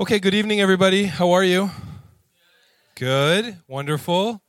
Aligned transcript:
Okay, 0.00 0.18
good 0.18 0.32
evening, 0.32 0.62
everybody. 0.62 1.04
How 1.04 1.32
are 1.32 1.44
you? 1.44 1.70
Good, 2.94 3.58
wonderful. 3.68 4.40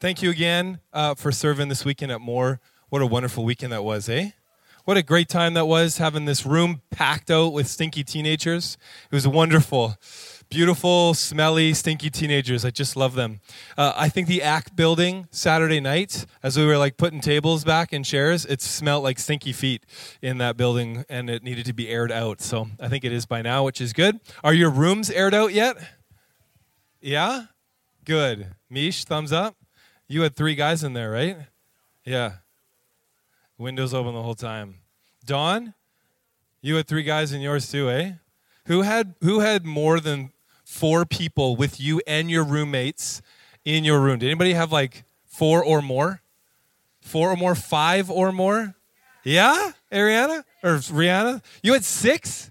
Thank 0.00 0.20
you 0.20 0.30
again 0.30 0.80
uh, 0.92 1.14
for 1.14 1.30
serving 1.30 1.68
this 1.68 1.84
weekend 1.84 2.10
at 2.10 2.20
Moore. 2.20 2.58
What 2.88 3.02
a 3.02 3.06
wonderful 3.06 3.44
weekend 3.44 3.72
that 3.72 3.84
was, 3.84 4.08
eh? 4.08 4.30
What 4.84 4.96
a 4.96 5.04
great 5.04 5.28
time 5.28 5.54
that 5.54 5.66
was 5.66 5.98
having 5.98 6.24
this 6.24 6.44
room 6.44 6.82
packed 6.90 7.30
out 7.30 7.52
with 7.52 7.68
stinky 7.68 8.02
teenagers. 8.02 8.76
It 9.08 9.14
was 9.14 9.28
wonderful. 9.28 9.94
Beautiful, 10.48 11.12
smelly, 11.12 11.74
stinky 11.74 12.08
teenagers. 12.08 12.64
I 12.64 12.70
just 12.70 12.96
love 12.96 13.14
them. 13.14 13.40
Uh, 13.76 13.92
I 13.96 14.08
think 14.08 14.28
the 14.28 14.42
ACT 14.42 14.76
building 14.76 15.26
Saturday 15.32 15.80
night, 15.80 16.24
as 16.40 16.56
we 16.56 16.64
were 16.64 16.78
like 16.78 16.96
putting 16.96 17.20
tables 17.20 17.64
back 17.64 17.92
and 17.92 18.04
chairs, 18.04 18.44
it 18.46 18.62
smelled 18.62 19.02
like 19.02 19.18
stinky 19.18 19.52
feet 19.52 19.84
in 20.22 20.38
that 20.38 20.56
building 20.56 21.04
and 21.08 21.28
it 21.28 21.42
needed 21.42 21.66
to 21.66 21.72
be 21.72 21.88
aired 21.88 22.12
out. 22.12 22.40
So 22.40 22.68
I 22.78 22.88
think 22.88 23.04
it 23.04 23.12
is 23.12 23.26
by 23.26 23.42
now, 23.42 23.64
which 23.64 23.80
is 23.80 23.92
good. 23.92 24.20
Are 24.44 24.54
your 24.54 24.70
rooms 24.70 25.10
aired 25.10 25.34
out 25.34 25.52
yet? 25.52 25.76
Yeah? 27.00 27.46
Good. 28.04 28.54
Mish, 28.70 29.04
thumbs 29.04 29.32
up. 29.32 29.56
You 30.06 30.22
had 30.22 30.36
three 30.36 30.54
guys 30.54 30.84
in 30.84 30.92
there, 30.92 31.10
right? 31.10 31.36
Yeah. 32.04 32.34
Windows 33.58 33.92
open 33.92 34.14
the 34.14 34.22
whole 34.22 34.36
time. 34.36 34.76
Dawn, 35.24 35.74
you 36.62 36.76
had 36.76 36.86
three 36.86 37.02
guys 37.02 37.32
in 37.32 37.40
yours 37.40 37.68
too, 37.68 37.90
eh? 37.90 38.12
Who 38.66 38.82
had 38.82 39.14
who 39.22 39.40
had 39.40 39.64
more 39.66 39.98
than 39.98 40.32
four 40.76 41.06
people 41.06 41.56
with 41.56 41.80
you 41.80 42.02
and 42.06 42.30
your 42.30 42.44
roommates 42.44 43.22
in 43.64 43.82
your 43.82 43.98
room. 43.98 44.18
Did 44.18 44.26
anybody 44.26 44.52
have 44.52 44.70
like 44.70 45.04
four 45.24 45.64
or 45.64 45.80
more? 45.80 46.20
Four 47.00 47.30
or 47.30 47.36
more? 47.36 47.54
Five 47.54 48.10
or 48.10 48.30
more? 48.30 48.74
Yeah, 49.24 49.72
Ariana 49.90 50.44
or 50.62 50.76
Rihanna? 50.76 51.42
You 51.62 51.72
had 51.72 51.84
six? 51.84 52.50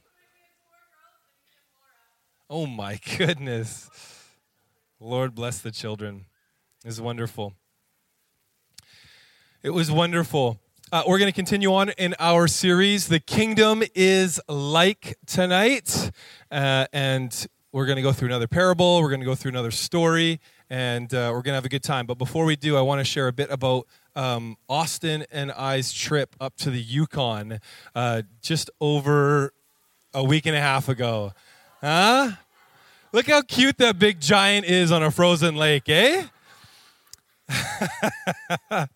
Oh 2.49 2.65
my 2.65 2.99
goodness. 3.17 3.89
Lord 4.99 5.35
bless 5.35 5.59
the 5.59 5.71
children. 5.71 6.25
It's 6.83 6.99
wonderful. 6.99 7.53
It 9.61 9.69
was 9.69 9.91
wonderful. 9.91 10.59
Uh, 10.91 11.03
we're 11.07 11.17
going 11.17 11.31
to 11.31 11.35
continue 11.35 11.73
on 11.73 11.89
in 11.89 12.15
our 12.19 12.47
series, 12.47 13.07
The 13.07 13.19
Kingdom 13.19 13.83
is 13.95 14.39
Like 14.47 15.17
Tonight. 15.25 16.11
Uh, 16.51 16.85
and 16.93 17.47
we're 17.75 17.85
going 17.85 17.97
to 17.97 18.01
go 18.01 18.13
through 18.13 18.29
another 18.29 18.47
parable, 18.47 19.01
we're 19.01 19.09
going 19.09 19.19
to 19.19 19.25
go 19.25 19.35
through 19.35 19.49
another 19.49 19.69
story, 19.69 20.39
and 20.69 21.13
uh, 21.13 21.29
we're 21.33 21.41
going 21.41 21.51
to 21.51 21.55
have 21.55 21.65
a 21.65 21.69
good 21.69 21.83
time. 21.83 22.05
But 22.05 22.17
before 22.17 22.45
we 22.45 22.55
do, 22.55 22.77
I 22.77 22.81
want 22.81 23.01
to 23.01 23.03
share 23.03 23.27
a 23.27 23.33
bit 23.33 23.51
about 23.51 23.85
um, 24.15 24.55
Austin 24.69 25.25
and 25.29 25.51
I's 25.51 25.91
trip 25.91 26.37
up 26.39 26.55
to 26.59 26.69
the 26.69 26.79
Yukon 26.79 27.59
uh, 27.93 28.21
just 28.41 28.69
over 28.79 29.51
a 30.13 30.23
week 30.23 30.45
and 30.45 30.55
a 30.55 30.61
half 30.61 30.87
ago. 30.87 31.33
Huh? 31.81 32.31
Look 33.11 33.27
how 33.27 33.41
cute 33.41 33.77
that 33.79 33.99
big 33.99 34.21
giant 34.21 34.65
is 34.67 34.89
on 34.89 35.03
a 35.03 35.11
frozen 35.11 35.57
lake, 35.57 35.89
eh? 35.89 36.27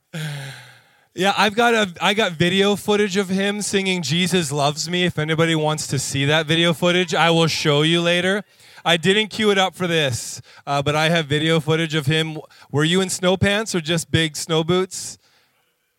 yeah, 1.13 1.33
I've 1.38 1.53
got 1.53 1.73
a 1.73 1.94
I 2.00 2.13
got 2.13 2.31
video 2.31 2.77
footage 2.77 3.17
of 3.17 3.27
him 3.27 3.61
singing 3.61 4.02
Jesus 4.03 4.53
loves 4.53 4.89
me. 4.89 5.03
If 5.03 5.19
anybody 5.19 5.53
wants 5.53 5.85
to 5.88 6.00
see 6.00 6.23
that 6.23 6.45
video 6.45 6.72
footage, 6.72 7.13
I 7.13 7.30
will 7.30 7.47
show 7.47 7.81
you 7.81 8.02
later. 8.02 8.45
I 8.85 8.97
didn't 8.97 9.27
cue 9.27 9.52
it 9.52 9.58
up 9.58 9.75
for 9.75 9.88
this, 9.88 10.41
uh, 10.66 10.81
but 10.81 10.95
I 10.95 11.09
have 11.09 11.25
video 11.25 11.59
footage 11.59 11.95
of 11.95 12.05
him. 12.05 12.38
Were 12.72 12.83
you 12.83 13.02
in 13.02 13.09
snow 13.09 13.38
pants 13.38 13.75
or 13.75 13.81
just 13.81 14.11
big 14.11 14.35
snow 14.35 14.63
boots? 14.63 15.17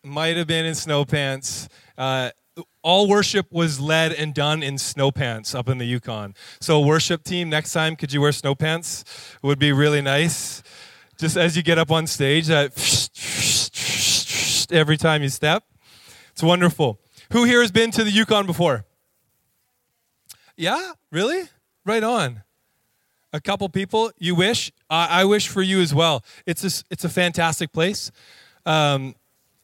Might 0.03 0.37
have 0.37 0.47
been 0.47 0.65
in 0.65 0.75
snow 0.75 1.05
pants. 1.05 1.69
Uh, 1.97 2.31
all 2.81 3.07
worship 3.07 3.51
was 3.51 3.79
led 3.79 4.13
and 4.13 4.33
done 4.33 4.63
in 4.63 4.77
snow 4.77 5.11
pants 5.11 5.53
up 5.53 5.69
in 5.69 5.77
the 5.77 5.85
Yukon. 5.85 6.33
So, 6.59 6.79
worship 6.79 7.23
team, 7.23 7.49
next 7.49 7.73
time, 7.73 7.95
could 7.95 8.11
you 8.11 8.21
wear 8.21 8.31
snow 8.31 8.55
pants? 8.55 9.03
Would 9.43 9.59
be 9.59 9.71
really 9.71 10.01
nice. 10.01 10.63
Just 11.17 11.37
as 11.37 11.55
you 11.55 11.61
get 11.61 11.77
up 11.77 11.91
on 11.91 12.07
stage, 12.07 12.47
that 12.47 12.71
every 14.71 14.97
time 14.97 15.21
you 15.21 15.29
step. 15.29 15.63
It's 16.31 16.41
wonderful. 16.41 16.99
Who 17.31 17.43
here 17.43 17.61
has 17.61 17.71
been 17.71 17.91
to 17.91 18.03
the 18.03 18.11
Yukon 18.11 18.47
before? 18.47 18.85
Yeah, 20.57 20.93
really? 21.11 21.43
Right 21.85 22.03
on 22.03 22.43
a 23.33 23.39
couple 23.39 23.67
people. 23.69 24.11
You 24.17 24.35
wish. 24.35 24.71
I 24.89 25.23
wish 25.25 25.47
for 25.47 25.61
you 25.61 25.79
as 25.79 25.93
well. 25.93 26.23
It's 26.45 26.63
a, 26.63 26.83
it's 26.89 27.05
a 27.05 27.09
fantastic 27.09 27.71
place. 27.71 28.11
Um, 28.65 29.15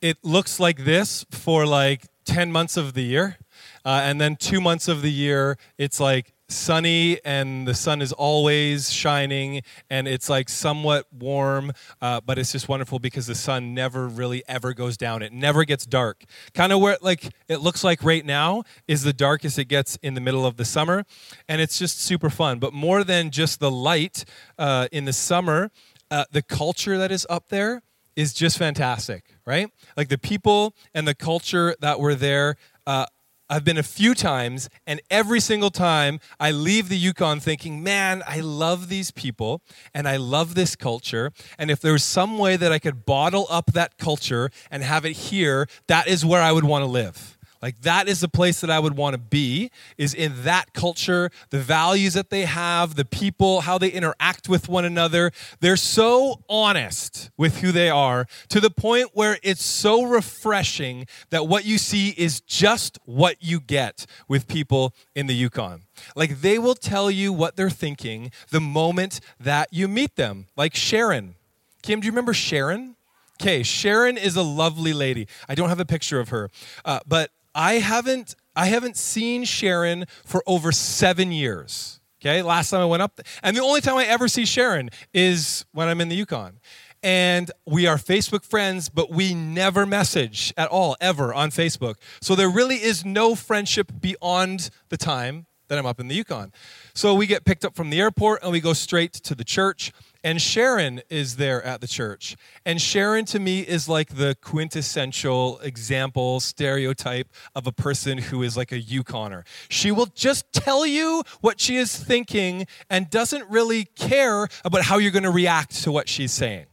it 0.02 0.18
looks 0.24 0.60
like 0.60 0.86
this 0.86 1.26
for 1.32 1.66
like 1.66 2.04
10 2.26 2.52
months 2.52 2.78
of 2.78 2.94
the 2.94 3.04
year. 3.04 3.38
Uh, 3.84 4.02
and 4.04 4.22
then 4.22 4.36
two 4.36 4.62
months 4.62 4.88
of 4.88 5.02
the 5.02 5.12
year, 5.12 5.58
it's 5.78 6.00
like 6.00 6.34
sunny 6.50 7.20
and 7.26 7.68
the 7.68 7.74
sun 7.74 8.02
is 8.02 8.14
always 8.14 8.92
shining 8.92 9.62
and 9.90 10.08
it's 10.08 10.30
like 10.30 10.50
somewhat 10.50 11.06
warm 11.12 11.72
uh, 12.02 12.22
but 12.22 12.38
it's 12.38 12.52
just 12.52 12.70
wonderful 12.70 13.00
because 13.00 13.28
the 13.28 13.36
sun 13.36 13.74
never 13.74 14.08
really 14.08 14.44
ever 14.48 14.74
goes 14.74 14.98
down. 14.98 15.22
It 15.22 15.34
never 15.34 15.66
gets 15.66 15.86
dark. 15.86 16.24
Kind 16.54 16.72
of 16.72 16.80
where 16.80 16.98
like 17.02 17.34
it 17.48 17.58
looks 17.58 17.84
like 17.84 18.04
right 18.04 18.26
now 18.26 18.64
is 18.88 19.04
the 19.04 19.14
darkest 19.14 19.60
it 19.60 19.66
gets 19.66 19.98
in 19.98 20.14
the 20.14 20.22
middle 20.22 20.46
of 20.46 20.58
the 20.58 20.66
summer 20.66 21.04
and 21.48 21.62
it's 21.62 21.78
just 21.78 22.00
super 22.00 22.30
fun. 22.30 22.60
But 22.60 22.74
more 22.74 23.04
than 23.04 23.32
just 23.32 23.60
the 23.60 23.72
light 23.72 24.26
uh, 24.58 24.88
in 24.92 25.06
the 25.06 25.14
summer 25.14 25.72
uh, 26.10 26.26
the 26.32 26.42
culture 26.42 26.98
that 26.98 27.12
is 27.12 27.28
up 27.30 27.50
there 27.50 27.82
is 28.16 28.34
just 28.34 28.58
fantastic 28.58 29.38
right? 29.48 29.72
Like 29.96 30.10
the 30.10 30.18
people 30.18 30.76
and 30.94 31.08
the 31.08 31.16
culture 31.16 31.76
that 31.80 32.00
were 32.00 32.14
there 32.14 32.58
uh, 32.86 33.06
I've 33.50 33.64
been 33.64 33.78
a 33.78 33.84
few 33.84 34.14
times, 34.14 34.70
and 34.86 35.00
every 35.10 35.40
single 35.40 35.70
time 35.70 36.20
I 36.38 36.52
leave 36.52 36.90
the 36.90 36.98
Yukon 36.98 37.40
thinking, 37.40 37.82
man, 37.82 38.22
I 38.28 38.42
love 38.42 38.90
these 38.90 39.10
people 39.12 39.62
and 39.94 40.06
I 40.06 40.18
love 40.18 40.54
this 40.54 40.76
culture. 40.76 41.32
And 41.58 41.72
if 41.72 41.80
there 41.80 41.94
was 41.94 42.04
some 42.04 42.38
way 42.38 42.58
that 42.58 42.74
I 42.74 42.80
could 42.80 43.06
bottle 43.06 43.48
up 43.50 43.72
that 43.72 43.98
culture 43.98 44.50
and 44.70 44.84
have 44.84 45.06
it 45.06 45.14
here, 45.14 45.68
that 45.88 46.08
is 46.08 46.26
where 46.26 46.42
I 46.42 46.52
would 46.52 46.66
want 46.66 46.84
to 46.84 46.88
live. 46.88 47.37
Like 47.62 47.82
that 47.82 48.08
is 48.08 48.20
the 48.20 48.28
place 48.28 48.62
that 48.62 48.70
I 48.70 48.80
would 48.80 48.96
want 48.96 49.14
to 49.14 49.18
be 49.18 49.72
is 49.98 50.14
in 50.14 50.44
that 50.44 50.74
culture, 50.74 51.32
the 51.50 51.60
values 51.60 52.14
that 52.14 52.30
they 52.30 52.46
have, 52.46 52.96
the 52.96 53.06
people, 53.06 53.62
how 53.62 53.78
they 53.78 53.90
interact 53.90 54.48
with 54.48 54.70
one 54.70 54.86
another. 54.86 55.32
They're 55.60 55.78
so 55.78 56.42
honest 56.50 57.30
with 57.38 57.60
who 57.60 57.72
they 57.72 57.90
are 57.90 58.28
to 58.50 58.60
the 58.60 58.70
point 58.70 59.12
where 59.14 59.38
it's 59.44 59.64
so 59.64 60.04
refreshing 60.04 61.08
that 61.30 61.48
what 61.48 61.66
you 61.66 61.78
see 61.78 62.10
is 62.10 62.42
just 62.42 63.00
what 63.06 63.38
you 63.40 63.60
get 63.60 64.06
with 64.28 64.48
people 64.48 64.94
in 65.16 65.28
the 65.28 65.36
Yukon. 65.36 65.84
Like 66.16 66.42
they 66.42 66.60
will 66.60 66.76
tell 66.76 67.10
you 67.10 67.34
what 67.34 67.56
they're 67.56 67.70
thinking 67.70 68.32
the 68.52 68.62
moment 68.62 69.20
that 69.40 69.70
you 69.72 69.88
meet 69.88 70.16
them. 70.16 70.48
Like 70.56 70.76
Sharon. 70.76 71.36
Kim, 71.82 72.00
do 72.02 72.06
you 72.06 72.12
remember 72.12 72.34
Sharon? 72.34 72.96
Okay, 73.42 73.62
Sharon 73.62 74.18
is 74.18 74.36
a 74.36 74.42
lovely 74.42 74.94
lady. 74.94 75.28
I 75.48 75.54
don't 75.54 75.70
have 75.70 75.80
a 75.80 75.86
picture 75.86 76.20
of 76.20 76.30
her, 76.30 76.50
uh, 76.84 77.00
but 77.08 77.30
I 77.58 77.80
haven't 77.80 78.36
I 78.56 78.68
haven't 78.68 78.98
seen 78.98 79.44
Sharon 79.44 80.06
for 80.24 80.44
over 80.46 80.72
seven 80.72 81.32
years. 81.32 82.00
Okay, 82.22 82.42
last 82.42 82.70
time 82.70 82.82
I 82.82 82.86
went 82.86 83.04
up, 83.04 83.20
and 83.44 83.56
the 83.56 83.62
only 83.62 83.82
time 83.82 83.98
I 83.98 84.06
ever 84.06 84.28
see 84.28 84.46
Sharon 84.46 84.90
is 85.14 85.66
when 85.72 85.88
I'm 85.88 86.00
in 86.02 86.10
the 86.10 86.16
Yukon. 86.16 86.60
And 87.04 87.52
we 87.66 87.86
are 87.86 87.98
Facebook 87.98 88.44
friends, 88.44 88.90
but 88.90 89.12
we 89.12 89.36
never 89.36 89.86
message 89.86 90.54
at 90.58 90.68
all, 90.70 90.96
ever 91.00 91.34
on 91.34 91.52
Facebook. 91.52 91.96
So 92.22 92.34
there 92.34 92.50
really 92.50 92.78
is 92.78 93.06
no 93.06 93.36
friendship 93.36 93.92
beyond 94.02 94.72
the 94.90 94.98
time 94.98 95.46
that 95.68 95.78
I'm 95.78 95.86
up 95.86 96.00
in 96.00 96.08
the 96.08 96.16
Yukon. 96.16 96.52
So 96.96 97.14
we 97.14 97.28
get 97.28 97.46
picked 97.46 97.66
up 97.66 97.76
from 97.76 97.90
the 97.92 98.00
airport 98.00 98.42
and 98.42 98.52
we 98.52 98.60
go 98.60 98.74
straight 98.74 99.14
to 99.14 99.36
the 99.36 99.44
church. 99.44 99.92
And 100.28 100.42
Sharon 100.42 101.00
is 101.10 101.38
there 101.38 101.64
at 101.64 101.80
the 101.80 101.88
church. 101.88 102.36
And 102.66 102.82
Sharon 102.82 103.24
to 103.28 103.40
me 103.40 103.62
is 103.62 103.88
like 103.88 104.18
the 104.18 104.36
quintessential 104.42 105.58
example, 105.60 106.42
stereotype 106.42 107.30
of 107.56 107.66
a 107.66 107.72
person 107.72 108.18
who 108.18 108.44
is 108.44 108.58
like 108.58 108.74
a 108.74 108.82
Yukoner. 108.82 109.46
She 109.70 109.90
will 109.90 110.08
just 110.08 110.52
tell 110.52 110.86
you 110.86 111.24
what 111.40 111.62
she 111.62 111.78
is 111.78 111.96
thinking 111.96 112.68
and 112.90 113.10
doesn't 113.10 113.50
really 113.50 113.86
care 113.86 114.50
about 114.66 114.82
how 114.82 114.98
you're 114.98 115.12
going 115.12 115.24
to 115.24 115.32
react 115.32 115.82
to 115.84 115.94
what 115.94 116.10
she's 116.10 116.34
saying 116.34 116.66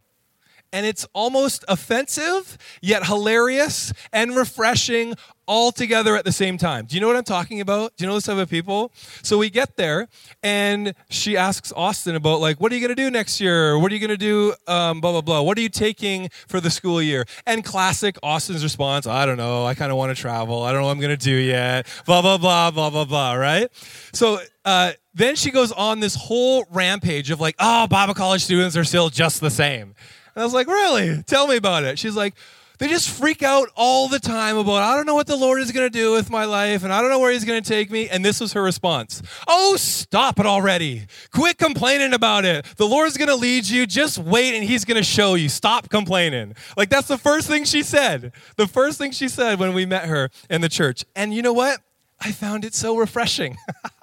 and 0.75 0.85
it's 0.85 1.07
almost 1.13 1.65
offensive, 1.69 2.59
yet 2.83 3.07
hilarious 3.07 3.93
and 4.13 4.35
refreshing 4.35 5.15
all 5.47 5.73
together 5.73 6.17
at 6.17 6.25
the 6.25 6.33
same 6.33 6.59
time. 6.59 6.87
Do 6.87 6.95
you 6.95 7.01
know 7.01 7.07
what 7.07 7.17
I'm 7.17 7.25
talking 7.25 7.61
about? 7.61 7.97
Do 7.97 8.05
you 8.05 8.09
know 8.09 8.15
this 8.15 8.25
type 8.25 8.39
of 8.39 8.49
people? 8.49 8.93
So 9.23 9.39
we 9.39 9.51
get 9.51 9.77
there, 9.77 10.09
and 10.43 10.95
she 11.11 11.37
asks 11.37 11.73
Austin 11.77 12.17
about, 12.17 12.41
like, 12.41 12.61
what 12.61 12.73
are 12.73 12.75
you 12.75 12.81
going 12.81 12.95
to 12.97 13.03
do 13.03 13.11
next 13.11 13.41
year? 13.41 13.79
What 13.79 13.91
are 13.93 13.95
you 13.95 14.01
going 14.01 14.11
to 14.11 14.17
do? 14.17 14.55
Um, 14.67 15.01
blah, 15.01 15.13
blah, 15.13 15.21
blah. 15.21 15.43
What 15.43 15.59
are 15.59 15.61
you 15.61 15.69
taking 15.69 16.29
for 16.47 16.61
the 16.61 16.71
school 16.71 17.03
year? 17.03 17.25
And 17.47 17.65
classic 17.65 18.17
Austin's 18.23 18.63
response, 18.63 19.07
I 19.07 19.27
don't 19.27 19.37
know. 19.37 19.65
I 19.67 19.75
kind 19.75 19.91
of 19.91 19.99
want 19.99 20.15
to 20.15 20.21
travel. 20.21 20.63
I 20.63 20.73
don't 20.73 20.81
know 20.81 20.87
what 20.87 20.93
I'm 20.93 21.01
going 21.01 21.17
to 21.17 21.25
do 21.25 21.35
yet. 21.35 21.87
Blah, 22.07 22.23
blah, 22.23 22.39
blah, 22.39 22.71
blah, 22.71 22.91
blah, 22.91 23.05
blah, 23.05 23.35
right? 23.35 23.69
So, 24.13 24.39
uh, 24.65 24.93
then 25.15 25.37
she 25.37 25.51
goes 25.51 25.71
on 25.73 26.01
this 26.01 26.15
whole 26.15 26.65
rampage 26.71 27.31
of 27.31 27.41
like, 27.41 27.55
oh, 27.59 27.87
Bible 27.87 28.15
college 28.15 28.45
students 28.45 28.77
are 28.77 28.85
still 28.85 29.11
just 29.11 29.41
the 29.41 29.51
same. 29.51 29.95
And 30.35 30.43
I 30.43 30.45
was 30.45 30.55
like, 30.55 30.67
really? 30.67 31.23
Tell 31.23 31.47
me 31.47 31.57
about 31.57 31.85
it. 31.85 31.99
She's 31.99 32.17
like, 32.17 32.35
They 32.79 32.89
just 32.89 33.09
freak 33.09 33.45
out 33.45 33.69
all 33.77 34.09
the 34.09 34.19
time 34.19 34.57
about, 34.57 34.83
I 34.83 34.97
don't 34.97 35.07
know 35.07 35.15
what 35.15 35.29
the 35.29 35.37
Lord 35.37 35.61
is 35.61 35.71
going 35.71 35.87
to 35.87 35.97
do 35.97 36.13
with 36.13 36.29
my 36.29 36.45
life 36.45 36.83
and 36.83 36.93
I 36.93 37.01
don't 37.01 37.11
know 37.11 37.21
where 37.21 37.31
He's 37.31 37.45
going 37.45 37.63
to 37.63 37.69
take 37.69 37.89
me. 37.89 38.09
And 38.09 38.25
this 38.25 38.41
was 38.41 38.53
her 38.55 38.63
response 38.63 39.23
Oh, 39.47 39.77
stop 39.77 40.41
it 40.41 40.47
already. 40.47 41.07
Quit 41.33 41.57
complaining 41.57 42.13
about 42.13 42.45
it. 42.45 42.65
The 42.77 42.87
Lord's 42.87 43.17
going 43.17 43.29
to 43.29 43.37
lead 43.37 43.67
you. 43.67 43.87
Just 43.87 44.19
wait 44.19 44.55
and 44.55 44.65
He's 44.65 44.85
going 44.85 44.97
to 44.97 45.05
show 45.05 45.35
you. 45.35 45.49
Stop 45.49 45.89
complaining. 45.89 46.55
Like, 46.77 46.89
that's 46.89 47.07
the 47.07 47.19
first 47.19 47.47
thing 47.47 47.65
she 47.65 47.83
said. 47.83 48.33
The 48.57 48.67
first 48.67 48.99
thing 48.99 49.13
she 49.13 49.29
said 49.29 49.61
when 49.61 49.73
we 49.73 49.87
met 49.87 50.07
her 50.07 50.31
in 50.51 50.61
the 50.61 50.69
church. 50.69 51.05
And 51.15 51.33
you 51.33 51.43
know 51.43 51.53
what? 51.53 51.79
I 52.21 52.33
found 52.33 52.65
it 52.65 52.75
so 52.75 52.97
refreshing. 52.97 53.57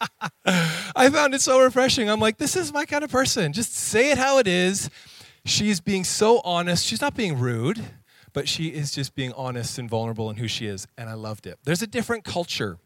I 0.46 1.10
found 1.10 1.34
it 1.34 1.42
so 1.42 1.62
refreshing. 1.62 2.10
I'm 2.10 2.20
like, 2.20 2.38
this 2.38 2.56
is 2.56 2.72
my 2.72 2.86
kind 2.86 3.04
of 3.04 3.12
person. 3.12 3.52
Just 3.52 3.74
say 3.74 4.12
it 4.12 4.18
how 4.18 4.38
it 4.38 4.48
is. 4.48 4.90
She's 5.44 5.82
being 5.82 6.04
so 6.04 6.40
honest. 6.46 6.86
She's 6.86 7.02
not 7.02 7.16
being 7.16 7.38
rude 7.38 7.84
but 8.34 8.48
she 8.48 8.68
is 8.68 8.92
just 8.92 9.16
being 9.16 9.34
honest 9.34 9.78
and 9.78 9.90
vulnerable 9.90 10.30
in 10.30 10.38
who 10.38 10.48
she 10.48 10.66
is, 10.66 10.88
and 10.98 11.10
I 11.10 11.14
loved 11.14 11.48
it. 11.48 11.60
There's 11.64 11.82
a 11.82 11.88
different 11.88 12.24
culture. 12.24 12.78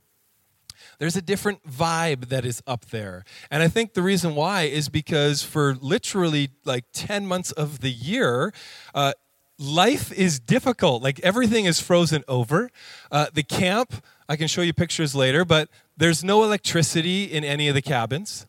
There's 1.00 1.16
a 1.16 1.22
different 1.22 1.66
vibe 1.70 2.30
that 2.30 2.46
is 2.46 2.62
up 2.68 2.86
there. 2.86 3.24
And 3.52 3.64
I 3.64 3.68
think 3.68 3.94
the 3.94 4.02
reason 4.02 4.36
why 4.36 4.64
is 4.64 4.90
because 4.90 5.44
for 5.44 5.76
literally 5.76 6.52
like 6.64 6.86
10 6.94 7.28
months 7.28 7.52
of 7.52 7.82
the 7.82 7.90
year, 7.90 8.54
uh, 8.94 9.14
life 9.58 10.12
is 10.12 10.40
difficult. 10.40 11.02
Like 11.02 11.20
everything 11.22 11.66
is 11.66 11.80
frozen 11.80 12.24
over. 12.28 12.70
Uh, 13.12 13.28
the 13.34 13.44
camp, 13.44 14.04
I 14.28 14.36
can 14.36 14.48
show 14.48 14.62
you 14.62 14.74
pictures 14.74 15.16
later, 15.16 15.46
but 15.46 15.70
there's 15.98 16.24
no 16.24 16.44
electricity 16.44 17.26
in 17.26 17.44
any 17.44 17.68
of 17.68 17.76
the 17.76 17.82
cabins. 17.82 18.48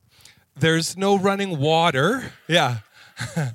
There's 0.56 0.96
no 0.96 1.18
running 1.18 1.58
water. 1.58 2.32
Yeah. 2.48 2.78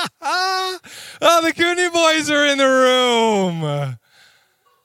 oh, 0.22 1.40
the 1.42 1.52
Cooney 1.52 1.90
boys 1.90 2.30
are 2.30 2.46
in 2.46 2.58
the 2.58 2.66
room. 2.66 3.96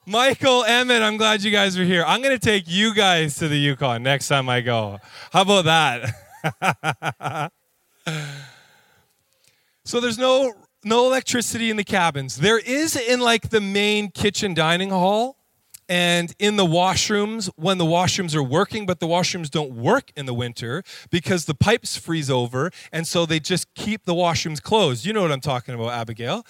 Michael, 0.06 0.64
Emmett, 0.64 1.02
I'm 1.02 1.16
glad 1.16 1.42
you 1.42 1.50
guys 1.50 1.78
are 1.78 1.84
here. 1.84 2.04
I'm 2.06 2.22
going 2.22 2.38
to 2.38 2.44
take 2.44 2.64
you 2.66 2.94
guys 2.94 3.36
to 3.36 3.48
the 3.48 3.56
Yukon 3.56 4.02
next 4.02 4.28
time 4.28 4.48
I 4.48 4.60
go. 4.60 4.98
How 5.32 5.42
about 5.42 5.64
that? 5.64 7.52
so 9.84 10.00
there's 10.00 10.18
no 10.18 10.52
no 10.84 11.06
electricity 11.06 11.70
in 11.70 11.76
the 11.76 11.84
cabins. 11.84 12.36
There 12.36 12.58
is 12.58 12.94
in 12.94 13.20
like 13.20 13.50
the 13.50 13.60
main 13.60 14.10
kitchen 14.10 14.54
dining 14.54 14.90
hall 14.90 15.35
and 15.88 16.34
in 16.38 16.56
the 16.56 16.64
washrooms 16.64 17.48
when 17.56 17.78
the 17.78 17.84
washrooms 17.84 18.34
are 18.34 18.42
working 18.42 18.86
but 18.86 19.00
the 19.00 19.06
washrooms 19.06 19.50
don't 19.50 19.72
work 19.72 20.10
in 20.16 20.26
the 20.26 20.34
winter 20.34 20.82
because 21.10 21.44
the 21.44 21.54
pipes 21.54 21.96
freeze 21.96 22.30
over 22.30 22.70
and 22.92 23.06
so 23.06 23.24
they 23.26 23.38
just 23.38 23.72
keep 23.74 24.04
the 24.04 24.14
washrooms 24.14 24.62
closed. 24.62 25.04
You 25.04 25.12
know 25.12 25.22
what 25.22 25.32
i'm 25.32 25.40
talking 25.40 25.74
about 25.74 25.90
abigail. 25.90 26.44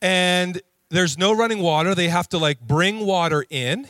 And 0.00 0.60
there's 0.90 1.18
no 1.18 1.34
running 1.34 1.58
water. 1.60 1.94
They 1.94 2.08
have 2.08 2.28
to 2.30 2.38
like 2.38 2.60
bring 2.60 3.04
water 3.04 3.44
in. 3.50 3.86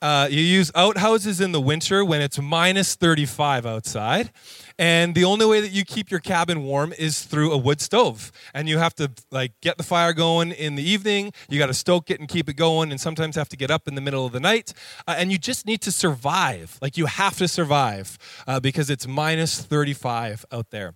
Uh, 0.00 0.28
you 0.30 0.40
use 0.40 0.70
outhouses 0.74 1.40
in 1.40 1.52
the 1.52 1.60
winter 1.60 2.04
when 2.04 2.22
it's 2.22 2.38
minus 2.38 2.94
35 2.94 3.66
outside 3.66 4.30
and 4.78 5.14
the 5.14 5.24
only 5.24 5.44
way 5.44 5.60
that 5.60 5.72
you 5.72 5.84
keep 5.84 6.10
your 6.10 6.20
cabin 6.20 6.62
warm 6.62 6.92
is 6.96 7.24
through 7.24 7.52
a 7.52 7.56
wood 7.56 7.80
stove. 7.80 8.30
And 8.54 8.68
you 8.68 8.78
have 8.78 8.94
to 8.96 9.10
like 9.32 9.52
get 9.60 9.76
the 9.76 9.82
fire 9.82 10.12
going 10.12 10.52
in 10.52 10.76
the 10.76 10.88
evening. 10.88 11.32
You 11.48 11.58
got 11.58 11.66
to 11.66 11.74
stoke 11.74 12.10
it 12.10 12.20
and 12.20 12.28
keep 12.28 12.48
it 12.48 12.54
going 12.54 12.92
and 12.92 13.00
sometimes 13.00 13.34
have 13.34 13.48
to 13.48 13.56
get 13.56 13.70
up 13.70 13.88
in 13.88 13.96
the 13.96 14.00
middle 14.00 14.24
of 14.24 14.32
the 14.32 14.40
night. 14.40 14.72
Uh, 15.06 15.16
and 15.18 15.32
you 15.32 15.38
just 15.38 15.66
need 15.66 15.80
to 15.82 15.90
survive. 15.90 16.78
Like 16.80 16.96
you 16.96 17.06
have 17.06 17.36
to 17.38 17.48
survive 17.48 18.18
uh, 18.46 18.60
because 18.60 18.88
it's 18.88 19.06
minus 19.06 19.60
35 19.60 20.44
out 20.52 20.70
there. 20.70 20.94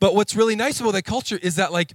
But 0.00 0.14
what's 0.14 0.34
really 0.34 0.56
nice 0.56 0.80
about 0.80 0.92
that 0.92 1.04
culture 1.04 1.38
is 1.42 1.56
that 1.56 1.70
like 1.70 1.92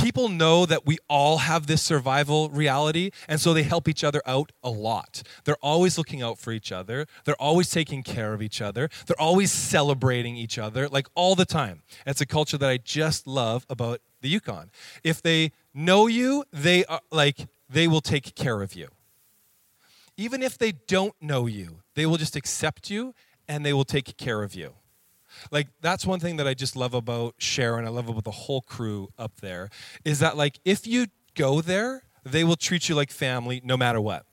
people 0.00 0.28
know 0.28 0.66
that 0.66 0.86
we 0.86 0.98
all 1.08 1.38
have 1.38 1.66
this 1.66 1.82
survival 1.82 2.48
reality, 2.50 3.10
and 3.28 3.40
so 3.40 3.52
they 3.52 3.62
help 3.62 3.88
each 3.88 4.02
other 4.02 4.22
out 4.26 4.52
a 4.62 4.70
lot. 4.70 5.22
They're 5.44 5.56
always 5.62 5.98
looking 5.98 6.22
out 6.22 6.38
for 6.38 6.52
each 6.52 6.72
other, 6.72 7.06
they're 7.24 7.40
always 7.40 7.70
taking 7.70 8.02
care 8.02 8.32
of 8.32 8.42
each 8.42 8.60
other, 8.60 8.88
they're 9.06 9.20
always 9.20 9.52
celebrating 9.52 10.36
each 10.36 10.58
other, 10.58 10.88
like 10.88 11.06
all 11.14 11.34
the 11.34 11.44
time. 11.44 11.82
It's 12.06 12.20
a 12.20 12.26
culture 12.26 12.58
that 12.58 12.68
I 12.68 12.78
just 12.78 13.26
love 13.26 13.66
about 13.68 14.00
the 14.20 14.28
Yukon. 14.28 14.70
If 15.04 15.22
they 15.22 15.52
know 15.74 16.06
you, 16.06 16.44
they 16.52 16.84
are 16.86 17.00
like 17.10 17.48
they 17.68 17.86
will 17.86 18.00
take 18.00 18.34
care 18.34 18.62
of 18.62 18.74
you. 18.74 18.88
Even 20.16 20.42
if 20.42 20.58
they 20.58 20.72
don't 20.72 21.14
know 21.20 21.46
you, 21.46 21.80
they 21.94 22.04
will 22.04 22.16
just 22.16 22.36
accept 22.36 22.90
you 22.90 23.14
and 23.48 23.64
they 23.64 23.72
will 23.72 23.84
take 23.84 24.16
care 24.16 24.42
of 24.42 24.54
you. 24.54 24.74
Like 25.50 25.68
that's 25.80 26.06
one 26.06 26.20
thing 26.20 26.36
that 26.36 26.46
I 26.46 26.54
just 26.54 26.76
love 26.76 26.94
about 26.94 27.34
Sharon. 27.38 27.84
I 27.84 27.88
love 27.88 28.08
about 28.08 28.24
the 28.24 28.30
whole 28.30 28.60
crew 28.60 29.08
up 29.18 29.40
there 29.40 29.70
is 30.04 30.18
that 30.20 30.36
like 30.36 30.60
if 30.64 30.86
you 30.86 31.06
go 31.34 31.60
there, 31.60 32.04
they 32.24 32.44
will 32.44 32.56
treat 32.56 32.88
you 32.88 32.94
like 32.94 33.10
family 33.10 33.60
no 33.64 33.76
matter 33.76 34.00
what. 34.00 34.26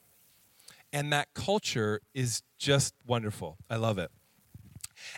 And 0.93 1.11
that 1.11 1.33
culture 1.33 2.01
is 2.13 2.41
just 2.57 2.93
wonderful. 3.05 3.57
I 3.69 3.75
love 3.75 3.97
it. 3.97 4.11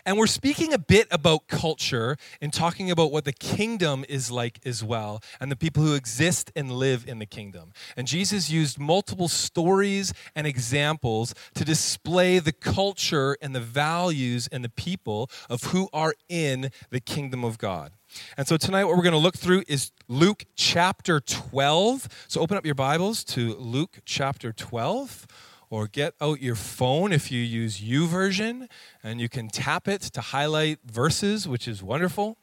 And 0.04 0.18
we're 0.18 0.26
speaking 0.26 0.72
a 0.72 0.78
bit 0.78 1.06
about 1.10 1.48
culture 1.48 2.16
and 2.40 2.52
talking 2.52 2.90
about 2.90 3.12
what 3.12 3.24
the 3.24 3.32
kingdom 3.32 4.04
is 4.08 4.30
like 4.30 4.58
as 4.64 4.82
well, 4.82 5.22
and 5.40 5.50
the 5.50 5.56
people 5.56 5.82
who 5.82 5.94
exist 5.94 6.50
and 6.56 6.70
live 6.70 7.08
in 7.08 7.18
the 7.18 7.26
kingdom. 7.26 7.72
And 7.96 8.06
Jesus 8.06 8.50
used 8.50 8.78
multiple 8.78 9.28
stories 9.28 10.12
and 10.34 10.46
examples 10.46 11.34
to 11.54 11.64
display 11.64 12.38
the 12.38 12.52
culture 12.52 13.36
and 13.40 13.54
the 13.54 13.60
values 13.60 14.48
and 14.50 14.64
the 14.64 14.68
people 14.68 15.30
of 15.48 15.64
who 15.64 15.88
are 15.92 16.14
in 16.28 16.70
the 16.90 17.00
kingdom 17.00 17.44
of 17.44 17.58
God. 17.58 17.92
And 18.36 18.48
so 18.48 18.56
tonight, 18.56 18.84
what 18.84 18.96
we're 18.96 19.02
going 19.02 19.12
to 19.12 19.18
look 19.18 19.36
through 19.36 19.62
is 19.68 19.92
Luke 20.08 20.44
chapter 20.56 21.20
12. 21.20 22.26
So 22.28 22.40
open 22.40 22.56
up 22.56 22.66
your 22.66 22.74
Bibles 22.74 23.22
to 23.24 23.54
Luke 23.54 24.00
chapter 24.04 24.52
12 24.52 25.26
or 25.70 25.86
get 25.86 26.14
out 26.20 26.42
your 26.42 26.56
phone 26.56 27.12
if 27.12 27.30
you 27.30 27.40
use 27.40 27.80
YouVersion 27.80 28.68
and 29.02 29.20
you 29.20 29.28
can 29.28 29.48
tap 29.48 29.86
it 29.86 30.02
to 30.02 30.20
highlight 30.20 30.80
verses, 30.84 31.46
which 31.46 31.68
is 31.68 31.82
wonderful. 31.82 32.36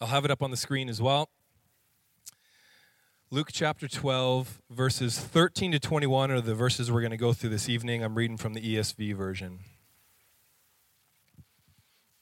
I'll 0.00 0.08
have 0.08 0.24
it 0.24 0.30
up 0.30 0.42
on 0.42 0.50
the 0.50 0.56
screen 0.56 0.88
as 0.88 1.00
well. 1.00 1.30
Luke 3.30 3.48
chapter 3.52 3.88
12, 3.88 4.60
verses 4.70 5.18
13 5.18 5.72
to 5.72 5.78
21 5.78 6.30
are 6.30 6.40
the 6.40 6.54
verses 6.54 6.90
we're 6.90 7.00
going 7.00 7.10
to 7.10 7.16
go 7.16 7.32
through 7.32 7.50
this 7.50 7.68
evening. 7.68 8.02
I'm 8.02 8.16
reading 8.16 8.36
from 8.36 8.54
the 8.54 8.60
ESV 8.60 9.14
version. 9.14 9.60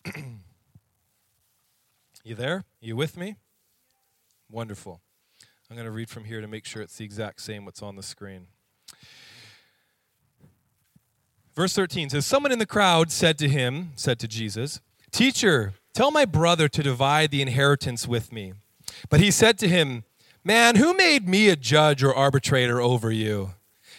you 2.22 2.34
there? 2.34 2.64
You 2.80 2.94
with 2.94 3.16
me? 3.16 3.36
Wonderful. 4.50 5.00
I'm 5.70 5.76
going 5.76 5.84
to 5.84 5.92
read 5.92 6.08
from 6.08 6.24
here 6.24 6.40
to 6.40 6.48
make 6.48 6.64
sure 6.64 6.80
it's 6.80 6.96
the 6.96 7.04
exact 7.04 7.42
same 7.42 7.66
what's 7.66 7.82
on 7.82 7.96
the 7.96 8.02
screen. 8.02 8.46
Verse 11.54 11.74
13 11.74 12.08
says, 12.08 12.24
Someone 12.24 12.52
in 12.52 12.58
the 12.58 12.64
crowd 12.64 13.10
said 13.10 13.36
to 13.38 13.48
him, 13.48 13.90
said 13.94 14.18
to 14.20 14.28
Jesus, 14.28 14.80
Teacher, 15.10 15.74
tell 15.92 16.10
my 16.10 16.24
brother 16.24 16.68
to 16.68 16.82
divide 16.82 17.30
the 17.30 17.42
inheritance 17.42 18.08
with 18.08 18.32
me. 18.32 18.54
But 19.10 19.20
he 19.20 19.30
said 19.30 19.58
to 19.58 19.68
him, 19.68 20.04
Man, 20.42 20.76
who 20.76 20.94
made 20.94 21.28
me 21.28 21.50
a 21.50 21.56
judge 21.56 22.02
or 22.02 22.14
arbitrator 22.14 22.80
over 22.80 23.12
you? 23.12 23.50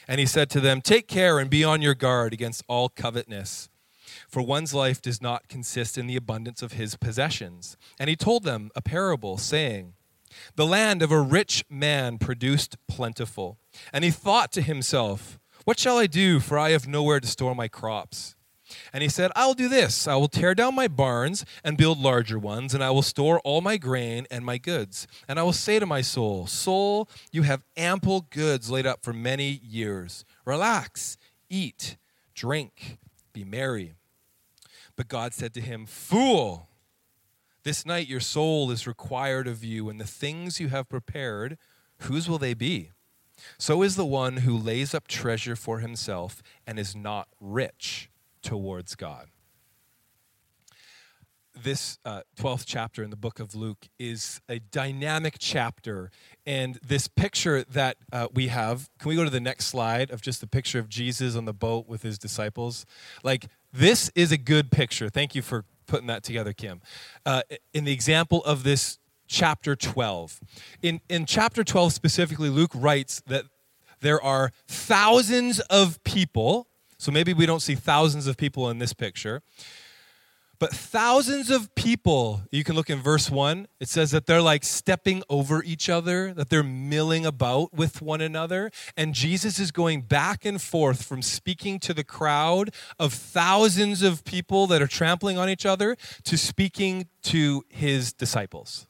And 0.08 0.20
he 0.20 0.26
said 0.26 0.50
to 0.52 0.60
them, 0.60 0.82
Take 0.82 1.08
care 1.08 1.38
and 1.38 1.52
be 1.52 1.64
on 1.64 1.84
your 1.84 1.94
guard 1.94 2.34
against 2.34 2.64
all 2.68 2.90
covetousness, 2.90 3.70
for 4.28 4.42
one's 4.42 4.74
life 4.74 5.04
does 5.04 5.22
not 5.22 5.48
consist 5.48 6.00
in 6.00 6.08
the 6.08 6.16
abundance 6.16 6.64
of 6.64 6.74
his 6.74 6.96
possessions. 6.96 7.78
And 8.00 8.10
he 8.10 8.16
told 8.16 8.44
them 8.44 8.72
a 8.76 8.82
parable, 8.82 9.38
saying, 9.38 9.94
the 10.56 10.66
land 10.66 11.02
of 11.02 11.12
a 11.12 11.22
rich 11.22 11.64
man 11.70 12.18
produced 12.18 12.78
plentiful. 12.88 13.58
And 13.94 14.04
he 14.04 14.12
thought 14.12 14.52
to 14.54 14.62
himself, 14.62 15.40
What 15.66 15.80
shall 15.80 15.98
I 15.98 16.08
do, 16.08 16.40
for 16.40 16.58
I 16.58 16.72
have 16.72 16.88
nowhere 16.88 17.20
to 17.20 17.28
store 17.28 17.56
my 17.56 17.68
crops? 17.68 18.36
And 18.94 19.02
he 19.02 19.10
said, 19.10 19.32
I 19.36 19.46
will 19.46 19.54
do 19.54 19.68
this 19.68 20.08
I 20.08 20.16
will 20.16 20.28
tear 20.28 20.54
down 20.54 20.76
my 20.76 20.88
barns 20.88 21.46
and 21.64 21.78
build 21.78 22.00
larger 22.00 22.38
ones, 22.38 22.74
and 22.74 22.84
I 22.84 22.92
will 22.92 23.02
store 23.02 23.40
all 23.42 23.62
my 23.62 23.78
grain 23.78 24.28
and 24.30 24.46
my 24.46 24.58
goods. 24.58 25.08
And 25.28 25.40
I 25.40 25.44
will 25.44 25.54
say 25.54 25.80
to 25.80 25.86
my 25.86 26.02
soul, 26.02 26.48
Soul, 26.48 27.10
you 27.32 27.44
have 27.44 27.64
ample 27.76 28.28
goods 28.30 28.70
laid 28.70 28.86
up 28.86 29.04
for 29.04 29.14
many 29.14 29.60
years. 29.64 30.26
Relax, 30.46 31.18
eat, 31.50 31.98
drink, 32.34 32.98
be 33.34 33.44
merry. 33.44 33.94
But 34.96 35.08
God 35.08 35.34
said 35.34 35.54
to 35.54 35.62
him, 35.62 35.86
Fool! 35.86 36.69
This 37.64 37.86
night 37.86 38.08
your 38.08 38.20
soul 38.20 38.72
is 38.72 38.88
required 38.88 39.48
of 39.48 39.64
you, 39.64 39.90
and 39.90 40.00
the 40.00 40.08
things 40.08 40.60
you 40.60 40.70
have 40.70 40.88
prepared, 40.88 41.58
whose 42.00 42.30
will 42.30 42.38
they 42.38 42.54
be? 42.54 42.92
So 43.58 43.84
is 43.84 43.96
the 43.96 44.06
one 44.06 44.38
who 44.38 44.58
lays 44.58 44.94
up 44.94 45.08
treasure 45.08 45.56
for 45.56 45.80
himself 45.80 46.42
and 46.66 46.80
is 46.80 46.96
not 46.96 47.28
rich 47.40 48.10
towards 48.42 48.96
God. 48.96 49.28
This 51.62 52.00
uh, 52.06 52.22
12th 52.38 52.64
chapter 52.66 53.04
in 53.04 53.10
the 53.10 53.18
book 53.18 53.40
of 53.40 53.54
Luke 53.54 53.90
is 53.98 54.40
a 54.48 54.60
dynamic 54.60 55.36
chapter. 55.40 56.10
And 56.46 56.80
this 56.82 57.10
picture 57.10 57.64
that 57.64 57.98
uh, 58.14 58.28
we 58.34 58.48
have, 58.48 58.90
can 58.98 59.10
we 59.10 59.16
go 59.16 59.26
to 59.26 59.30
the 59.30 59.42
next 59.42 59.66
slide 59.66 60.10
of 60.10 60.22
just 60.22 60.40
the 60.40 60.48
picture 60.48 60.80
of 60.80 60.88
Jesus 60.88 61.36
on 61.36 61.44
the 61.44 61.54
boat 61.54 61.86
with 61.86 62.02
his 62.02 62.18
disciples? 62.18 62.86
Like, 63.24 63.48
this 63.74 64.10
is 64.16 64.32
a 64.32 64.38
good 64.38 64.72
picture. 64.72 65.10
Thank 65.10 65.36
you 65.36 65.42
for 65.42 65.66
putting 65.90 66.08
that 66.08 66.24
together, 66.24 66.54
Kim. 66.54 66.82
Uh, 67.26 67.42
in 67.74 67.84
the 67.84 67.92
example 67.92 68.44
of 68.46 68.64
this 68.64 69.00
chapter 69.28 69.76
12. 69.76 70.40
In, 70.82 71.02
in 71.10 71.26
chapter 71.26 71.64
12 71.64 71.94
specifically, 71.94 72.50
Luke 72.50 72.72
writes 72.74 73.22
that 73.28 73.46
there 74.02 74.22
are 74.22 74.52
thousands 74.68 75.60
of 75.62 76.04
people. 76.04 76.68
So 76.98 77.12
maybe 77.12 77.34
we 77.34 77.46
don't 77.46 77.62
see 77.62 77.76
thousands 77.76 78.28
of 78.28 78.38
people 78.38 78.70
in 78.70 78.80
this 78.80 78.94
picture, 78.94 79.42
but 80.60 80.72
thousands 80.72 81.50
of 81.50 81.74
people, 81.76 82.42
you 82.52 82.64
can 82.66 82.76
look 82.76 82.90
in 82.90 83.02
verse 83.02 83.32
1, 83.32 83.68
it 83.80 83.88
says 83.88 84.12
that 84.12 84.26
they're 84.26 84.42
like 84.42 84.66
stepping 84.66 85.24
over 85.30 85.64
each 85.64 85.90
other, 85.90 86.34
that 86.34 86.50
they're 86.50 86.64
milling 86.64 87.26
about 87.26 87.74
with 87.74 88.02
one 88.02 88.20
another. 88.20 88.70
And 88.98 89.14
Jesus 89.14 89.58
is 89.58 89.72
going 89.72 90.02
back 90.02 90.44
and 90.44 90.62
forth 90.62 91.04
from 91.04 91.22
speaking 91.22 91.80
to 91.80 91.94
the 91.94 92.04
crowd 92.04 92.74
of 93.00 93.14
thousands 93.14 94.02
of 94.02 94.26
people 94.26 94.68
that 94.68 94.82
are 94.82 94.88
trampling 94.88 95.38
on 95.38 95.50
each 95.50 95.66
other 95.66 95.96
to 96.24 96.38
speaking 96.38 97.08
to 97.24 97.64
his 97.70 98.12
disciples 98.12 98.86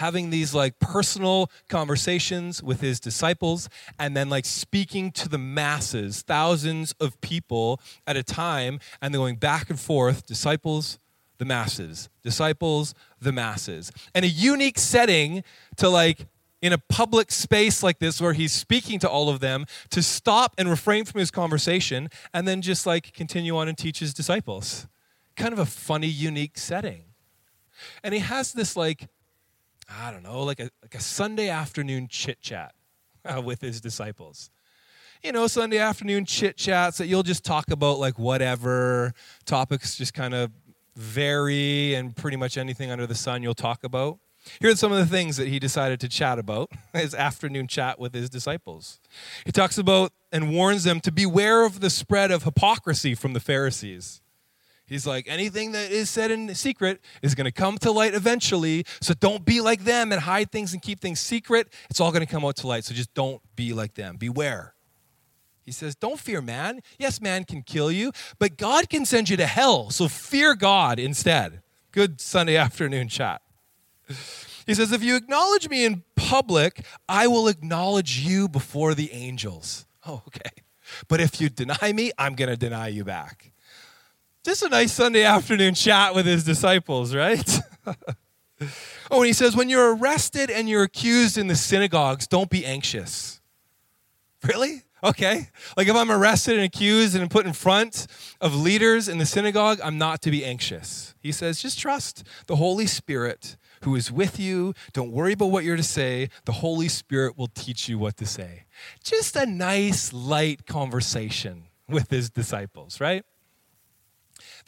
having 0.00 0.30
these 0.30 0.54
like 0.54 0.78
personal 0.78 1.50
conversations 1.68 2.62
with 2.62 2.80
his 2.80 2.98
disciples 2.98 3.68
and 3.98 4.16
then 4.16 4.30
like 4.30 4.46
speaking 4.46 5.12
to 5.12 5.28
the 5.28 5.36
masses, 5.36 6.22
thousands 6.22 6.94
of 7.00 7.20
people 7.20 7.78
at 8.06 8.16
a 8.16 8.22
time, 8.22 8.80
and 9.02 9.12
then 9.12 9.20
going 9.20 9.36
back 9.36 9.68
and 9.68 9.78
forth, 9.78 10.24
disciples, 10.24 10.98
the 11.36 11.44
masses, 11.44 12.08
disciples, 12.22 12.94
the 13.20 13.30
masses. 13.30 13.92
And 14.14 14.24
a 14.24 14.28
unique 14.28 14.78
setting 14.78 15.44
to 15.76 15.90
like 15.90 16.26
in 16.62 16.72
a 16.72 16.78
public 16.78 17.30
space 17.30 17.82
like 17.82 17.98
this 17.98 18.22
where 18.22 18.32
he's 18.32 18.54
speaking 18.54 18.98
to 19.00 19.08
all 19.08 19.28
of 19.28 19.40
them 19.40 19.66
to 19.90 20.02
stop 20.02 20.54
and 20.56 20.70
refrain 20.70 21.04
from 21.04 21.18
his 21.18 21.30
conversation 21.30 22.08
and 22.32 22.48
then 22.48 22.62
just 22.62 22.86
like 22.86 23.12
continue 23.12 23.54
on 23.54 23.68
and 23.68 23.76
teach 23.76 23.98
his 23.98 24.14
disciples. 24.14 24.86
Kind 25.36 25.52
of 25.52 25.58
a 25.58 25.66
funny, 25.66 26.06
unique 26.06 26.56
setting. 26.56 27.02
And 28.02 28.14
he 28.14 28.20
has 28.20 28.54
this 28.54 28.78
like 28.78 29.08
I 29.98 30.10
don't 30.10 30.22
know, 30.22 30.42
like 30.42 30.60
a, 30.60 30.70
like 30.82 30.94
a 30.94 31.00
Sunday 31.00 31.48
afternoon 31.48 32.08
chit 32.08 32.40
chat 32.40 32.74
uh, 33.24 33.40
with 33.40 33.60
his 33.60 33.80
disciples. 33.80 34.50
You 35.22 35.32
know, 35.32 35.46
Sunday 35.46 35.78
afternoon 35.78 36.24
chit 36.24 36.56
chats 36.56 36.98
that 36.98 37.06
you'll 37.06 37.22
just 37.22 37.44
talk 37.44 37.70
about 37.70 37.98
like 37.98 38.18
whatever 38.18 39.12
topics 39.44 39.96
just 39.96 40.14
kind 40.14 40.32
of 40.32 40.50
vary 40.96 41.94
and 41.94 42.16
pretty 42.16 42.36
much 42.36 42.56
anything 42.56 42.90
under 42.90 43.06
the 43.06 43.14
sun 43.14 43.42
you'll 43.42 43.54
talk 43.54 43.84
about. 43.84 44.18
Here 44.60 44.70
are 44.70 44.76
some 44.76 44.92
of 44.92 44.98
the 44.98 45.06
things 45.06 45.36
that 45.36 45.48
he 45.48 45.58
decided 45.58 46.00
to 46.00 46.08
chat 46.08 46.38
about 46.38 46.70
his 46.94 47.14
afternoon 47.14 47.66
chat 47.66 47.98
with 47.98 48.14
his 48.14 48.30
disciples. 48.30 48.98
He 49.44 49.52
talks 49.52 49.76
about 49.76 50.12
and 50.32 50.50
warns 50.50 50.84
them 50.84 51.00
to 51.00 51.12
beware 51.12 51.66
of 51.66 51.80
the 51.80 51.90
spread 51.90 52.30
of 52.30 52.44
hypocrisy 52.44 53.14
from 53.14 53.34
the 53.34 53.40
Pharisees. 53.40 54.22
He's 54.90 55.06
like, 55.06 55.28
anything 55.28 55.70
that 55.70 55.92
is 55.92 56.10
said 56.10 56.32
in 56.32 56.52
secret 56.52 57.00
is 57.22 57.36
going 57.36 57.44
to 57.44 57.52
come 57.52 57.78
to 57.78 57.92
light 57.92 58.12
eventually. 58.12 58.84
So 59.00 59.14
don't 59.14 59.44
be 59.44 59.60
like 59.60 59.84
them 59.84 60.10
and 60.10 60.20
hide 60.20 60.50
things 60.50 60.72
and 60.72 60.82
keep 60.82 60.98
things 60.98 61.20
secret. 61.20 61.72
It's 61.88 62.00
all 62.00 62.10
going 62.10 62.26
to 62.26 62.30
come 62.30 62.44
out 62.44 62.56
to 62.56 62.66
light. 62.66 62.84
So 62.84 62.92
just 62.92 63.14
don't 63.14 63.40
be 63.54 63.72
like 63.72 63.94
them. 63.94 64.16
Beware. 64.16 64.74
He 65.64 65.70
says, 65.70 65.94
Don't 65.94 66.18
fear 66.18 66.42
man. 66.42 66.80
Yes, 66.98 67.20
man 67.20 67.44
can 67.44 67.62
kill 67.62 67.92
you, 67.92 68.10
but 68.40 68.56
God 68.56 68.88
can 68.88 69.06
send 69.06 69.28
you 69.28 69.36
to 69.36 69.46
hell. 69.46 69.90
So 69.90 70.08
fear 70.08 70.56
God 70.56 70.98
instead. 70.98 71.62
Good 71.92 72.20
Sunday 72.20 72.56
afternoon 72.66 73.06
chat. 73.06 73.42
He 74.66 74.74
says, 74.74 74.90
If 74.90 75.04
you 75.04 75.14
acknowledge 75.14 75.68
me 75.68 75.84
in 75.84 76.02
public, 76.16 76.84
I 77.08 77.28
will 77.28 77.46
acknowledge 77.46 78.18
you 78.18 78.48
before 78.48 78.94
the 78.94 79.12
angels. 79.12 79.86
Oh, 80.04 80.24
okay. 80.26 80.50
But 81.06 81.20
if 81.20 81.40
you 81.40 81.48
deny 81.48 81.92
me, 81.92 82.10
I'm 82.18 82.34
going 82.34 82.50
to 82.50 82.56
deny 82.56 82.88
you 82.88 83.04
back. 83.04 83.49
Just 84.42 84.62
a 84.62 84.70
nice 84.70 84.92
Sunday 84.92 85.22
afternoon 85.24 85.74
chat 85.74 86.14
with 86.14 86.24
his 86.24 86.44
disciples, 86.44 87.14
right? 87.14 87.58
oh, 89.10 89.18
and 89.18 89.26
he 89.26 89.34
says, 89.34 89.54
when 89.54 89.68
you're 89.68 89.94
arrested 89.94 90.50
and 90.50 90.66
you're 90.66 90.82
accused 90.82 91.36
in 91.36 91.46
the 91.46 91.54
synagogues, 91.54 92.26
don't 92.26 92.48
be 92.48 92.64
anxious. 92.64 93.42
Really? 94.42 94.82
Okay. 95.04 95.48
Like 95.76 95.88
if 95.88 95.94
I'm 95.94 96.10
arrested 96.10 96.54
and 96.54 96.64
accused 96.64 97.14
and 97.14 97.30
put 97.30 97.44
in 97.44 97.52
front 97.52 98.06
of 98.40 98.54
leaders 98.54 99.08
in 99.08 99.18
the 99.18 99.26
synagogue, 99.26 99.78
I'm 99.84 99.98
not 99.98 100.22
to 100.22 100.30
be 100.30 100.42
anxious. 100.42 101.14
He 101.20 101.32
says, 101.32 101.60
just 101.60 101.78
trust 101.78 102.24
the 102.46 102.56
Holy 102.56 102.86
Spirit 102.86 103.58
who 103.82 103.94
is 103.94 104.10
with 104.10 104.40
you. 104.40 104.74
Don't 104.94 105.12
worry 105.12 105.34
about 105.34 105.50
what 105.50 105.64
you're 105.64 105.76
to 105.76 105.82
say. 105.82 106.30
The 106.46 106.52
Holy 106.52 106.88
Spirit 106.88 107.36
will 107.36 107.48
teach 107.48 107.90
you 107.90 107.98
what 107.98 108.16
to 108.18 108.26
say. 108.26 108.64
Just 109.04 109.36
a 109.36 109.44
nice, 109.44 110.14
light 110.14 110.66
conversation 110.66 111.64
with 111.88 112.10
his 112.10 112.30
disciples, 112.30 113.00
right? 113.00 113.24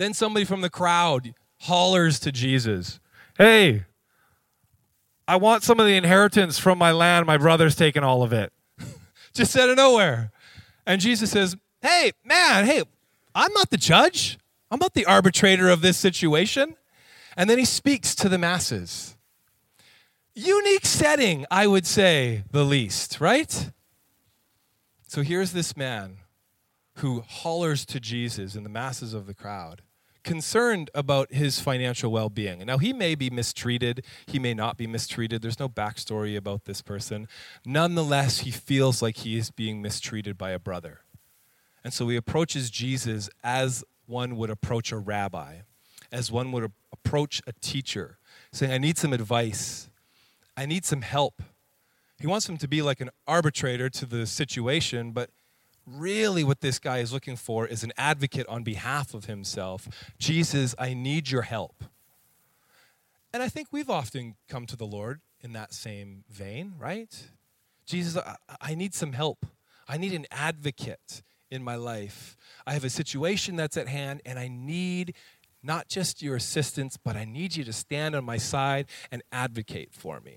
Then 0.02 0.14
somebody 0.14 0.44
from 0.44 0.62
the 0.62 0.68
crowd 0.68 1.32
hollers 1.60 2.18
to 2.18 2.32
Jesus, 2.32 2.98
Hey, 3.38 3.84
I 5.28 5.36
want 5.36 5.62
some 5.62 5.78
of 5.78 5.86
the 5.86 5.94
inheritance 5.94 6.58
from 6.58 6.76
my 6.76 6.90
land. 6.90 7.24
My 7.24 7.36
brother's 7.36 7.76
taken 7.76 8.02
all 8.02 8.24
of 8.24 8.32
it. 8.32 8.52
Just 9.32 9.56
out 9.56 9.70
of 9.70 9.76
nowhere. 9.76 10.32
And 10.84 11.00
Jesus 11.00 11.30
says, 11.30 11.56
Hey, 11.80 12.10
man, 12.24 12.64
hey, 12.64 12.82
I'm 13.32 13.52
not 13.52 13.70
the 13.70 13.76
judge. 13.76 14.40
I'm 14.72 14.80
not 14.80 14.94
the 14.94 15.06
arbitrator 15.06 15.68
of 15.68 15.82
this 15.82 15.98
situation. 15.98 16.74
And 17.36 17.48
then 17.48 17.58
he 17.58 17.64
speaks 17.64 18.16
to 18.16 18.28
the 18.28 18.38
masses. 18.38 19.16
Unique 20.34 20.84
setting, 20.84 21.46
I 21.48 21.68
would 21.68 21.86
say, 21.86 22.42
the 22.50 22.64
least, 22.64 23.20
right? 23.20 23.70
So 25.06 25.22
here's 25.22 25.52
this 25.52 25.76
man 25.76 26.16
who 26.94 27.20
hollers 27.20 27.86
to 27.86 28.00
Jesus 28.00 28.56
in 28.56 28.64
the 28.64 28.68
masses 28.68 29.14
of 29.14 29.26
the 29.26 29.34
crowd, 29.34 29.80
concerned 30.22 30.90
about 30.94 31.32
his 31.32 31.60
financial 31.60 32.10
well 32.10 32.28
being. 32.28 32.64
Now, 32.66 32.78
he 32.78 32.92
may 32.92 33.14
be 33.14 33.30
mistreated, 33.30 34.04
he 34.26 34.38
may 34.38 34.54
not 34.54 34.76
be 34.76 34.86
mistreated. 34.86 35.42
There's 35.42 35.58
no 35.58 35.68
backstory 35.68 36.36
about 36.36 36.64
this 36.64 36.82
person. 36.82 37.28
Nonetheless, 37.64 38.40
he 38.40 38.50
feels 38.50 39.02
like 39.02 39.18
he 39.18 39.36
is 39.36 39.50
being 39.50 39.82
mistreated 39.82 40.38
by 40.38 40.50
a 40.50 40.58
brother. 40.58 41.00
And 41.84 41.92
so 41.92 42.08
he 42.08 42.16
approaches 42.16 42.70
Jesus 42.70 43.28
as 43.42 43.84
one 44.06 44.36
would 44.36 44.50
approach 44.50 44.92
a 44.92 44.98
rabbi, 44.98 45.58
as 46.10 46.30
one 46.30 46.52
would 46.52 46.70
approach 46.92 47.42
a 47.46 47.52
teacher, 47.60 48.18
saying, 48.52 48.72
I 48.72 48.78
need 48.78 48.98
some 48.98 49.12
advice, 49.12 49.88
I 50.56 50.66
need 50.66 50.84
some 50.84 51.02
help. 51.02 51.42
He 52.20 52.26
wants 52.26 52.48
him 52.48 52.56
to 52.58 52.68
be 52.68 52.82
like 52.82 53.00
an 53.00 53.10
arbitrator 53.26 53.90
to 53.90 54.06
the 54.06 54.26
situation, 54.26 55.10
but 55.10 55.30
really 55.86 56.44
what 56.44 56.60
this 56.60 56.78
guy 56.78 56.98
is 56.98 57.12
looking 57.12 57.36
for 57.36 57.66
is 57.66 57.82
an 57.82 57.92
advocate 57.96 58.46
on 58.48 58.62
behalf 58.62 59.14
of 59.14 59.24
himself. 59.26 59.88
Jesus, 60.18 60.74
I 60.78 60.94
need 60.94 61.30
your 61.30 61.42
help. 61.42 61.84
And 63.32 63.42
I 63.42 63.48
think 63.48 63.68
we've 63.70 63.90
often 63.90 64.36
come 64.48 64.66
to 64.66 64.76
the 64.76 64.86
Lord 64.86 65.20
in 65.40 65.52
that 65.54 65.72
same 65.72 66.24
vein, 66.30 66.74
right? 66.78 67.28
Jesus, 67.86 68.16
I, 68.16 68.36
I 68.60 68.74
need 68.74 68.94
some 68.94 69.12
help. 69.12 69.46
I 69.88 69.96
need 69.96 70.12
an 70.12 70.26
advocate 70.30 71.22
in 71.50 71.62
my 71.62 71.74
life. 71.74 72.36
I 72.66 72.74
have 72.74 72.84
a 72.84 72.90
situation 72.90 73.56
that's 73.56 73.76
at 73.76 73.88
hand, 73.88 74.22
and 74.24 74.38
I 74.38 74.48
need 74.48 75.14
not 75.62 75.88
just 75.88 76.22
your 76.22 76.36
assistance, 76.36 76.96
but 76.96 77.16
I 77.16 77.24
need 77.24 77.56
you 77.56 77.64
to 77.64 77.72
stand 77.72 78.14
on 78.14 78.24
my 78.24 78.36
side 78.36 78.86
and 79.10 79.22
advocate 79.32 79.92
for 79.92 80.20
me. 80.20 80.36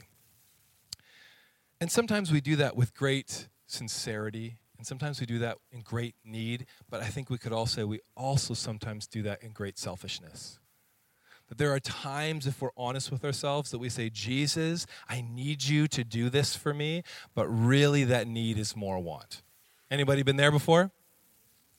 And 1.82 1.92
sometimes 1.92 2.32
we 2.32 2.42
do 2.42 2.56
that 2.58 2.76
with 2.76 2.94
great 2.94 3.48
sincerity 3.68 4.58
and 4.78 4.86
sometimes 4.86 5.20
we 5.20 5.26
do 5.26 5.40
that 5.40 5.58
in 5.72 5.82
great 5.82 6.16
need, 6.24 6.66
but 6.90 7.02
I 7.02 7.06
think 7.06 7.30
we 7.30 7.38
could 7.38 7.54
all 7.54 7.66
say 7.66 7.84
we 7.84 8.02
also 8.16 8.54
sometimes 8.54 9.08
do 9.08 9.22
that 9.24 9.42
in 9.42 9.52
great 9.52 9.78
selfishness. 9.78 10.60
That 11.48 11.58
there 11.58 11.72
are 11.74 11.80
times, 11.80 12.48
if 12.48 12.62
we're 12.62 12.72
honest 12.76 13.12
with 13.12 13.24
ourselves, 13.24 13.72
that 13.72 13.78
we 13.78 13.90
say, 13.90 14.10
Jesus, 14.10 14.88
I 15.08 15.22
need 15.22 15.64
you 15.64 15.88
to 15.90 16.04
do 16.04 16.30
this 16.30 16.56
for 16.56 16.74
me, 16.74 17.04
but 17.36 17.48
really 17.48 18.04
that 18.06 18.28
need 18.28 18.58
is 18.58 18.76
more 18.76 19.00
want. 19.00 19.44
Anybody 19.92 20.24
been 20.24 20.38
there 20.38 20.52
before? 20.52 20.92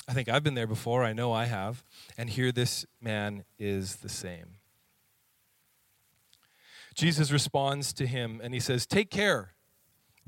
I 0.09 0.13
think 0.13 0.29
I've 0.29 0.45
been 0.45 0.55
there 0.55 0.69
before. 0.69 1.03
I 1.03 1.13
know 1.13 1.33
I 1.33 1.47
have. 1.47 1.83
And 2.17 2.31
here 2.31 2.53
this 2.53 2.87
man 3.01 3.45
is 3.59 3.97
the 3.97 4.09
same. 4.09 4.59
Jesus 6.95 7.33
responds 7.33 7.93
to 7.95 8.07
him 8.07 8.41
and 8.43 8.55
he 8.55 8.61
says, 8.61 8.87
Take 8.87 9.11
care 9.11 9.56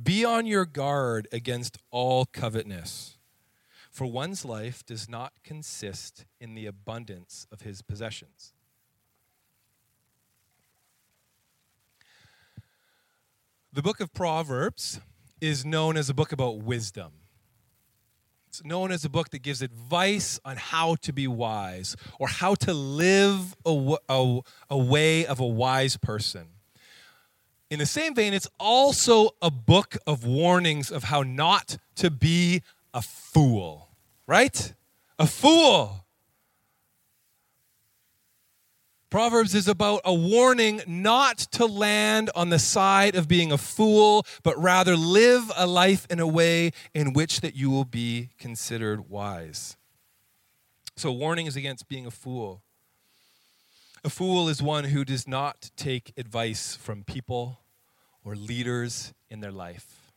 be 0.01 0.25
on 0.25 0.47
your 0.47 0.65
guard 0.65 1.27
against 1.33 1.79
all 1.91 2.25
covetousness, 2.25 3.19
for 3.91 4.07
one's 4.07 4.45
life 4.45 4.85
does 4.87 5.09
not 5.09 5.33
consist 5.43 6.25
in 6.41 6.55
the 6.55 6.67
abundance 6.67 7.47
of 7.51 7.63
his 7.63 7.83
possessions. 7.83 8.53
The 13.73 13.83
book 13.83 14.01
of 14.01 14.13
Proverbs 14.13 15.01
is 15.41 15.65
known 15.65 15.97
as 15.97 16.09
a 16.09 16.15
book 16.15 16.33
about 16.33 16.59
wisdom. 16.59 17.13
It's 18.49 18.65
known 18.65 18.91
as 18.91 19.05
a 19.05 19.11
book 19.11 19.31
that 19.31 19.43
gives 19.43 19.63
advice 19.63 20.41
on 20.45 20.57
how 20.57 20.97
to 21.03 21.13
be 21.13 21.29
wise 21.29 21.95
or 22.19 22.29
how 22.29 22.55
to 22.57 22.73
live 22.73 23.55
a, 23.67 23.97
a, 24.09 24.41
a 24.71 24.79
way 24.79 25.27
of 25.27 25.39
a 25.39 25.47
wise 25.47 25.97
person. 25.97 26.49
In 27.71 27.79
the 27.79 27.87
same 27.87 28.15
vein, 28.15 28.33
it's 28.33 28.49
also 28.59 29.31
a 29.43 29.51
book 29.51 29.99
of 30.07 30.25
warnings 30.25 30.91
of 30.91 31.05
how 31.05 31.23
not 31.23 31.77
to 31.97 32.11
be 32.11 32.63
a 32.95 33.03
fool, 33.03 33.91
right? 34.27 34.73
A 35.19 35.27
fool. 35.27 36.07
Proverbs 39.11 39.55
is 39.55 39.69
about 39.69 40.03
a 40.05 40.13
warning 40.13 40.83
not 40.87 41.39
to 41.39 41.65
land 41.65 42.31
on 42.35 42.51
the 42.51 42.59
side 42.59 43.15
of 43.15 43.27
being 43.27 43.53
a 43.53 43.59
fool, 43.59 44.27
but 44.43 44.57
rather 44.59 44.97
live 44.97 45.51
a 45.57 45.67
life 45.67 46.07
in 46.11 46.21
a 46.21 46.27
way 46.27 46.73
in 46.95 47.13
which 47.15 47.41
that 47.41 47.55
you 47.55 47.71
will 47.71 47.87
be 47.87 48.31
considered 48.39 49.09
wise. 49.09 49.77
So 50.97 51.11
warning 51.13 51.47
is 51.47 51.57
against 51.57 51.89
being 51.89 52.07
a 52.07 52.11
fool. 52.11 52.63
A 54.05 54.11
fool 54.11 54.49
is 54.49 54.63
one 54.63 54.85
who 54.85 55.05
does 55.05 55.27
not 55.27 55.71
take 55.77 56.13
advice 56.17 56.77
from 56.77 57.03
people 57.03 57.61
or 58.25 58.37
leaders 58.37 59.13
in 59.29 59.41
their 59.41 59.51
life, 59.51 60.13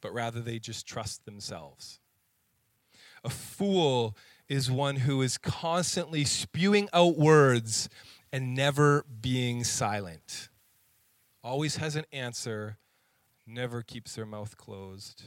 but 0.00 0.12
rather 0.12 0.40
they 0.40 0.58
just 0.58 0.86
trust 0.86 1.24
themselves. 1.24 1.98
A 3.24 3.30
fool 3.30 4.16
is 4.48 4.70
one 4.70 4.96
who 4.96 5.22
is 5.22 5.38
constantly 5.38 6.24
spewing 6.24 6.88
out 6.92 7.16
words 7.16 7.88
and 8.32 8.54
never 8.54 9.04
being 9.20 9.64
silent. 9.64 10.48
Always 11.42 11.76
has 11.76 11.96
an 11.96 12.04
answer, 12.12 12.78
never 13.46 13.82
keeps 13.82 14.14
their 14.14 14.26
mouth 14.26 14.56
closed. 14.56 15.24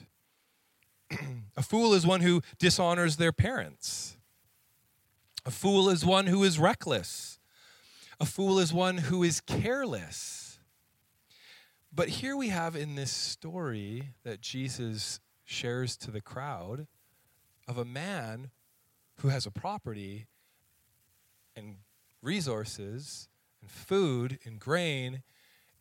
a 1.58 1.62
fool 1.62 1.94
is 1.94 2.06
one 2.06 2.22
who 2.22 2.42
dishonors 2.58 3.18
their 3.18 3.34
parents. 3.34 4.18
A 5.46 5.52
fool 5.52 5.90
is 5.90 6.04
one 6.04 6.25
who 6.25 6.44
is 6.44 6.58
reckless. 6.58 7.40
A 8.20 8.25
fool 8.25 8.58
is 8.58 8.74
one 8.74 8.98
who 8.98 9.22
is 9.22 9.42
careless. 9.42 10.60
But 11.94 12.10
here 12.10 12.36
we 12.36 12.50
have 12.50 12.75
in 12.75 12.96
this 12.96 13.12
story 13.12 14.10
that 14.24 14.42
Jesus 14.42 15.20
shares 15.44 15.96
to 15.98 16.12
the 16.12 16.22
crowd 16.22 16.88
of 17.68 17.78
a 17.78 17.86
man 17.86 18.50
who 19.20 19.28
has 19.28 19.46
a 19.46 19.52
property 19.52 20.25
and 21.56 21.78
resources 22.22 23.30
and 23.62 23.70
food 23.70 24.40
and 24.46 24.60
grain, 24.60 25.22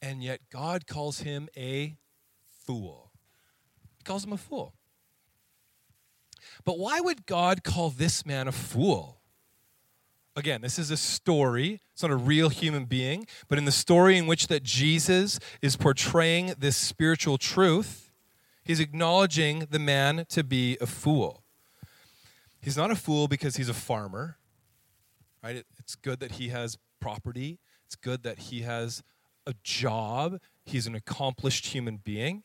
and 0.03 0.23
yet 0.23 0.41
God 0.51 0.87
calls 0.87 1.21
him 1.21 1.49
a 1.57 1.97
fool. 2.47 3.13
He 3.97 4.05
calls 4.05 4.25
him 4.25 4.33
a 4.33 4.39
fool. 4.39 4.75
But 6.65 6.79
why 6.79 7.01
would 7.01 7.27
God 7.27 7.65
call 7.65 7.89
this 7.89 8.27
man 8.27 8.47
a 8.47 8.53
fool? 8.53 9.21
Again, 10.37 10.63
this 10.63 10.79
is 10.81 10.91
a 10.91 10.97
story. 10.97 11.81
It's 11.93 12.03
not 12.03 12.11
a 12.11 12.17
real 12.17 12.49
human 12.49 12.87
being, 12.87 13.27
but 13.49 13.57
in 13.57 13.67
the 13.67 13.73
story 13.73 14.19
in 14.19 14.27
which 14.27 14.49
that 14.49 14.65
Jesus 14.65 15.39
is 15.63 15.77
portraying 15.77 16.55
this 16.59 16.77
spiritual 16.77 17.39
truth, 17.39 18.11
he's 18.65 18.81
acknowledging 18.81 19.69
the 19.71 19.79
man 19.79 20.27
to 20.31 20.43
be 20.43 20.77
a 20.81 20.87
fool. 20.87 21.45
He's 22.61 22.77
not 22.77 22.91
a 22.91 22.97
fool 22.97 23.29
because 23.29 23.57
he's 23.57 23.69
a 23.69 23.75
farmer, 23.75 24.39
right? 25.43 25.65
It's 25.79 25.95
good 25.95 26.19
that 26.19 26.33
he 26.33 26.49
has 26.49 26.79
property, 26.99 27.61
it's 27.87 27.95
good 27.95 28.25
that 28.25 28.39
he 28.39 28.63
has 28.63 29.05
a 29.47 29.55
job, 29.63 30.41
he's 30.65 30.89
an 30.89 30.97
accomplished 30.97 31.67
human 31.67 31.99
being. 31.99 32.43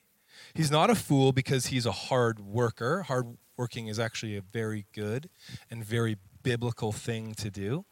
He's 0.53 0.69
not 0.69 0.89
a 0.89 0.95
fool 0.95 1.31
because 1.31 1.67
he's 1.67 1.85
a 1.85 1.91
hard 1.91 2.39
worker. 2.39 3.03
Hard 3.03 3.37
working 3.57 3.87
is 3.87 3.99
actually 3.99 4.37
a 4.37 4.41
very 4.41 4.85
good 4.93 5.29
and 5.69 5.83
very 5.83 6.17
biblical 6.43 6.91
thing 6.91 7.33
to 7.35 7.49
do. 7.49 7.85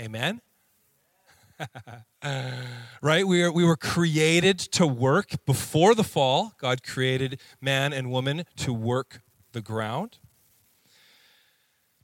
Amen? 0.00 0.40
right? 3.02 3.26
We, 3.26 3.42
are, 3.42 3.52
we 3.52 3.64
were 3.64 3.76
created 3.76 4.58
to 4.58 4.86
work 4.86 5.44
before 5.44 5.94
the 5.94 6.04
fall. 6.04 6.52
God 6.58 6.82
created 6.82 7.40
man 7.60 7.92
and 7.92 8.10
woman 8.10 8.44
to 8.56 8.72
work 8.72 9.22
the 9.52 9.60
ground. 9.60 10.18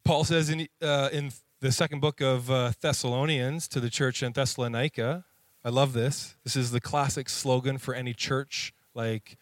Paul 0.04 0.24
says 0.24 0.50
in, 0.50 0.68
uh, 0.82 1.08
in 1.12 1.30
the 1.60 1.72
second 1.72 2.00
book 2.00 2.20
of 2.20 2.50
uh, 2.50 2.72
Thessalonians 2.80 3.68
to 3.68 3.80
the 3.80 3.90
church 3.90 4.22
in 4.22 4.32
Thessalonica, 4.32 5.24
I 5.64 5.70
love 5.70 5.94
this. 5.94 6.36
This 6.44 6.56
is 6.56 6.72
the 6.72 6.80
classic 6.80 7.28
slogan 7.28 7.78
for 7.78 7.94
any 7.94 8.12
church 8.12 8.74
like 8.94 9.38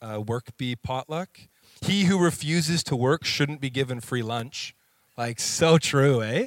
uh, 0.00 0.22
work 0.26 0.56
bee 0.56 0.76
potluck. 0.76 1.40
He 1.82 2.04
who 2.04 2.18
refuses 2.18 2.82
to 2.84 2.96
work 2.96 3.24
shouldn't 3.24 3.60
be 3.60 3.70
given 3.70 4.00
free 4.00 4.22
lunch. 4.22 4.74
Like, 5.18 5.40
so 5.40 5.76
true, 5.76 6.22
eh? 6.22 6.46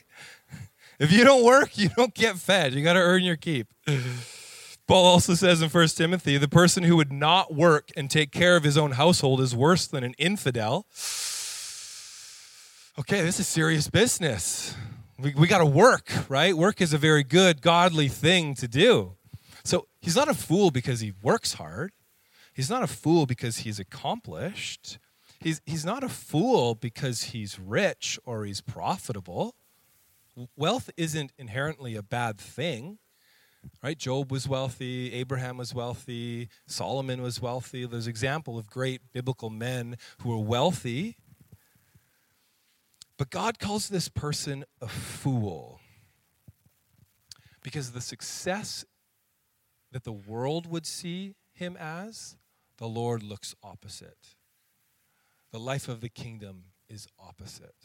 If 0.98 1.12
you 1.12 1.24
don't 1.24 1.44
work, 1.44 1.78
you 1.78 1.90
don't 1.90 2.14
get 2.16 2.38
fed. 2.38 2.74
You 2.74 2.84
got 2.84 2.94
to 2.94 3.00
earn 3.00 3.24
your 3.24 3.36
keep. 3.36 3.68
Paul 4.88 5.06
also 5.06 5.36
says 5.36 5.62
in 5.62 5.70
1 5.70 5.88
Timothy 5.90 6.38
the 6.38 6.48
person 6.48 6.84
who 6.84 6.96
would 6.96 7.12
not 7.12 7.54
work 7.54 7.92
and 7.96 8.10
take 8.10 8.32
care 8.32 8.56
of 8.56 8.64
his 8.64 8.78
own 8.78 8.92
household 8.92 9.42
is 9.42 9.56
worse 9.56 9.86
than 9.86 10.04
an 10.04 10.16
infidel 10.18 10.88
okay, 13.00 13.22
this 13.22 13.40
is 13.40 13.48
serious 13.48 13.90
business. 13.90 14.76
We, 15.18 15.34
we 15.34 15.48
got 15.48 15.60
to 15.60 15.66
work, 15.66 16.12
right? 16.30 16.56
Work 16.56 16.82
is 16.82 16.94
a 16.94 16.98
very 16.98 17.24
good, 17.24 17.62
godly 17.62 18.08
thing 18.08 18.54
to 18.56 18.68
do. 18.68 19.14
So 19.64 19.88
he's 20.02 20.16
not 20.16 20.28
a 20.28 20.34
fool 20.34 20.72
because 20.72 21.00
he 21.00 21.14
works 21.22 21.54
hard. 21.54 21.92
He's 22.54 22.70
not 22.70 22.84
a 22.84 22.88
fool 22.88 23.26
because 23.26 23.60
he's 23.60 23.80
accomplished. 23.80 25.00
He's, 25.42 25.62
he's 25.66 25.84
not 25.84 26.04
a 26.04 26.10
fool 26.10 26.76
because 26.76 27.24
he's 27.26 27.60
rich 27.60 28.20
or 28.26 28.46
he's 28.46 28.62
profitable. 28.62 29.56
Wealth 30.56 30.90
isn't 30.96 31.34
inherently 31.38 31.96
a 31.96 32.04
bad 32.04 32.38
thing, 32.40 33.00
right? 33.84 33.98
Job 33.98 34.32
was 34.32 34.48
wealthy, 34.48 35.12
Abraham 35.14 35.58
was 35.58 35.74
wealthy, 35.74 36.48
Solomon 36.68 37.22
was 37.22 37.42
wealthy. 37.42 37.86
There's 37.86 38.08
example 38.08 38.58
of 38.58 38.68
great 38.68 39.02
biblical 39.12 39.50
men 39.50 39.98
who 40.20 40.30
were 40.30 40.38
wealthy 40.38 41.18
but 43.22 43.30
God 43.30 43.60
calls 43.60 43.88
this 43.88 44.10
person 44.10 44.66
a 44.82 44.88
fool 44.88 45.80
because 47.62 47.92
the 47.92 48.02
success 48.02 48.84
that 49.92 50.06
the 50.06 50.12
world 50.12 50.66
would 50.66 50.88
see 50.88 51.36
him 51.54 51.78
as, 51.80 52.36
the 52.78 52.88
Lord 52.88 53.22
looks 53.22 53.54
opposite. 53.62 54.38
The 55.52 55.60
life 55.60 55.88
of 55.88 56.02
the 56.02 56.10
kingdom 56.10 56.66
is 56.88 57.08
opposite. 57.20 57.76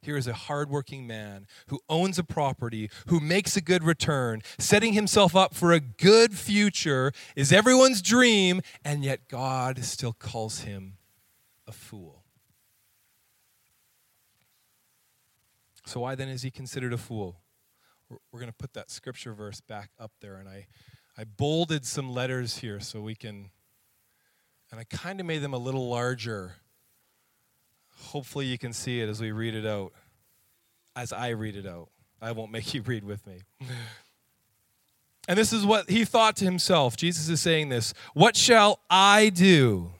Here 0.00 0.16
is 0.16 0.28
a 0.28 0.32
hardworking 0.32 1.06
man 1.06 1.46
who 1.66 1.80
owns 1.88 2.18
a 2.18 2.24
property, 2.24 2.88
who 3.06 3.18
makes 3.18 3.56
a 3.56 3.60
good 3.60 3.82
return, 3.82 4.42
setting 4.58 4.92
himself 4.92 5.34
up 5.34 5.54
for 5.54 5.72
a 5.72 5.80
good 5.80 6.38
future, 6.38 7.12
is 7.34 7.52
everyone's 7.52 8.00
dream, 8.00 8.60
and 8.84 9.04
yet 9.04 9.28
God 9.28 9.84
still 9.84 10.12
calls 10.12 10.60
him 10.60 10.98
a 11.66 11.72
fool. 11.72 12.22
So, 15.84 16.00
why 16.00 16.14
then 16.14 16.28
is 16.28 16.42
he 16.42 16.50
considered 16.50 16.92
a 16.92 16.98
fool? 16.98 17.40
We're, 18.08 18.18
we're 18.30 18.40
going 18.40 18.52
to 18.52 18.56
put 18.56 18.74
that 18.74 18.90
scripture 18.90 19.32
verse 19.32 19.60
back 19.60 19.90
up 19.98 20.12
there, 20.20 20.36
and 20.36 20.48
I, 20.48 20.66
I 21.16 21.24
bolded 21.24 21.84
some 21.84 22.12
letters 22.12 22.58
here 22.58 22.78
so 22.78 23.00
we 23.00 23.14
can, 23.14 23.50
and 24.70 24.80
I 24.80 24.84
kind 24.84 25.20
of 25.20 25.26
made 25.26 25.42
them 25.42 25.54
a 25.54 25.58
little 25.58 25.88
larger. 25.88 26.54
Hopefully, 28.06 28.46
you 28.46 28.58
can 28.58 28.72
see 28.72 29.00
it 29.00 29.08
as 29.08 29.20
we 29.20 29.32
read 29.32 29.54
it 29.54 29.66
out, 29.66 29.92
as 30.94 31.12
I 31.12 31.30
read 31.30 31.56
it 31.56 31.66
out. 31.66 31.88
I 32.20 32.32
won't 32.32 32.50
make 32.50 32.74
you 32.74 32.82
read 32.82 33.04
with 33.04 33.26
me. 33.26 33.40
And 35.28 35.38
this 35.38 35.52
is 35.52 35.66
what 35.66 35.90
he 35.90 36.04
thought 36.04 36.36
to 36.36 36.44
himself. 36.44 36.96
Jesus 36.96 37.28
is 37.28 37.40
saying 37.40 37.68
this 37.68 37.92
What 38.14 38.36
shall 38.36 38.80
I 38.88 39.28
do? 39.28 39.92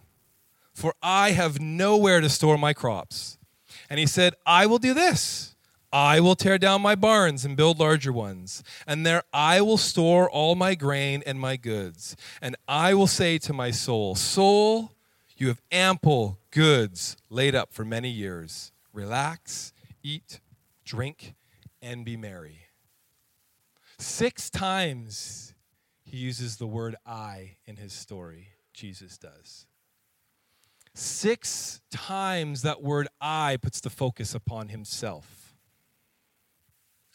For 0.72 0.94
I 1.02 1.32
have 1.32 1.60
nowhere 1.60 2.20
to 2.20 2.28
store 2.28 2.56
my 2.56 2.72
crops. 2.72 3.36
And 3.90 3.98
he 3.98 4.06
said, 4.06 4.34
I 4.46 4.66
will 4.66 4.78
do 4.78 4.94
this. 4.94 5.56
I 5.92 6.20
will 6.20 6.36
tear 6.36 6.58
down 6.58 6.82
my 6.82 6.94
barns 6.94 7.44
and 7.44 7.56
build 7.56 7.78
larger 7.78 8.12
ones, 8.12 8.62
and 8.86 9.06
there 9.06 9.22
I 9.32 9.60
will 9.60 9.78
store 9.78 10.28
all 10.28 10.54
my 10.54 10.74
grain 10.74 11.22
and 11.24 11.40
my 11.40 11.56
goods. 11.56 12.14
And 12.42 12.56
I 12.66 12.92
will 12.94 13.06
say 13.06 13.38
to 13.38 13.52
my 13.52 13.70
soul, 13.70 14.14
Soul, 14.14 14.92
you 15.36 15.48
have 15.48 15.62
ample 15.72 16.38
goods 16.50 17.16
laid 17.30 17.54
up 17.54 17.72
for 17.72 17.84
many 17.84 18.10
years. 18.10 18.72
Relax, 18.92 19.72
eat, 20.02 20.40
drink, 20.84 21.34
and 21.80 22.04
be 22.04 22.16
merry. 22.16 22.66
Six 23.98 24.50
times 24.50 25.54
he 26.04 26.16
uses 26.16 26.56
the 26.56 26.66
word 26.66 26.96
I 27.06 27.56
in 27.66 27.76
his 27.76 27.92
story, 27.92 28.48
Jesus 28.72 29.16
does. 29.16 29.66
Six 30.94 31.80
times 31.90 32.62
that 32.62 32.82
word 32.82 33.08
I 33.20 33.58
puts 33.62 33.80
the 33.80 33.90
focus 33.90 34.34
upon 34.34 34.68
himself. 34.68 35.37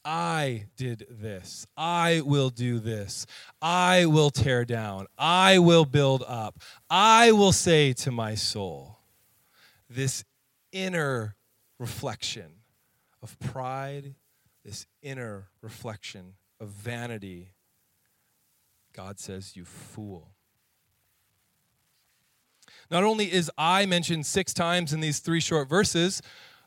I 0.05 0.65
did 0.75 1.07
this. 1.09 1.65
I 1.77 2.21
will 2.25 2.49
do 2.49 2.79
this. 2.79 3.25
I 3.61 4.05
will 4.05 4.29
tear 4.29 4.65
down. 4.65 5.07
I 5.17 5.59
will 5.59 5.85
build 5.85 6.23
up. 6.27 6.59
I 6.89 7.31
will 7.31 7.53
say 7.53 7.93
to 7.93 8.11
my 8.11 8.35
soul, 8.35 8.99
this 9.89 10.23
inner 10.71 11.35
reflection 11.79 12.51
of 13.21 13.39
pride, 13.39 14.15
this 14.65 14.85
inner 15.01 15.49
reflection 15.61 16.33
of 16.59 16.69
vanity. 16.69 17.53
God 18.93 19.19
says, 19.19 19.55
You 19.55 19.65
fool. 19.65 20.33
Not 22.91 23.03
only 23.03 23.31
is 23.31 23.49
I 23.57 23.85
mentioned 23.85 24.25
six 24.25 24.53
times 24.53 24.93
in 24.93 24.99
these 24.99 25.19
three 25.19 25.39
short 25.39 25.69
verses, 25.69 26.21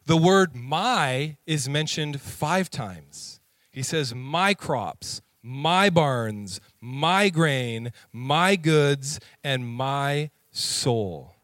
the 0.07 0.17
word 0.17 0.55
my 0.55 1.37
is 1.47 1.69
mentioned 1.69 2.21
five 2.21 2.71
times. 2.71 3.41
He 3.73 3.83
says, 3.83 4.15
My 4.15 4.55
crops, 4.55 5.21
my 5.43 5.91
barns, 5.91 6.61
my 6.81 7.29
grain, 7.29 7.93
my 8.13 8.57
goods, 8.57 9.21
and 9.45 9.67
my 9.67 10.31
soul. 10.51 11.35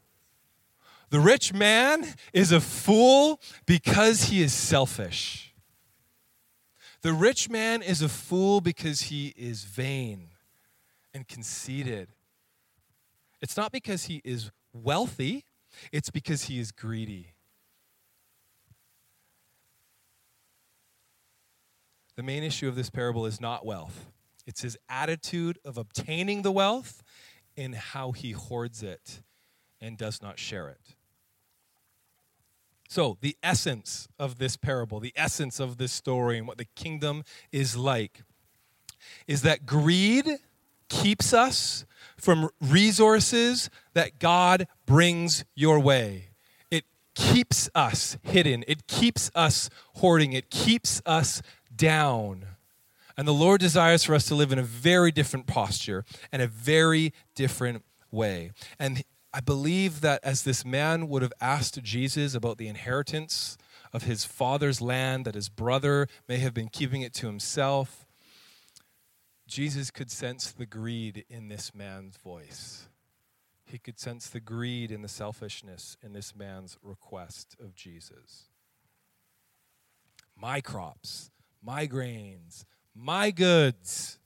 The 1.10 1.20
rich 1.20 1.52
man 1.52 2.06
is 2.32 2.52
a 2.52 2.60
fool 2.60 3.40
because 3.66 4.24
he 4.24 4.40
is 4.40 4.54
selfish. 4.54 5.52
The 7.02 7.12
rich 7.12 7.50
man 7.50 7.82
is 7.82 8.00
a 8.00 8.08
fool 8.08 8.60
because 8.60 9.02
he 9.02 9.34
is 9.36 9.64
vain 9.64 10.28
and 11.12 11.28
conceited. 11.28 12.08
It's 13.42 13.56
not 13.56 13.72
because 13.72 14.04
he 14.04 14.22
is 14.24 14.50
wealthy, 14.72 15.44
it's 15.90 16.10
because 16.10 16.44
he 16.44 16.60
is 16.60 16.70
greedy. 16.70 17.34
The 22.22 22.26
main 22.26 22.44
issue 22.44 22.68
of 22.68 22.76
this 22.76 22.88
parable 22.88 23.26
is 23.26 23.40
not 23.40 23.66
wealth, 23.66 24.06
it's 24.46 24.62
his 24.62 24.78
attitude 24.88 25.58
of 25.64 25.76
obtaining 25.76 26.42
the 26.42 26.52
wealth 26.52 27.02
and 27.56 27.74
how 27.74 28.12
he 28.12 28.30
hoards 28.30 28.80
it 28.80 29.22
and 29.80 29.98
does 29.98 30.22
not 30.22 30.38
share 30.38 30.68
it. 30.68 30.94
So, 32.88 33.18
the 33.22 33.36
essence 33.42 34.06
of 34.20 34.38
this 34.38 34.56
parable, 34.56 35.00
the 35.00 35.12
essence 35.16 35.58
of 35.58 35.78
this 35.78 35.90
story, 35.90 36.38
and 36.38 36.46
what 36.46 36.58
the 36.58 36.68
kingdom 36.76 37.24
is 37.50 37.76
like, 37.76 38.22
is 39.26 39.42
that 39.42 39.66
greed 39.66 40.28
keeps 40.88 41.34
us 41.34 41.84
from 42.16 42.50
resources 42.60 43.68
that 43.94 44.20
God 44.20 44.68
brings 44.86 45.44
your 45.56 45.80
way. 45.80 46.28
It 46.70 46.84
keeps 47.16 47.68
us 47.74 48.16
hidden, 48.22 48.62
it 48.68 48.86
keeps 48.86 49.28
us 49.34 49.68
hoarding, 49.94 50.34
it 50.34 50.50
keeps 50.50 51.02
us 51.04 51.42
down. 51.82 52.46
And 53.16 53.26
the 53.26 53.34
Lord 53.34 53.60
desires 53.60 54.04
for 54.04 54.14
us 54.14 54.26
to 54.26 54.36
live 54.36 54.52
in 54.52 54.58
a 54.58 54.62
very 54.62 55.10
different 55.10 55.48
posture 55.48 56.04
and 56.30 56.40
a 56.40 56.46
very 56.46 57.12
different 57.34 57.84
way. 58.12 58.52
And 58.78 59.02
I 59.34 59.40
believe 59.40 60.00
that 60.00 60.20
as 60.22 60.44
this 60.44 60.64
man 60.64 61.08
would 61.08 61.22
have 61.22 61.32
asked 61.40 61.82
Jesus 61.82 62.36
about 62.36 62.56
the 62.56 62.68
inheritance 62.68 63.58
of 63.92 64.04
his 64.04 64.24
father's 64.24 64.80
land, 64.80 65.24
that 65.24 65.34
his 65.34 65.48
brother 65.48 66.06
may 66.28 66.38
have 66.38 66.54
been 66.54 66.68
keeping 66.68 67.02
it 67.02 67.12
to 67.14 67.26
himself, 67.26 68.06
Jesus 69.48 69.90
could 69.90 70.10
sense 70.10 70.52
the 70.52 70.66
greed 70.66 71.24
in 71.28 71.48
this 71.48 71.74
man's 71.74 72.16
voice. 72.16 72.86
He 73.64 73.78
could 73.78 73.98
sense 73.98 74.28
the 74.28 74.40
greed 74.40 74.92
and 74.92 75.02
the 75.02 75.08
selfishness 75.08 75.96
in 76.00 76.12
this 76.12 76.36
man's 76.36 76.78
request 76.80 77.56
of 77.60 77.74
Jesus. 77.74 78.44
My 80.36 80.60
crops, 80.60 81.32
my 81.62 81.86
grains, 81.86 82.64
my 82.94 83.30
goods 83.30 84.18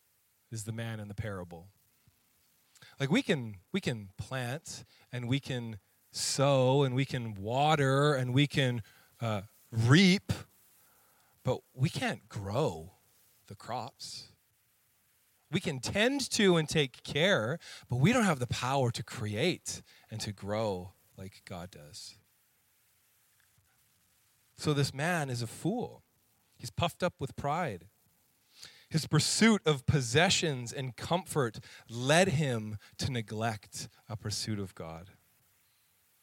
is 0.51 0.65
the 0.65 0.73
man 0.73 1.01
in 1.01 1.09
the 1.09 1.15
parable. 1.15 1.69
Like 2.99 3.11
we 3.11 3.23
can 3.23 3.57
we 3.73 3.81
can 3.81 4.09
plant 4.17 4.85
and 5.13 5.29
we 5.29 5.39
can 5.39 5.79
sow 6.13 6.83
and 6.83 6.95
we 6.95 7.05
can 7.05 7.35
water 7.35 8.15
and 8.15 8.33
we 8.33 8.47
can 8.47 8.83
uh, 9.21 9.43
reap, 9.71 10.33
but 11.45 11.61
we 11.75 11.89
can't 11.89 12.29
grow 12.29 12.93
the 13.49 13.55
crops. 13.55 14.29
We 15.53 15.61
can 15.61 15.79
tend 15.79 16.29
to 16.33 16.57
and 16.57 16.69
take 16.69 17.03
care, 17.05 17.59
but 17.89 17.97
we 17.97 18.13
don't 18.13 18.25
have 18.25 18.41
the 18.41 18.47
power 18.47 18.91
to 18.91 19.03
create 19.03 19.83
and 20.11 20.21
to 20.23 20.33
grow 20.33 20.93
like 21.17 21.43
God 21.49 21.71
does. 21.71 22.17
So 24.57 24.73
this 24.73 24.93
man 24.93 25.31
is 25.31 25.43
a 25.43 25.47
fool. 25.47 26.03
He's 26.57 26.71
puffed 26.71 27.03
up 27.03 27.15
with 27.19 27.37
pride. 27.37 27.87
His 28.89 29.07
pursuit 29.07 29.63
of 29.67 29.85
possessions 29.87 30.73
and 30.73 30.97
comfort 30.97 31.59
led 31.91 32.29
him 32.29 32.79
to 32.99 33.11
neglect 33.11 33.89
a 34.09 34.17
pursuit 34.17 34.59
of 34.59 34.75
God. 34.75 35.11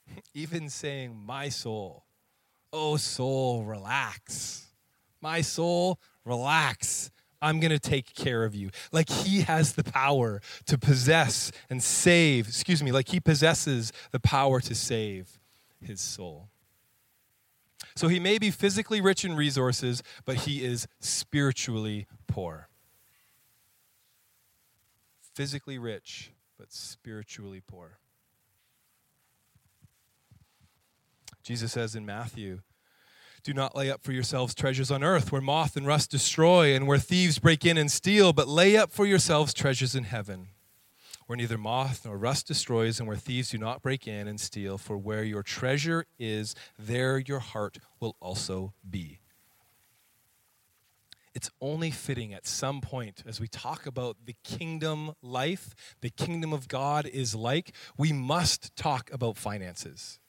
Even 0.34 0.69
saying, 0.69 1.15
My 1.15 1.50
soul, 1.50 2.06
oh 2.72 2.98
soul, 2.98 3.63
relax. 3.63 4.67
My 5.22 5.41
soul, 5.41 6.00
relax. 6.26 7.12
I'm 7.41 7.60
going 7.60 7.72
to 7.72 7.80
take 7.80 8.15
care 8.15 8.46
of 8.46 8.56
you. 8.56 8.69
Like 8.93 9.10
he 9.10 9.41
has 9.41 9.74
the 9.74 9.84
power 9.84 10.41
to 10.65 10.78
possess 10.78 11.52
and 11.69 11.84
save, 11.84 12.48
excuse 12.48 12.82
me, 12.82 12.93
like 12.93 13.10
he 13.10 13.19
possesses 13.19 13.91
the 14.12 14.19
power 14.19 14.62
to 14.62 14.74
save 14.74 15.38
his 15.82 16.00
soul. 16.00 16.50
So 17.95 18.08
he 18.08 18.19
may 18.19 18.38
be 18.38 18.51
physically 18.51 19.01
rich 19.01 19.23
in 19.23 19.36
resources, 19.36 20.01
but 20.25 20.38
he 20.38 20.63
is 20.63 20.88
spiritually 20.99 22.08
poor. 22.27 22.69
Physically 25.36 25.77
rich, 25.77 26.32
but 26.58 26.71
spiritually 26.71 27.62
poor. 27.65 27.99
Jesus 31.43 31.73
says 31.73 31.95
in 31.95 32.06
Matthew, 32.06 32.62
do 33.43 33.53
not 33.53 33.75
lay 33.75 33.91
up 33.91 34.01
for 34.03 34.13
yourselves 34.13 34.56
treasures 34.56 34.89
on 34.89 35.03
earth 35.03 35.32
where 35.32 35.41
moth 35.41 35.75
and 35.75 35.86
rust 35.86 36.10
destroy 36.10 36.73
and 36.73 36.88
where 36.88 36.97
thieves 36.97 37.39
break 37.39 37.65
in 37.65 37.77
and 37.77 37.91
steal, 37.91 38.32
but 38.32 38.47
lay 38.47 38.77
up 38.77 38.91
for 38.91 39.06
yourselves 39.06 39.53
treasures 39.53 39.95
in 39.95 40.06
heaven 40.06 40.47
where 41.27 41.38
neither 41.38 41.57
moth 41.57 42.05
nor 42.05 42.17
rust 42.17 42.47
destroys, 42.47 42.99
and 42.99 43.07
where 43.07 43.17
thieves 43.17 43.49
do 43.49 43.57
not 43.57 43.81
break 43.81 44.07
in 44.07 44.27
and 44.27 44.39
steal. 44.39 44.77
For 44.77 44.97
where 44.97 45.23
your 45.23 45.43
treasure 45.43 46.05
is, 46.19 46.55
there 46.77 47.17
your 47.17 47.39
heart 47.39 47.79
will 47.99 48.15
also 48.19 48.73
be. 48.89 49.19
It's 51.36 51.49
only 51.59 51.89
fitting 51.89 52.33
at 52.33 52.45
some 52.45 52.79
point 52.79 53.23
as 53.27 53.39
we 53.39 53.47
talk 53.47 53.88
about 53.88 54.17
the 54.25 54.36
kingdom 54.43 55.13
life, 55.21 55.73
the 56.01 56.12
kingdom 56.12 56.53
of 56.53 56.67
God 56.67 57.07
is 57.07 57.33
like, 57.33 57.73
we 57.97 58.13
must 58.13 58.75
talk 58.75 59.12
about 59.12 59.38
finances. 59.38 60.19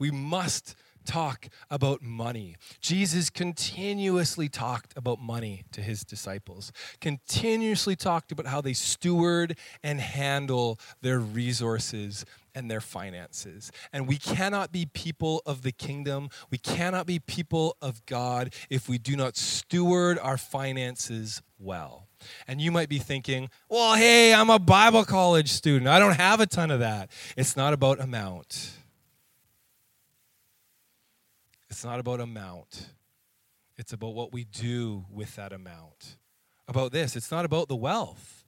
We 0.00 0.10
must 0.10 0.74
talk 1.08 1.48
about 1.70 2.02
money. 2.02 2.56
Jesus 2.80 3.30
continuously 3.30 4.48
talked 4.48 4.92
about 4.96 5.18
money 5.20 5.64
to 5.72 5.80
his 5.80 6.04
disciples, 6.04 6.70
continuously 7.00 7.96
talked 7.96 8.30
about 8.30 8.46
how 8.46 8.60
they 8.60 8.74
steward 8.74 9.56
and 9.82 10.00
handle 10.00 10.78
their 11.00 11.18
resources 11.18 12.26
and 12.54 12.70
their 12.70 12.80
finances. 12.80 13.72
And 13.92 14.06
we 14.06 14.18
cannot 14.18 14.70
be 14.70 14.86
people 14.86 15.42
of 15.46 15.62
the 15.62 15.72
kingdom, 15.72 16.28
we 16.50 16.58
cannot 16.58 17.06
be 17.06 17.18
people 17.18 17.76
of 17.80 18.04
God 18.04 18.52
if 18.68 18.88
we 18.88 18.98
do 18.98 19.16
not 19.16 19.36
steward 19.36 20.18
our 20.18 20.36
finances 20.36 21.40
well. 21.58 22.06
And 22.46 22.60
you 22.60 22.70
might 22.70 22.88
be 22.88 22.98
thinking, 22.98 23.48
well, 23.70 23.94
hey, 23.94 24.34
I'm 24.34 24.50
a 24.50 24.58
Bible 24.58 25.04
college 25.04 25.52
student. 25.52 25.88
I 25.88 25.98
don't 25.98 26.16
have 26.16 26.40
a 26.40 26.46
ton 26.46 26.70
of 26.70 26.80
that. 26.80 27.10
It's 27.36 27.56
not 27.56 27.72
about 27.72 28.00
amount. 28.00 28.77
It's 31.70 31.84
not 31.84 32.00
about 32.00 32.20
amount, 32.20 32.90
it's 33.76 33.92
about 33.92 34.14
what 34.14 34.32
we 34.32 34.44
do 34.44 35.04
with 35.10 35.36
that 35.36 35.52
amount. 35.52 36.16
About 36.66 36.92
this, 36.92 37.16
it's 37.16 37.30
not 37.30 37.44
about 37.44 37.68
the 37.68 37.76
wealth, 37.76 38.44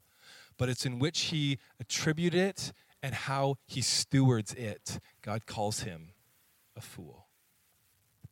but 0.58 0.68
it's 0.68 0.84
in 0.84 0.98
which 0.98 1.20
He 1.22 1.58
attributed 1.78 2.38
it 2.38 2.72
and 3.02 3.14
how 3.14 3.56
He 3.66 3.80
stewards 3.80 4.52
it. 4.54 4.98
God 5.22 5.46
calls 5.46 5.80
him 5.80 6.10
a 6.76 6.80
fool. 6.80 7.28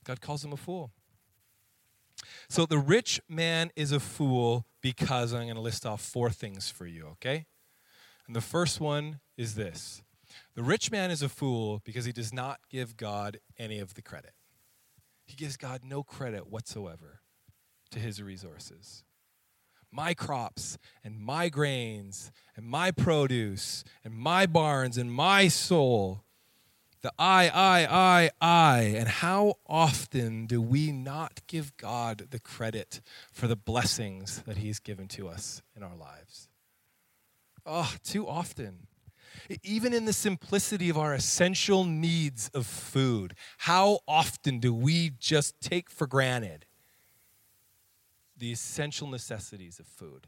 God 0.05 0.21
calls 0.21 0.45
him 0.45 0.53
a 0.53 0.57
fool. 0.57 0.91
So 2.49 2.67
the 2.67 2.79
rich 2.79 3.21
man 3.29 3.71
is 3.77 3.93
a 3.93 4.01
fool 4.01 4.67
because 4.81 5.33
I'm 5.33 5.45
going 5.45 5.55
to 5.55 5.61
list 5.61 5.87
off 5.87 6.01
four 6.01 6.31
things 6.31 6.71
for 6.71 6.87
you, 6.87 7.07
okay? 7.13 7.47
And 8.27 8.35
the 8.35 8.41
first 8.41 8.81
one 8.81 9.21
is 9.37 9.55
this 9.55 10.03
The 10.55 10.63
rich 10.63 10.91
man 10.91 11.11
is 11.11 11.23
a 11.23 11.29
fool 11.29 11.81
because 11.85 12.05
he 12.05 12.13
does 12.13 12.33
not 12.33 12.61
give 12.69 12.97
God 12.97 13.39
any 13.59 13.79
of 13.79 13.95
the 13.95 14.03
credit. 14.03 14.33
He 15.29 15.37
gives 15.37 15.59
God 15.59 15.83
no 15.85 16.03
credit 16.03 16.51
whatsoever 16.51 17.21
to 17.91 18.01
his 18.01 18.23
resources. 18.23 19.05
My 19.93 20.15
crops 20.15 20.79
and 21.05 21.21
my 21.21 21.51
grains 21.51 22.33
and 22.57 22.65
my 22.65 22.91
produce 22.91 23.85
and 24.03 24.15
my 24.15 24.47
barns 24.47 24.97
and 24.97 25.13
my 25.13 25.49
soul. 25.49 26.25
The 27.03 27.13
I, 27.19 27.49
I, 27.49 27.87
I, 27.91 28.31
I. 28.41 28.81
And 28.97 29.09
how 29.09 29.57
often 29.67 30.47
do 30.47 30.63
we 30.63 30.93
not 30.93 31.43
give 31.47 31.77
God 31.77 32.29
the 32.31 32.41
credit 32.41 33.03
for 33.31 33.47
the 33.47 33.55
blessings 33.55 34.43
that 34.47 34.57
He's 34.57 34.79
given 34.81 35.09
to 35.09 35.29
us 35.29 35.63
in 35.77 35.83
our 35.83 35.95
lives? 35.95 36.49
Oh, 37.67 37.95
too 38.03 38.27
often. 38.27 38.87
Even 39.63 39.95
in 39.95 40.05
the 40.05 40.13
simplicity 40.13 40.89
of 40.91 40.99
our 40.99 41.15
essential 41.15 41.85
needs 41.85 42.51
of 42.53 42.67
food, 42.67 43.35
how 43.59 44.01
often 44.07 44.59
do 44.59 44.75
we 44.75 45.13
just 45.19 45.61
take 45.61 45.91
for 45.91 46.07
granted 46.07 46.67
the 48.37 48.53
essential 48.53 49.09
necessities 49.09 49.79
of 49.79 49.87
food? 49.87 50.27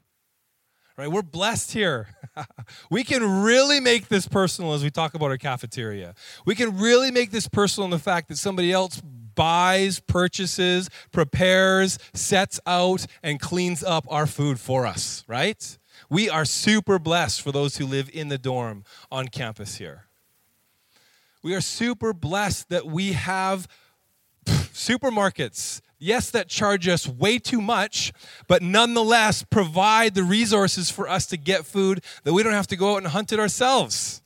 Right? 0.97 1.09
We're 1.09 1.23
blessed 1.23 1.73
here. 1.73 2.09
we 2.91 3.05
can 3.05 3.43
really 3.43 3.81
make 3.81 4.09
this 4.09 4.27
personal 4.27 4.75
as 4.75 4.83
we 4.83 4.91
talk 4.91 5.15
about 5.15 5.31
our 5.31 5.39
cafeteria. 5.39 6.15
We 6.45 6.55
can 6.55 6.79
really 6.79 7.11
make 7.11 7.31
this 7.31 7.49
personal 7.49 7.87
in 7.87 7.91
the 7.91 7.99
fact 7.99 8.29
that 8.29 8.37
somebody 8.37 8.73
else 8.73 9.01
buys, 9.35 10.01
purchases, 10.01 10.91
prepares, 11.13 11.99
sets 12.13 12.61
out, 12.67 13.07
and 13.23 13.41
cleans 13.41 13.83
up 13.83 14.05
our 14.11 14.27
food 14.27 14.61
for 14.61 14.87
us, 14.87 15.25
right? 15.27 15.79
We 16.11 16.29
are 16.29 16.45
super 16.45 16.99
blessed 16.99 17.41
for 17.41 17.53
those 17.53 17.79
who 17.79 17.87
live 17.87 18.11
in 18.13 18.29
the 18.29 18.39
dorm 18.39 18.85
on 19.11 19.29
campus 19.29 19.77
here. 19.77 20.07
We 21.43 21.55
are 21.55 21.61
super 21.63 22.13
blessed 22.13 22.69
that 22.69 22.87
we 22.87 23.13
have 23.13 23.67
supermarkets 24.47 25.81
yes, 26.01 26.31
that 26.31 26.49
charge 26.49 26.89
us 26.89 27.07
way 27.07 27.39
too 27.39 27.61
much, 27.61 28.13
but 28.49 28.63
nonetheless 28.63 29.45
provide 29.45 30.15
the 30.15 30.25
resources 30.25 30.91
for 30.91 31.09
us 31.09 31.27
to 31.27 31.37
get 31.37 31.65
food 31.65 32.03
that 32.25 32.33
we 32.33 32.43
don't 32.43 32.55
have 32.55 32.67
to 32.69 32.77
go 32.77 32.95
out 32.95 32.99
and 32.99 33.09
hunt 33.09 33.33
it 33.33 33.39
ourselves. 33.39 34.23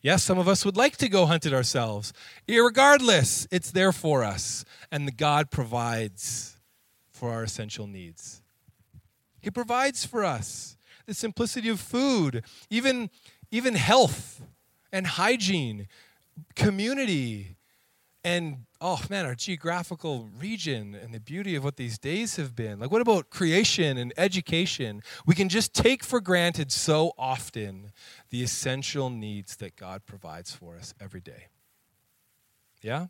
Yes, 0.00 0.22
some 0.22 0.38
of 0.38 0.46
us 0.48 0.64
would 0.64 0.76
like 0.76 0.96
to 0.98 1.08
go 1.08 1.26
hunt 1.26 1.44
it 1.44 1.52
ourselves. 1.52 2.12
Irregardless, 2.48 3.46
it's 3.50 3.72
there 3.72 3.92
for 3.92 4.22
us, 4.22 4.64
and 4.90 5.06
the 5.06 5.12
God 5.12 5.50
provides 5.50 6.56
for 7.10 7.32
our 7.32 7.42
essential 7.42 7.86
needs. 7.86 8.40
He 9.40 9.50
provides 9.50 10.06
for 10.06 10.24
us 10.24 10.75
the 11.06 11.14
simplicity 11.14 11.68
of 11.68 11.80
food, 11.80 12.44
even, 12.70 13.10
even 13.50 13.74
health 13.74 14.42
and 14.92 15.06
hygiene, 15.06 15.88
community, 16.54 17.56
and 18.24 18.66
oh 18.80 19.00
man, 19.08 19.24
our 19.24 19.34
geographical 19.34 20.28
region 20.38 20.94
and 20.94 21.14
the 21.14 21.20
beauty 21.20 21.54
of 21.54 21.62
what 21.62 21.76
these 21.76 21.98
days 21.98 22.36
have 22.36 22.56
been. 22.56 22.80
Like, 22.80 22.90
what 22.90 23.00
about 23.00 23.30
creation 23.30 23.96
and 23.96 24.12
education? 24.16 25.02
We 25.26 25.34
can 25.34 25.48
just 25.48 25.72
take 25.72 26.02
for 26.02 26.20
granted 26.20 26.72
so 26.72 27.12
often 27.16 27.92
the 28.30 28.42
essential 28.42 29.10
needs 29.10 29.56
that 29.56 29.76
God 29.76 30.04
provides 30.06 30.52
for 30.52 30.76
us 30.76 30.92
every 31.00 31.20
day. 31.20 31.46
Yeah? 32.82 33.06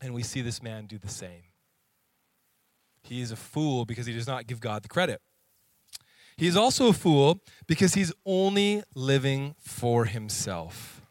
And 0.00 0.14
we 0.14 0.22
see 0.22 0.40
this 0.40 0.62
man 0.62 0.86
do 0.86 0.98
the 0.98 1.08
same. 1.08 1.44
He 3.02 3.20
is 3.20 3.30
a 3.30 3.36
fool 3.36 3.84
because 3.84 4.06
he 4.06 4.12
does 4.12 4.26
not 4.26 4.46
give 4.46 4.60
God 4.60 4.82
the 4.82 4.88
credit. 4.88 5.20
He 6.36 6.46
is 6.46 6.56
also 6.56 6.88
a 6.88 6.92
fool 6.92 7.40
because 7.66 7.94
he's 7.94 8.12
only 8.24 8.82
living 8.94 9.54
for 9.58 10.06
himself. 10.06 11.02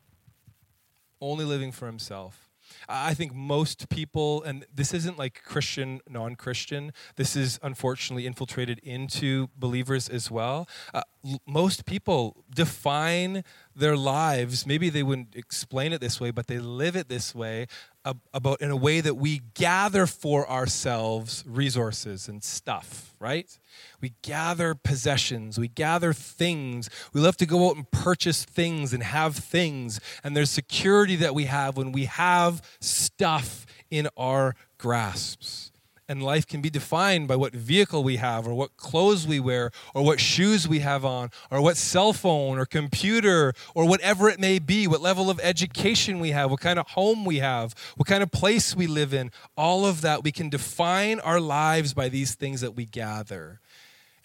Only 1.20 1.46
living 1.46 1.72
for 1.72 1.86
himself. 1.86 2.52
I 2.88 3.14
think 3.14 3.34
most 3.34 3.90
people, 3.90 4.44
and 4.44 4.66
this 4.74 4.94
isn't 4.94 5.18
like 5.18 5.44
Christian, 5.44 6.02
non 6.10 6.36
Christian, 6.36 6.92
this 7.16 7.36
is 7.36 7.60
unfortunately 7.62 8.26
infiltrated 8.26 8.80
into 8.80 9.50
believers 9.56 10.10
as 10.10 10.32
well. 10.32 10.68
Uh, 10.94 11.02
most 11.48 11.86
people 11.86 12.44
define 12.54 13.44
their 13.76 13.96
lives, 13.96 14.66
maybe 14.66 14.90
they 14.90 15.04
wouldn't 15.04 15.36
explain 15.36 15.94
it 15.94 16.02
this 16.02 16.20
way, 16.20 16.32
but 16.32 16.48
they 16.48 16.60
live 16.60 16.96
it 16.96 17.10
this 17.10 17.36
way 17.36 17.68
about 18.06 18.62
in 18.62 18.72
a 18.72 18.76
way 18.76 19.00
that 19.02 19.16
we 19.16 19.42
gather 19.54 20.08
for 20.08 20.50
ourselves 20.50 21.44
resources 21.48 22.28
and 22.28 22.44
stuff, 22.44 23.14
right? 23.20 23.58
We 24.02 24.14
gather 24.22 24.74
possessions, 24.76 25.60
we 25.60 25.68
gather 25.68 26.14
things. 26.14 26.90
We 27.14 27.22
love 27.22 27.38
to 27.38 27.46
go 27.46 27.70
out 27.70 27.76
and 27.76 27.90
purchase 27.92 28.44
things 28.44 28.94
and 28.94 29.04
have 29.04 29.36
things. 29.36 30.00
And 30.24 30.36
there's 30.36 30.50
security 30.52 31.16
that 31.18 31.36
we 31.36 31.46
have 31.46 31.78
when 31.78 31.92
we 31.92 32.06
have 32.06 32.62
stuff 32.80 33.66
in 33.90 34.08
our 34.18 34.56
grasps 34.78 35.71
and 36.12 36.22
life 36.22 36.46
can 36.46 36.60
be 36.60 36.70
defined 36.70 37.26
by 37.30 37.38
what 37.38 37.54
vehicle 37.54 38.04
we 38.04 38.18
have, 38.18 38.46
or 38.46 38.54
what 38.54 38.76
clothes 38.76 39.26
we 39.26 39.40
wear, 39.40 39.72
or 39.96 40.04
what 40.04 40.20
shoes 40.20 40.68
we 40.68 40.80
have 40.80 41.06
on, 41.06 41.32
or 41.50 41.62
what 41.62 41.78
cell 41.78 42.12
phone 42.12 42.60
or 42.60 42.66
computer, 42.66 43.54
or 43.74 43.88
whatever 43.88 44.28
it 44.28 44.38
may 44.38 44.60
be, 44.60 44.88
what 44.88 45.00
level 45.00 45.30
of 45.30 45.40
education 45.42 46.20
we 46.20 46.32
have, 46.32 46.52
what 46.52 46.60
kind 46.60 46.78
of 46.78 46.86
home 46.90 47.24
we 47.24 47.38
have, 47.38 47.74
what 47.96 48.10
kind 48.10 48.22
of 48.22 48.30
place 48.30 48.76
we 48.76 48.88
live 48.88 49.14
in. 49.14 49.32
All 49.56 49.86
of 49.86 50.02
that, 50.02 50.22
we 50.22 50.34
can 50.34 50.50
define 50.50 51.22
our 51.22 51.40
lives 51.40 51.94
by 51.94 52.10
these 52.10 52.36
things 52.36 52.60
that 52.60 52.76
we 52.76 52.84
gather. 52.84 53.62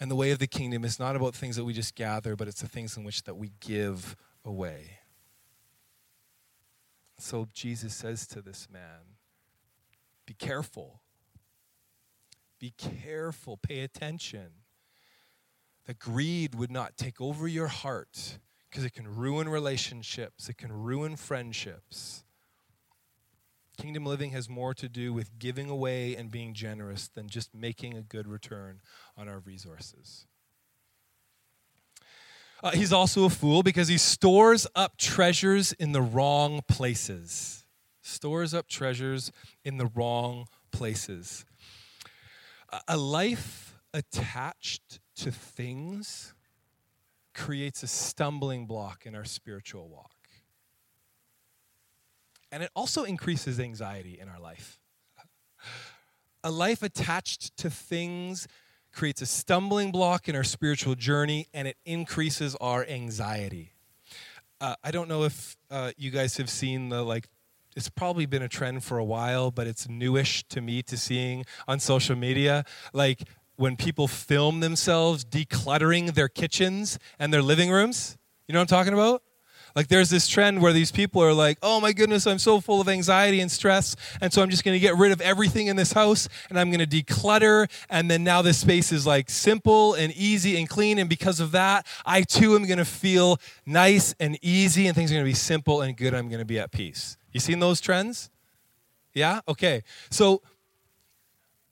And 0.00 0.10
the 0.10 0.16
way 0.16 0.32
of 0.32 0.40
the 0.40 0.48
kingdom 0.48 0.84
is 0.84 0.98
not 0.98 1.14
about 1.14 1.36
things 1.36 1.54
that 1.54 1.64
we 1.64 1.72
just 1.72 1.94
gather, 1.94 2.34
but 2.34 2.48
it's 2.48 2.62
the 2.62 2.68
things 2.68 2.96
in 2.96 3.04
which 3.04 3.22
that 3.22 3.36
we 3.36 3.52
give 3.60 4.16
away. 4.44 4.98
So 7.16 7.46
Jesus 7.54 7.94
says 7.94 8.26
to 8.26 8.42
this 8.42 8.66
man, 8.72 9.14
Be 10.26 10.34
careful 10.34 11.00
be 12.58 12.72
careful, 12.76 13.56
pay 13.56 13.80
attention. 13.80 14.48
That 15.86 15.98
greed 15.98 16.54
would 16.54 16.70
not 16.70 16.96
take 16.96 17.20
over 17.20 17.46
your 17.46 17.68
heart 17.68 18.38
because 18.70 18.84
it 18.84 18.92
can 18.92 19.08
ruin 19.08 19.48
relationships, 19.48 20.48
it 20.48 20.58
can 20.58 20.72
ruin 20.72 21.16
friendships. 21.16 22.24
Kingdom 23.76 24.06
living 24.06 24.30
has 24.30 24.48
more 24.48 24.72
to 24.74 24.88
do 24.88 25.12
with 25.12 25.38
giving 25.38 25.68
away 25.68 26.16
and 26.16 26.30
being 26.30 26.54
generous 26.54 27.08
than 27.08 27.28
just 27.28 27.54
making 27.54 27.96
a 27.96 28.02
good 28.02 28.26
return 28.26 28.80
on 29.16 29.28
our 29.28 29.38
resources. 29.40 30.26
Uh, 32.62 32.70
he's 32.70 32.92
also 32.92 33.24
a 33.24 33.30
fool 33.30 33.62
because 33.62 33.86
he 33.86 33.98
stores 33.98 34.66
up 34.74 34.96
treasures 34.96 35.72
in 35.74 35.92
the 35.92 36.00
wrong 36.00 36.62
places. 36.66 37.64
Stores 38.00 38.54
up 38.54 38.66
treasures 38.66 39.30
in 39.62 39.76
the 39.76 39.86
wrong 39.86 40.46
places. 40.72 41.44
A 42.88 42.96
life 42.96 43.78
attached 43.94 45.00
to 45.16 45.30
things 45.30 46.34
creates 47.34 47.82
a 47.82 47.86
stumbling 47.86 48.66
block 48.66 49.06
in 49.06 49.14
our 49.14 49.24
spiritual 49.24 49.88
walk. 49.88 50.10
And 52.50 52.62
it 52.62 52.70
also 52.74 53.04
increases 53.04 53.60
anxiety 53.60 54.18
in 54.18 54.28
our 54.28 54.40
life. 54.40 54.78
A 56.42 56.50
life 56.50 56.82
attached 56.82 57.56
to 57.58 57.70
things 57.70 58.46
creates 58.92 59.20
a 59.20 59.26
stumbling 59.26 59.92
block 59.92 60.28
in 60.28 60.34
our 60.34 60.44
spiritual 60.44 60.94
journey 60.94 61.48
and 61.52 61.68
it 61.68 61.76
increases 61.84 62.56
our 62.60 62.86
anxiety. 62.86 63.72
Uh, 64.60 64.74
I 64.82 64.90
don't 64.90 65.08
know 65.08 65.24
if 65.24 65.56
uh, 65.70 65.92
you 65.98 66.10
guys 66.10 66.38
have 66.38 66.48
seen 66.48 66.88
the 66.88 67.02
like 67.02 67.28
it's 67.76 67.90
probably 67.90 68.26
been 68.26 68.42
a 68.42 68.48
trend 68.48 68.82
for 68.82 68.98
a 68.98 69.04
while, 69.04 69.50
but 69.50 69.66
it's 69.66 69.88
newish 69.88 70.42
to 70.48 70.60
me 70.60 70.82
to 70.84 70.96
seeing 70.96 71.44
on 71.68 71.78
social 71.78 72.16
media. 72.16 72.64
Like 72.92 73.22
when 73.56 73.76
people 73.76 74.08
film 74.08 74.60
themselves 74.60 75.24
decluttering 75.24 76.14
their 76.14 76.28
kitchens 76.28 76.98
and 77.18 77.32
their 77.32 77.42
living 77.42 77.70
rooms. 77.70 78.16
You 78.48 78.52
know 78.52 78.60
what 78.60 78.72
I'm 78.72 78.78
talking 78.78 78.92
about? 78.92 79.22
Like 79.74 79.88
there's 79.88 80.08
this 80.08 80.26
trend 80.26 80.62
where 80.62 80.72
these 80.72 80.90
people 80.90 81.22
are 81.22 81.34
like, 81.34 81.58
oh 81.62 81.80
my 81.80 81.92
goodness, 81.92 82.26
I'm 82.26 82.38
so 82.38 82.60
full 82.60 82.80
of 82.80 82.88
anxiety 82.88 83.40
and 83.40 83.52
stress. 83.52 83.94
And 84.22 84.32
so 84.32 84.40
I'm 84.40 84.48
just 84.48 84.64
going 84.64 84.74
to 84.74 84.78
get 84.78 84.96
rid 84.96 85.12
of 85.12 85.20
everything 85.20 85.66
in 85.66 85.76
this 85.76 85.92
house 85.92 86.30
and 86.48 86.58
I'm 86.58 86.70
going 86.70 86.86
to 86.86 86.86
declutter. 86.86 87.70
And 87.90 88.10
then 88.10 88.24
now 88.24 88.40
this 88.40 88.58
space 88.58 88.90
is 88.90 89.06
like 89.06 89.28
simple 89.28 89.92
and 89.92 90.14
easy 90.14 90.56
and 90.56 90.66
clean. 90.66 90.98
And 90.98 91.10
because 91.10 91.40
of 91.40 91.52
that, 91.52 91.86
I 92.06 92.22
too 92.22 92.54
am 92.54 92.64
going 92.64 92.78
to 92.78 92.86
feel 92.86 93.38
nice 93.66 94.14
and 94.18 94.38
easy 94.40 94.86
and 94.86 94.96
things 94.96 95.10
are 95.10 95.14
going 95.14 95.26
to 95.26 95.30
be 95.30 95.34
simple 95.34 95.82
and 95.82 95.94
good. 95.94 96.14
I'm 96.14 96.30
going 96.30 96.38
to 96.38 96.46
be 96.46 96.58
at 96.58 96.72
peace. 96.72 97.18
You 97.36 97.40
seen 97.40 97.58
those 97.58 97.82
trends? 97.82 98.30
Yeah? 99.12 99.40
Okay. 99.46 99.82
So 100.08 100.40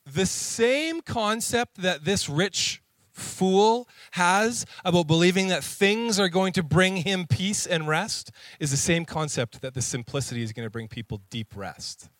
the 0.05 0.27
same 0.27 1.00
concept 1.00 1.81
that 1.81 2.05
this 2.05 2.29
rich 2.29 2.83
fool 3.12 3.88
has 4.11 4.66
about 4.85 5.07
believing 5.07 5.48
that 5.48 5.64
things 5.64 6.20
are 6.20 6.29
going 6.29 6.53
to 6.53 6.62
bring 6.62 6.96
him 6.96 7.27
peace 7.27 7.64
and 7.64 7.88
rest 7.88 8.31
is 8.61 8.72
the 8.72 8.77
same 8.77 9.07
concept 9.07 9.62
that 9.62 9.72
the 9.72 9.81
simplicity 9.81 10.42
is 10.42 10.53
going 10.53 10.66
to 10.66 10.70
bring 10.70 10.87
people 10.87 11.22
deep 11.31 11.57
rest. 11.57 12.11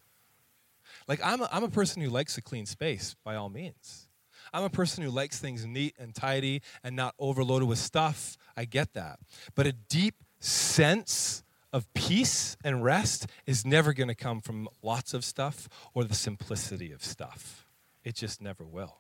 Like, 1.07 1.21
I'm 1.23 1.43
a, 1.43 1.49
I'm 1.53 1.65
a 1.65 1.69
person 1.69 2.01
who 2.01 2.09
likes 2.09 2.39
a 2.39 2.41
clean 2.41 2.65
space, 2.65 3.15
by 3.25 3.35
all 3.35 3.51
means. 3.51 4.09
I'm 4.55 4.65
a 4.65 4.71
person 4.71 5.05
who 5.05 5.11
likes 5.11 5.39
things 5.39 5.67
neat 5.67 5.95
and 5.99 6.15
tidy 6.15 6.63
and 6.83 6.97
not 6.97 7.15
overloaded 7.19 7.69
with 7.69 7.79
stuff. 7.79 8.39
I 8.57 8.65
get 8.65 8.95
that. 8.95 9.19
But 9.55 9.67
a 9.67 9.73
deep 9.73 10.15
sense 10.41 11.44
of 11.75 11.93
peace 11.93 12.57
and 12.63 12.85
rest 12.85 13.27
is 13.47 13.67
never 13.67 13.93
going 13.93 14.09
to 14.09 14.15
come 14.15 14.41
from 14.41 14.69
lots 14.81 15.13
of 15.13 15.25
stuff 15.25 15.69
or 15.93 16.05
the 16.05 16.15
simplicity 16.15 16.93
of 16.93 17.05
stuff. 17.05 17.67
It 18.05 18.15
just 18.15 18.41
never 18.41 18.65
will. 18.65 18.99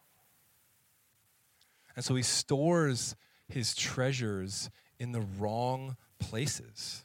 And 1.94 2.04
so 2.04 2.16
he 2.16 2.22
stores 2.22 3.14
his 3.46 3.76
treasures 3.76 4.70
in 4.98 5.12
the 5.12 5.20
wrong 5.20 5.96
places. 6.18 7.04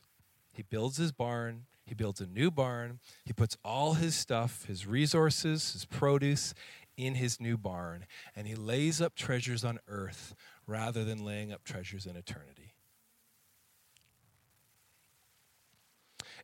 He 0.51 0.63
builds 0.63 0.97
his 0.97 1.12
barn, 1.12 1.67
he 1.86 1.93
builds 1.93 2.19
a 2.19 2.25
new 2.25 2.49
barn, 2.49 2.99
he 3.23 3.32
puts 3.32 3.55
all 3.63 3.93
his 3.93 4.15
stuff, 4.15 4.65
his 4.65 4.88
resources, 4.88 5.73
his 5.73 5.86
produce 5.86 6.55
in 6.97 7.13
his 7.13 7.39
new 7.39 7.58
barn, 7.58 8.08
and 8.36 8.47
he 8.47 8.55
lays 8.55 9.01
up 9.01 9.13
treasures 9.13 9.63
on 9.63 9.79
earth 9.88 10.34
rather 10.65 11.05
than 11.05 11.23
laying 11.23 11.53
up 11.53 11.63
treasures 11.63 12.08
in 12.08 12.15
eternity. 12.15 12.68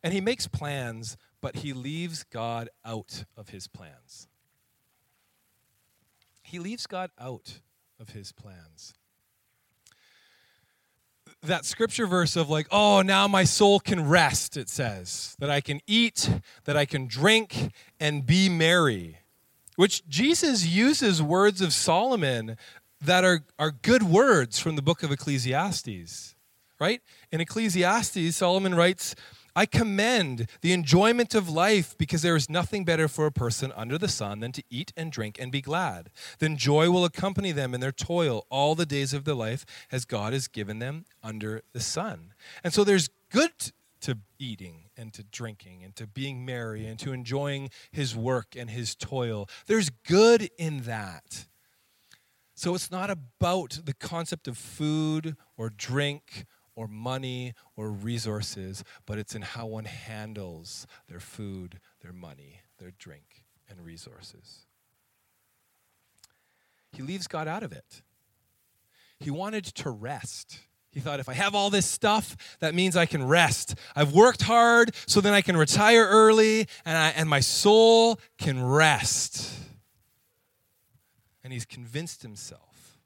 And 0.05 0.13
he 0.13 0.21
makes 0.21 0.47
plans, 0.47 1.17
but 1.41 1.57
he 1.57 1.73
leaves 1.73 2.23
God 2.23 2.69
out 2.85 3.25
of 3.35 3.49
his 3.49 3.67
plans. 3.67 4.27
He 6.43 6.59
leaves 6.59 6.85
God 6.85 7.09
out 7.19 7.59
of 7.99 8.09
his 8.09 8.31
plans. 8.31 8.93
that 11.41 11.65
scripture 11.65 12.05
verse 12.05 12.35
of 12.35 12.49
like, 12.51 12.67
oh, 12.71 13.01
now 13.01 13.27
my 13.27 13.43
soul 13.43 13.79
can 13.79 14.07
rest, 14.07 14.57
it 14.57 14.69
says, 14.69 15.35
that 15.39 15.49
I 15.49 15.59
can 15.59 15.81
eat, 15.87 16.29
that 16.65 16.77
I 16.77 16.85
can 16.85 17.07
drink, 17.07 17.71
and 17.99 18.27
be 18.27 18.47
merry, 18.47 19.19
which 19.75 20.07
Jesus 20.07 20.67
uses 20.67 21.21
words 21.21 21.61
of 21.61 21.73
Solomon 21.73 22.57
that 23.01 23.23
are, 23.23 23.43
are 23.57 23.71
good 23.71 24.03
words 24.03 24.59
from 24.59 24.75
the 24.75 24.81
book 24.83 25.01
of 25.01 25.11
Ecclesiastes, 25.11 26.35
right? 26.79 27.01
In 27.31 27.41
Ecclesiastes, 27.41 28.35
Solomon 28.35 28.75
writes, 28.75 29.15
I 29.55 29.65
commend 29.65 30.49
the 30.61 30.73
enjoyment 30.73 31.33
of 31.33 31.49
life 31.49 31.97
because 31.97 32.21
there 32.21 32.35
is 32.35 32.49
nothing 32.49 32.83
better 32.83 33.07
for 33.07 33.25
a 33.25 33.31
person 33.31 33.71
under 33.75 33.97
the 33.97 34.09
sun 34.09 34.41
than 34.41 34.51
to 34.51 34.63
eat 34.69 34.91
and 34.97 35.11
drink 35.11 35.37
and 35.39 35.51
be 35.51 35.61
glad. 35.61 36.09
Then 36.39 36.57
joy 36.57 36.89
will 36.91 37.05
accompany 37.05 37.53
them 37.53 37.73
in 37.73 37.79
their 37.79 37.93
toil 37.93 38.45
all 38.49 38.75
the 38.75 38.85
days 38.85 39.13
of 39.13 39.23
their 39.23 39.35
life 39.35 39.65
as 39.91 40.03
God 40.03 40.33
has 40.33 40.47
given 40.47 40.79
them 40.79 41.05
under 41.23 41.61
the 41.71 41.79
sun. 41.79 42.33
And 42.63 42.73
so 42.73 42.83
there's 42.83 43.09
good 43.29 43.71
to 44.01 44.17
eating 44.37 44.89
and 44.97 45.13
to 45.13 45.23
drinking 45.23 45.83
and 45.83 45.95
to 45.95 46.05
being 46.05 46.45
merry 46.45 46.85
and 46.85 46.99
to 46.99 47.13
enjoying 47.13 47.69
his 47.91 48.15
work 48.15 48.55
and 48.57 48.69
his 48.69 48.93
toil. 48.93 49.47
There's 49.67 49.89
good 49.89 50.49
in 50.57 50.81
that. 50.81 51.45
So 52.55 52.75
it's 52.75 52.91
not 52.91 53.09
about 53.09 53.81
the 53.83 53.93
concept 53.93 54.47
of 54.47 54.57
food 54.57 55.35
or 55.57 55.69
drink 55.69 56.45
or 56.75 56.87
money 56.87 57.53
or 57.75 57.89
resources, 57.89 58.83
but 59.05 59.17
it's 59.17 59.35
in 59.35 59.41
how 59.41 59.65
one 59.65 59.85
handles 59.85 60.85
their 61.07 61.19
food, 61.19 61.79
their 62.01 62.13
money, 62.13 62.61
their 62.77 62.91
drink, 62.97 63.43
and 63.69 63.83
resources. 63.83 64.65
He 66.91 67.01
leaves 67.01 67.27
God 67.27 67.47
out 67.47 67.63
of 67.63 67.71
it. 67.71 68.01
He 69.19 69.31
wanted 69.31 69.65
to 69.65 69.89
rest. 69.89 70.59
He 70.91 70.99
thought, 71.01 71.19
if 71.19 71.27
I 71.27 71.33
have 71.33 71.55
all 71.55 71.69
this 71.69 71.85
stuff, 71.85 72.57
that 72.59 72.73
means 72.73 72.95
I 72.95 73.05
can 73.05 73.27
rest. 73.27 73.75
I've 73.95 74.13
worked 74.13 74.43
hard, 74.43 74.95
so 75.07 75.19
then 75.19 75.33
I 75.33 75.41
can 75.41 75.57
retire 75.57 76.05
early, 76.05 76.67
and, 76.85 76.97
I, 76.97 77.09
and 77.09 77.29
my 77.29 77.41
soul 77.41 78.19
can 78.37 78.63
rest. 78.63 79.53
And 81.43 81.51
he's 81.51 81.65
convinced 81.65 82.21
himself. 82.21 82.97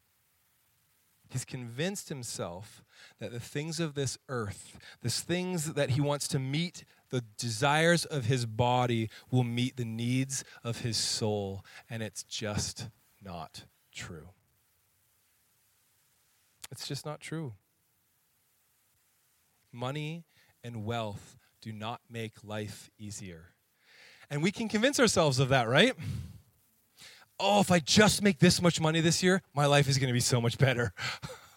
He's 1.30 1.46
convinced 1.46 2.10
himself 2.10 2.84
that 3.20 3.32
the 3.32 3.40
things 3.40 3.80
of 3.80 3.96
this 3.96 4.18
earth, 4.30 4.78
the 5.02 5.10
things 5.10 5.74
that 5.74 5.92
he 5.92 6.02
wants 6.02 6.28
to 6.30 6.40
meet, 6.40 6.86
the 7.10 7.24
desires 7.38 8.06
of 8.06 8.26
his 8.26 8.46
body, 8.46 9.10
will 9.30 9.44
meet 9.44 9.78
the 9.78 9.86
needs 9.86 10.44
of 10.64 10.82
his 10.82 10.98
soul. 10.98 11.64
And 11.90 12.02
it's 12.02 12.24
just 12.24 12.90
not 13.24 13.66
true. 13.94 14.30
It's 16.72 16.88
just 16.88 17.06
not 17.06 17.20
true. 17.20 17.54
Money 19.72 20.24
and 20.64 20.86
wealth 20.86 21.36
do 21.62 21.72
not 21.74 22.02
make 22.10 22.44
life 22.44 22.90
easier. 22.98 23.50
And 24.30 24.42
we 24.42 24.52
can 24.52 24.70
convince 24.70 25.00
ourselves 25.00 25.40
of 25.40 25.50
that, 25.50 25.68
right? 25.68 25.94
Oh, 27.40 27.62
if 27.62 27.72
I 27.72 27.80
just 27.80 28.22
make 28.22 28.40
this 28.40 28.62
much 28.62 28.80
money 28.80 29.02
this 29.02 29.24
year, 29.24 29.42
my 29.54 29.66
life 29.66 29.88
is 29.90 29.98
going 29.98 30.10
to 30.10 30.14
be 30.14 30.20
so 30.20 30.40
much 30.40 30.58
better. 30.58 30.94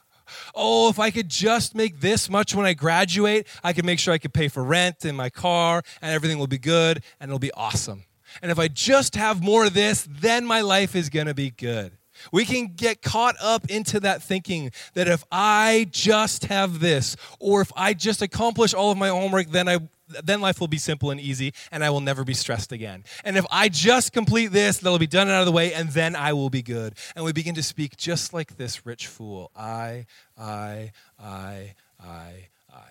oh, 0.55 0.88
if 0.88 0.99
I 0.99 1.11
could 1.11 1.29
just 1.29 1.75
make 1.75 2.01
this 2.01 2.29
much 2.29 2.55
when 2.55 2.66
I 2.66 2.75
graduate, 2.75 3.47
I 3.62 3.73
could 3.73 3.85
make 3.85 3.99
sure 3.99 4.14
I 4.14 4.18
could 4.18 4.33
pay 4.33 4.49
for 4.49 4.62
rent 4.62 5.05
and 5.05 5.16
my 5.16 5.31
car 5.31 5.83
and 6.01 6.12
everything 6.12 6.38
will 6.38 6.47
be 6.47 6.59
good 6.59 7.03
and 7.21 7.31
it'll 7.31 7.38
be 7.38 7.53
awesome. 7.53 8.05
And 8.40 8.51
if 8.51 8.59
I 8.59 8.68
just 8.68 9.16
have 9.16 9.42
more 9.42 9.66
of 9.66 9.75
this, 9.75 10.09
then 10.09 10.45
my 10.47 10.62
life 10.62 10.97
is 10.97 11.11
going 11.11 11.27
to 11.27 11.35
be 11.35 11.51
good. 11.51 11.92
We 12.31 12.45
can 12.45 12.68
get 12.68 13.03
caught 13.03 13.37
up 13.42 13.68
into 13.71 13.99
that 14.01 14.23
thinking 14.23 14.71
that 14.95 15.09
if 15.09 15.25
I 15.33 15.88
just 15.90 16.45
have 16.45 16.81
this, 16.81 17.16
or 17.40 17.61
if 17.61 17.73
I 17.77 17.95
just 17.95 18.23
accomplish 18.23 18.75
all 18.75 18.92
of 18.92 18.99
my 18.99 19.09
homework, 19.09 19.49
then 19.51 19.68
I 19.68 19.79
then 20.25 20.40
life 20.40 20.61
will 20.61 20.68
be 20.68 20.79
simple 20.79 21.11
and 21.11 21.20
easy, 21.20 21.53
and 21.70 21.85
I 21.85 21.90
will 21.90 22.01
never 22.01 22.25
be 22.25 22.35
stressed 22.35 22.72
again. 22.72 23.05
And 23.25 23.37
if 23.37 23.46
I 23.51 23.68
just 23.68 24.12
complete 24.12 24.48
this, 24.48 24.79
that'll 24.79 24.98
be 24.98 25.07
done 25.07 25.29
out 25.29 25.40
of 25.40 25.46
the 25.46 25.53
way, 25.53 25.72
and 25.72 25.90
then 25.90 26.16
I 26.16 26.33
will 26.33 26.51
be 26.51 26.62
good. 26.62 26.94
And 27.14 27.25
we 27.25 27.33
begin 27.33 27.55
to 27.57 27.62
speak 27.62 27.96
just 27.96 28.33
like 28.33 28.57
this 28.57 28.85
rich 28.87 29.07
fool 29.07 29.51
I, 29.57 30.07
I, 30.37 30.92
I, 31.18 31.75
I, 32.01 32.48
I. 32.72 32.90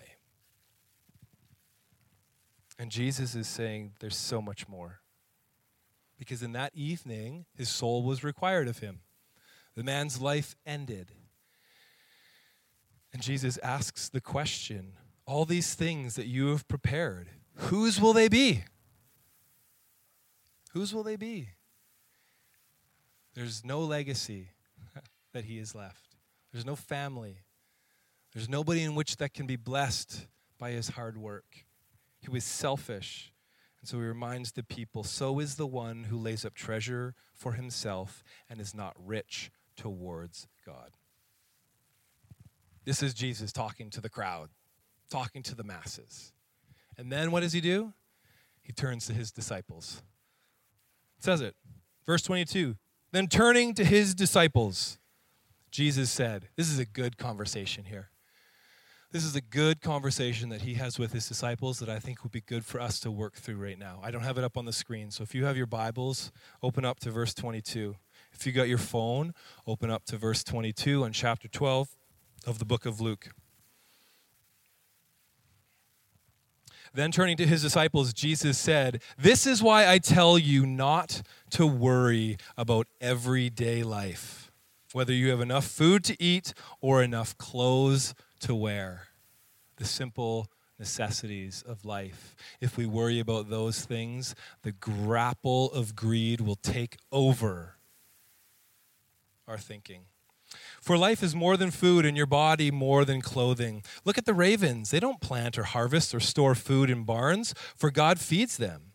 And 2.78 2.90
Jesus 2.90 3.34
is 3.34 3.46
saying 3.46 3.92
there's 4.00 4.16
so 4.16 4.42
much 4.42 4.68
more. 4.68 5.00
Because 6.18 6.42
in 6.42 6.52
that 6.52 6.72
evening, 6.74 7.46
his 7.56 7.68
soul 7.68 8.02
was 8.02 8.22
required 8.22 8.68
of 8.68 8.78
him. 8.78 9.00
The 9.74 9.82
man's 9.82 10.20
life 10.20 10.54
ended. 10.64 11.12
And 13.12 13.22
Jesus 13.22 13.58
asks 13.58 14.08
the 14.08 14.20
question 14.20 14.92
all 15.32 15.46
these 15.46 15.74
things 15.74 16.16
that 16.16 16.26
you 16.26 16.48
have 16.48 16.68
prepared, 16.68 17.26
whose 17.54 17.98
will 17.98 18.12
they 18.12 18.28
be? 18.28 18.64
Whose 20.74 20.94
will 20.94 21.02
they 21.02 21.16
be? 21.16 21.48
There's 23.32 23.64
no 23.64 23.80
legacy 23.80 24.50
that 25.32 25.46
he 25.46 25.56
has 25.56 25.74
left. 25.74 26.16
There's 26.52 26.66
no 26.66 26.76
family. 26.76 27.38
There's 28.34 28.46
nobody 28.46 28.82
in 28.82 28.94
which 28.94 29.16
that 29.16 29.32
can 29.32 29.46
be 29.46 29.56
blessed 29.56 30.26
by 30.58 30.72
his 30.72 30.90
hard 30.90 31.16
work. 31.16 31.64
He 32.20 32.28
was 32.30 32.44
selfish. 32.44 33.32
And 33.80 33.88
so 33.88 33.96
he 33.96 34.04
reminds 34.04 34.52
the 34.52 34.62
people 34.62 35.02
so 35.02 35.38
is 35.38 35.54
the 35.54 35.66
one 35.66 36.04
who 36.04 36.18
lays 36.18 36.44
up 36.44 36.52
treasure 36.52 37.14
for 37.32 37.52
himself 37.52 38.22
and 38.50 38.60
is 38.60 38.74
not 38.74 38.94
rich 39.02 39.50
towards 39.76 40.46
God. 40.66 40.90
This 42.84 43.02
is 43.02 43.14
Jesus 43.14 43.50
talking 43.50 43.88
to 43.90 44.02
the 44.02 44.10
crowd, 44.10 44.50
talking 45.12 45.42
to 45.44 45.54
the 45.54 45.62
masses. 45.62 46.32
And 46.96 47.12
then 47.12 47.30
what 47.30 47.40
does 47.40 47.52
he 47.52 47.60
do? 47.60 47.92
He 48.62 48.72
turns 48.72 49.06
to 49.06 49.12
his 49.12 49.30
disciples. 49.30 50.02
It 51.18 51.24
says 51.24 51.40
it. 51.40 51.54
Verse 52.06 52.22
22. 52.22 52.76
Then 53.12 53.26
turning 53.26 53.74
to 53.74 53.84
his 53.84 54.14
disciples, 54.14 54.98
Jesus 55.70 56.10
said, 56.10 56.48
This 56.56 56.70
is 56.70 56.78
a 56.78 56.86
good 56.86 57.18
conversation 57.18 57.84
here. 57.84 58.08
This 59.10 59.24
is 59.24 59.36
a 59.36 59.42
good 59.42 59.82
conversation 59.82 60.48
that 60.48 60.62
he 60.62 60.74
has 60.74 60.98
with 60.98 61.12
his 61.12 61.28
disciples 61.28 61.80
that 61.80 61.90
I 61.90 61.98
think 61.98 62.22
would 62.22 62.32
be 62.32 62.40
good 62.40 62.64
for 62.64 62.80
us 62.80 62.98
to 63.00 63.10
work 63.10 63.34
through 63.34 63.56
right 63.56 63.78
now. 63.78 64.00
I 64.02 64.10
don't 64.10 64.22
have 64.22 64.38
it 64.38 64.44
up 64.44 64.56
on 64.56 64.64
the 64.64 64.72
screen, 64.72 65.10
so 65.10 65.22
if 65.22 65.34
you 65.34 65.44
have 65.44 65.58
your 65.58 65.66
Bibles, 65.66 66.32
open 66.62 66.86
up 66.86 66.98
to 67.00 67.10
verse 67.10 67.34
22. 67.34 67.96
If 68.32 68.46
you 68.46 68.52
got 68.52 68.68
your 68.68 68.78
phone, 68.78 69.34
open 69.66 69.90
up 69.90 70.06
to 70.06 70.16
verse 70.16 70.42
22 70.42 71.04
on 71.04 71.12
chapter 71.12 71.46
12 71.46 71.94
of 72.46 72.58
the 72.58 72.64
book 72.64 72.86
of 72.86 73.02
Luke. 73.02 73.28
Then 76.94 77.10
turning 77.10 77.36
to 77.38 77.46
his 77.46 77.62
disciples, 77.62 78.12
Jesus 78.12 78.58
said, 78.58 79.02
This 79.16 79.46
is 79.46 79.62
why 79.62 79.88
I 79.88 79.98
tell 79.98 80.38
you 80.38 80.66
not 80.66 81.22
to 81.50 81.66
worry 81.66 82.36
about 82.56 82.86
everyday 83.00 83.82
life, 83.82 84.52
whether 84.92 85.12
you 85.12 85.30
have 85.30 85.40
enough 85.40 85.64
food 85.64 86.04
to 86.04 86.22
eat 86.22 86.52
or 86.80 87.02
enough 87.02 87.36
clothes 87.38 88.14
to 88.40 88.54
wear. 88.54 89.08
The 89.76 89.86
simple 89.86 90.48
necessities 90.78 91.62
of 91.66 91.84
life. 91.84 92.34
If 92.60 92.76
we 92.76 92.86
worry 92.86 93.20
about 93.20 93.48
those 93.48 93.84
things, 93.84 94.34
the 94.62 94.72
grapple 94.72 95.72
of 95.72 95.96
greed 95.96 96.40
will 96.40 96.56
take 96.56 96.96
over 97.10 97.76
our 99.48 99.58
thinking. 99.58 100.02
For 100.82 100.98
life 100.98 101.22
is 101.22 101.32
more 101.32 101.56
than 101.56 101.70
food, 101.70 102.04
and 102.04 102.16
your 102.16 102.26
body 102.26 102.72
more 102.72 103.04
than 103.04 103.20
clothing. 103.20 103.84
Look 104.04 104.18
at 104.18 104.26
the 104.26 104.34
ravens. 104.34 104.90
They 104.90 104.98
don't 104.98 105.20
plant 105.20 105.56
or 105.56 105.62
harvest 105.62 106.12
or 106.12 106.18
store 106.18 106.56
food 106.56 106.90
in 106.90 107.04
barns, 107.04 107.54
for 107.76 107.92
God 107.92 108.18
feeds 108.18 108.56
them. 108.56 108.92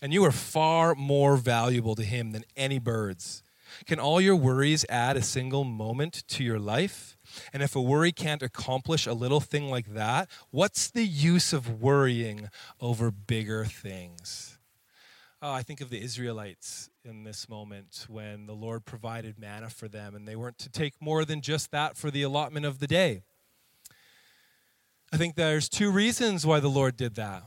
And 0.00 0.14
you 0.14 0.24
are 0.24 0.32
far 0.32 0.94
more 0.94 1.36
valuable 1.36 1.94
to 1.94 2.04
Him 2.04 2.30
than 2.30 2.44
any 2.56 2.78
birds. 2.78 3.42
Can 3.84 4.00
all 4.00 4.18
your 4.18 4.34
worries 4.34 4.86
add 4.88 5.18
a 5.18 5.22
single 5.22 5.64
moment 5.64 6.26
to 6.28 6.42
your 6.42 6.58
life? 6.58 7.18
And 7.52 7.62
if 7.62 7.76
a 7.76 7.82
worry 7.82 8.12
can't 8.12 8.42
accomplish 8.42 9.06
a 9.06 9.12
little 9.12 9.40
thing 9.40 9.68
like 9.68 9.92
that, 9.92 10.30
what's 10.50 10.88
the 10.88 11.04
use 11.04 11.52
of 11.52 11.82
worrying 11.82 12.48
over 12.80 13.10
bigger 13.10 13.66
things? 13.66 14.56
Oh, 15.42 15.52
I 15.52 15.62
think 15.62 15.82
of 15.82 15.90
the 15.90 16.00
Israelites 16.00 16.88
in 17.06 17.24
this 17.24 17.48
moment 17.48 18.06
when 18.08 18.46
the 18.46 18.54
Lord 18.54 18.84
provided 18.84 19.38
manna 19.38 19.70
for 19.70 19.88
them, 19.88 20.14
and 20.14 20.26
they 20.26 20.36
weren't 20.36 20.58
to 20.58 20.68
take 20.68 20.94
more 21.00 21.24
than 21.24 21.40
just 21.40 21.70
that 21.70 21.96
for 21.96 22.10
the 22.10 22.22
allotment 22.22 22.66
of 22.66 22.78
the 22.78 22.86
day. 22.86 23.22
I 25.12 25.16
think 25.16 25.36
there's 25.36 25.68
two 25.68 25.90
reasons 25.90 26.44
why 26.44 26.60
the 26.60 26.68
Lord 26.68 26.96
did 26.96 27.14
that. 27.14 27.44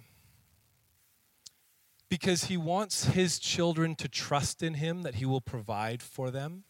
Because 2.09 2.45
he 2.45 2.57
wants 2.57 3.05
his 3.05 3.37
children 3.37 3.95
to 3.95 4.07
trust 4.07 4.63
in 4.63 4.75
him 4.75 5.03
that 5.03 5.15
he 5.15 5.25
will 5.25 5.41
provide 5.41 6.01
for 6.01 6.31
them, 6.31 6.63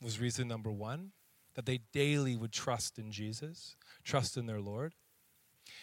was 0.00 0.20
reason 0.20 0.46
number 0.46 0.70
one. 0.70 1.12
That 1.54 1.66
they 1.66 1.80
daily 1.92 2.36
would 2.36 2.52
trust 2.52 3.00
in 3.00 3.10
Jesus, 3.10 3.74
trust 4.04 4.36
in 4.36 4.46
their 4.46 4.60
Lord. 4.60 4.94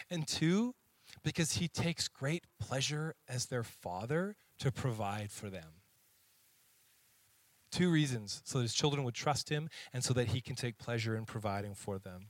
And 0.10 0.26
two, 0.26 0.74
because 1.22 1.54
he 1.54 1.68
takes 1.68 2.08
great 2.08 2.46
pleasure 2.60 3.16
as 3.28 3.48
their 3.48 3.64
father 3.64 4.38
to 4.60 4.72
provide 4.72 5.32
for 5.32 5.50
them. 5.50 5.82
Two 7.72 7.92
reasons 7.92 8.42
so 8.46 8.60
that 8.60 8.64
his 8.64 8.74
children 8.74 9.04
would 9.04 9.16
trust 9.16 9.50
him 9.50 9.70
and 9.94 10.04
so 10.04 10.14
that 10.14 10.30
he 10.30 10.42
can 10.42 10.56
take 10.56 10.78
pleasure 10.78 11.16
in 11.16 11.26
providing 11.26 11.76
for 11.76 11.98
them. 11.98 12.28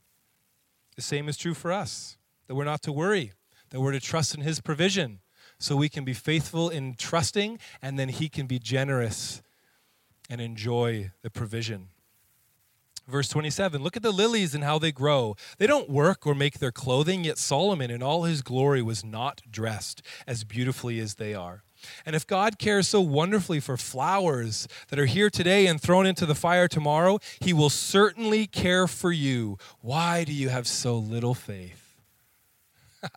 The 0.96 1.02
same 1.02 1.28
is 1.28 1.38
true 1.38 1.54
for 1.54 1.72
us 1.72 2.18
that 2.48 2.56
we're 2.56 2.64
not 2.64 2.82
to 2.84 2.92
worry, 2.92 3.34
that 3.70 3.80
we're 3.80 3.92
to 3.92 4.00
trust 4.00 4.34
in 4.34 4.42
His 4.42 4.62
provision 4.62 5.20
so 5.60 5.76
we 5.76 5.90
can 5.90 6.04
be 6.04 6.14
faithful 6.14 6.70
in 6.70 6.96
trusting 6.96 7.60
and 7.82 8.00
then 8.00 8.10
He 8.10 8.30
can 8.30 8.48
be 8.48 8.60
generous 8.60 9.42
and 10.30 10.42
enjoy 10.42 11.12
the 11.22 11.30
provision. 11.30 11.90
Verse 13.08 13.30
27 13.30 13.84
Look 13.84 13.96
at 13.96 14.04
the 14.04 14.12
lilies 14.12 14.56
and 14.56 14.64
how 14.64 14.80
they 14.80 14.92
grow. 14.92 15.36
They 15.58 15.68
don't 15.68 15.90
work 15.90 16.26
or 16.26 16.34
make 16.34 16.60
their 16.60 16.72
clothing, 16.72 17.24
yet 17.24 17.38
Solomon 17.38 17.92
in 17.92 18.02
all 18.02 18.24
his 18.24 18.42
glory 18.42 18.82
was 18.82 19.04
not 19.04 19.42
dressed 19.50 20.02
as 20.26 20.44
beautifully 20.44 21.00
as 21.00 21.16
they 21.16 21.34
are. 21.34 21.64
And 22.06 22.16
if 22.16 22.26
God 22.28 22.60
cares 22.60 22.88
so 22.88 23.02
wonderfully 23.02 23.60
for 23.60 23.78
flowers 23.78 24.68
that 24.90 25.00
are 25.00 25.06
here 25.06 25.30
today 25.30 25.68
and 25.68 25.82
thrown 25.82 26.06
into 26.06 26.26
the 26.26 26.36
fire 26.36 26.68
tomorrow, 26.68 27.20
he 27.40 27.54
will 27.54 27.70
certainly 27.70 28.48
care 28.48 28.88
for 28.88 29.12
you. 29.12 29.58
Why 29.82 30.24
do 30.24 30.34
you 30.34 30.50
have 30.50 30.68
so 30.68 30.98
little 30.98 31.34
faith? 31.34 31.96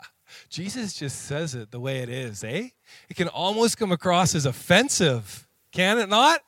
Jesus 0.48 0.94
just 0.94 1.22
says 1.22 1.54
it 1.54 1.70
the 1.70 1.80
way 1.80 1.98
it 1.98 2.08
is, 2.08 2.44
eh? 2.44 2.68
It 3.08 3.16
can 3.16 3.28
almost 3.28 3.78
come 3.78 3.92
across 3.92 4.34
as 4.34 4.46
offensive, 4.46 5.46
can 5.72 5.98
it 5.98 6.08
not? 6.08 6.40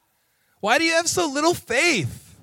Why 0.60 0.78
do 0.78 0.84
you 0.84 0.92
have 0.92 1.08
so 1.08 1.26
little 1.26 1.54
faith? 1.54 2.38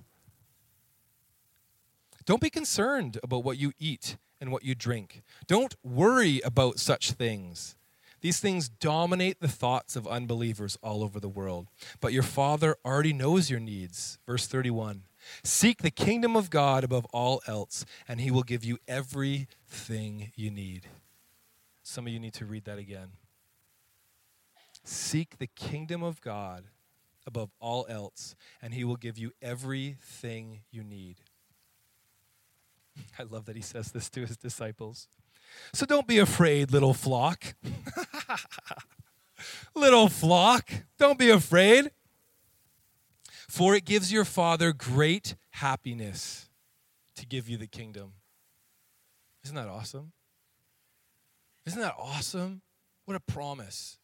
Don't 2.26 2.42
be 2.42 2.50
concerned 2.50 3.18
about 3.24 3.46
what 3.46 3.58
you 3.58 3.72
eat 3.80 4.18
and 4.42 4.52
what 4.52 4.64
you 4.64 4.76
drink. 4.76 5.24
Don't 5.48 5.76
worry 5.82 6.42
about 6.42 6.78
such 6.78 7.12
things. 7.14 7.77
These 8.22 8.40
things 8.40 8.70
dominate 8.70 9.40
the 9.40 9.48
thoughts 9.48 9.96
of 9.96 10.08
unbelievers 10.08 10.78
all 10.82 11.04
over 11.04 11.20
the 11.20 11.30
world. 11.30 11.68
But 12.00 12.14
your 12.14 12.24
Father 12.24 12.76
already 12.84 13.14
knows 13.14 13.50
your 13.50 13.60
needs. 13.60 14.18
Verse 14.26 14.48
31 14.48 15.04
Seek 15.44 15.82
the 15.82 15.92
kingdom 15.92 16.36
of 16.36 16.50
God 16.50 16.84
above 16.84 17.06
all 17.14 17.42
else, 17.48 17.86
and 18.08 18.22
he 18.22 18.32
will 18.32 18.44
give 18.44 18.64
you 18.64 18.78
everything 18.88 20.32
you 20.36 20.50
need. 20.50 20.88
Some 21.84 22.08
of 22.08 22.14
you 22.14 22.20
need 22.20 22.34
to 22.34 22.46
read 22.46 22.66
that 22.66 22.80
again. 22.80 23.10
Seek 24.84 25.38
the 25.38 25.48
kingdom 25.48 26.02
of 26.02 26.22
God 26.22 26.66
above 27.26 27.50
all 27.60 27.86
else, 27.90 28.36
and 28.62 28.74
he 28.74 28.84
will 28.84 28.96
give 28.96 29.18
you 29.18 29.32
everything 29.42 30.62
you 30.72 30.84
need. 30.84 31.18
I 33.20 33.24
love 33.24 33.46
that 33.46 33.56
he 33.56 33.62
says 33.62 33.92
this 33.92 34.10
to 34.12 34.26
his 34.26 34.38
disciples. 34.38 35.08
So 35.74 35.86
don't 35.86 36.08
be 36.08 36.20
afraid, 36.20 36.72
little 36.72 36.94
flock. 36.94 37.56
little 39.76 40.10
flock, 40.10 40.70
don't 40.98 41.20
be 41.20 41.30
afraid. 41.30 41.92
For 43.48 43.76
it 43.76 43.86
gives 43.86 44.12
your 44.12 44.26
Father 44.26 44.74
great 44.74 45.36
happiness 45.52 46.50
to 47.16 47.26
give 47.26 47.48
you 47.50 47.58
the 47.58 47.68
kingdom. 47.68 48.14
Isn't 49.44 49.56
that 49.56 49.68
awesome? 49.68 50.12
Isn't 51.66 51.82
that 51.82 51.96
awesome? 51.98 52.62
What 53.06 53.16
a 53.16 53.20
promise. 53.20 53.98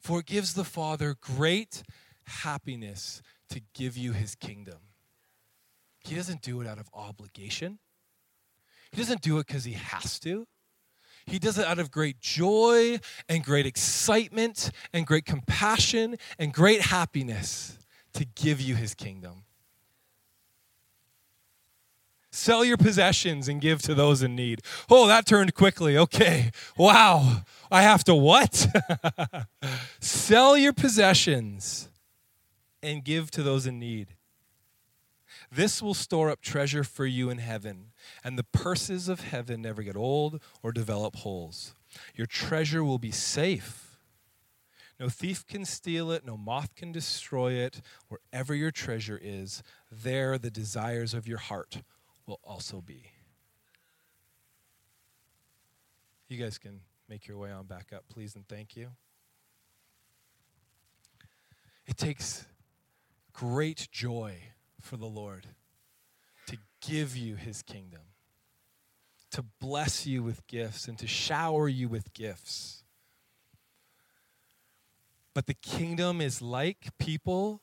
For 0.00 0.20
it 0.20 0.26
gives 0.26 0.54
the 0.54 0.64
Father 0.64 1.16
great 1.20 1.82
happiness 2.24 3.22
to 3.50 3.60
give 3.74 3.96
you 3.96 4.12
his 4.12 4.34
kingdom. 4.34 4.78
He 6.04 6.14
doesn't 6.14 6.42
do 6.42 6.60
it 6.60 6.66
out 6.66 6.78
of 6.78 6.88
obligation. 6.94 7.78
He 8.90 8.96
doesn't 8.98 9.20
do 9.20 9.38
it 9.38 9.46
because 9.46 9.64
he 9.64 9.72
has 9.72 10.18
to. 10.20 10.46
He 11.26 11.38
does 11.38 11.58
it 11.58 11.66
out 11.66 11.78
of 11.78 11.90
great 11.90 12.20
joy 12.20 13.00
and 13.28 13.44
great 13.44 13.66
excitement 13.66 14.70
and 14.92 15.06
great 15.06 15.26
compassion 15.26 16.16
and 16.38 16.52
great 16.52 16.80
happiness 16.80 17.78
to 18.14 18.24
give 18.24 18.60
you 18.60 18.74
his 18.74 18.94
kingdom. 18.94 19.44
Sell 22.30 22.64
your 22.64 22.76
possessions 22.76 23.48
and 23.48 23.60
give 23.60 23.82
to 23.82 23.94
those 23.94 24.22
in 24.22 24.36
need. 24.36 24.62
Oh, 24.88 25.06
that 25.06 25.26
turned 25.26 25.54
quickly. 25.54 25.98
Okay. 25.98 26.50
Wow. 26.76 27.42
I 27.70 27.82
have 27.82 28.04
to 28.04 28.14
what? 28.14 28.66
Sell 30.00 30.56
your 30.56 30.72
possessions 30.72 31.88
and 32.82 33.04
give 33.04 33.30
to 33.32 33.42
those 33.42 33.66
in 33.66 33.78
need. 33.78 34.14
This 35.50 35.82
will 35.82 35.94
store 35.94 36.30
up 36.30 36.40
treasure 36.40 36.84
for 36.84 37.06
you 37.06 37.30
in 37.30 37.38
heaven, 37.38 37.92
and 38.24 38.38
the 38.38 38.44
purses 38.44 39.08
of 39.08 39.20
heaven 39.20 39.62
never 39.62 39.82
get 39.82 39.96
old 39.96 40.42
or 40.62 40.72
develop 40.72 41.16
holes. 41.16 41.74
Your 42.14 42.26
treasure 42.26 42.84
will 42.84 42.98
be 42.98 43.10
safe. 43.10 43.98
No 45.00 45.08
thief 45.08 45.46
can 45.46 45.64
steal 45.64 46.10
it, 46.10 46.24
no 46.26 46.36
moth 46.36 46.74
can 46.74 46.90
destroy 46.90 47.52
it. 47.52 47.80
Wherever 48.08 48.54
your 48.54 48.72
treasure 48.72 49.18
is, 49.22 49.62
there 49.90 50.38
the 50.38 50.50
desires 50.50 51.14
of 51.14 51.28
your 51.28 51.38
heart 51.38 51.82
will 52.26 52.40
also 52.42 52.80
be. 52.80 53.12
You 56.28 56.36
guys 56.36 56.58
can 56.58 56.80
make 57.08 57.26
your 57.26 57.38
way 57.38 57.50
on 57.50 57.66
back 57.66 57.92
up, 57.94 58.04
please, 58.08 58.34
and 58.34 58.46
thank 58.48 58.76
you. 58.76 58.88
It 61.86 61.96
takes 61.96 62.44
great 63.32 63.88
joy 63.90 64.36
for 64.80 64.96
the 64.96 65.06
Lord 65.06 65.46
give 66.80 67.16
you 67.16 67.36
his 67.36 67.62
kingdom, 67.62 68.02
to 69.30 69.44
bless 69.60 70.06
you 70.06 70.22
with 70.22 70.46
gifts, 70.46 70.88
and 70.88 70.98
to 70.98 71.06
shower 71.06 71.68
you 71.68 71.88
with 71.88 72.12
gifts. 72.14 72.82
But 75.34 75.46
the 75.46 75.54
kingdom 75.54 76.20
is 76.20 76.42
like 76.42 76.88
people 76.98 77.62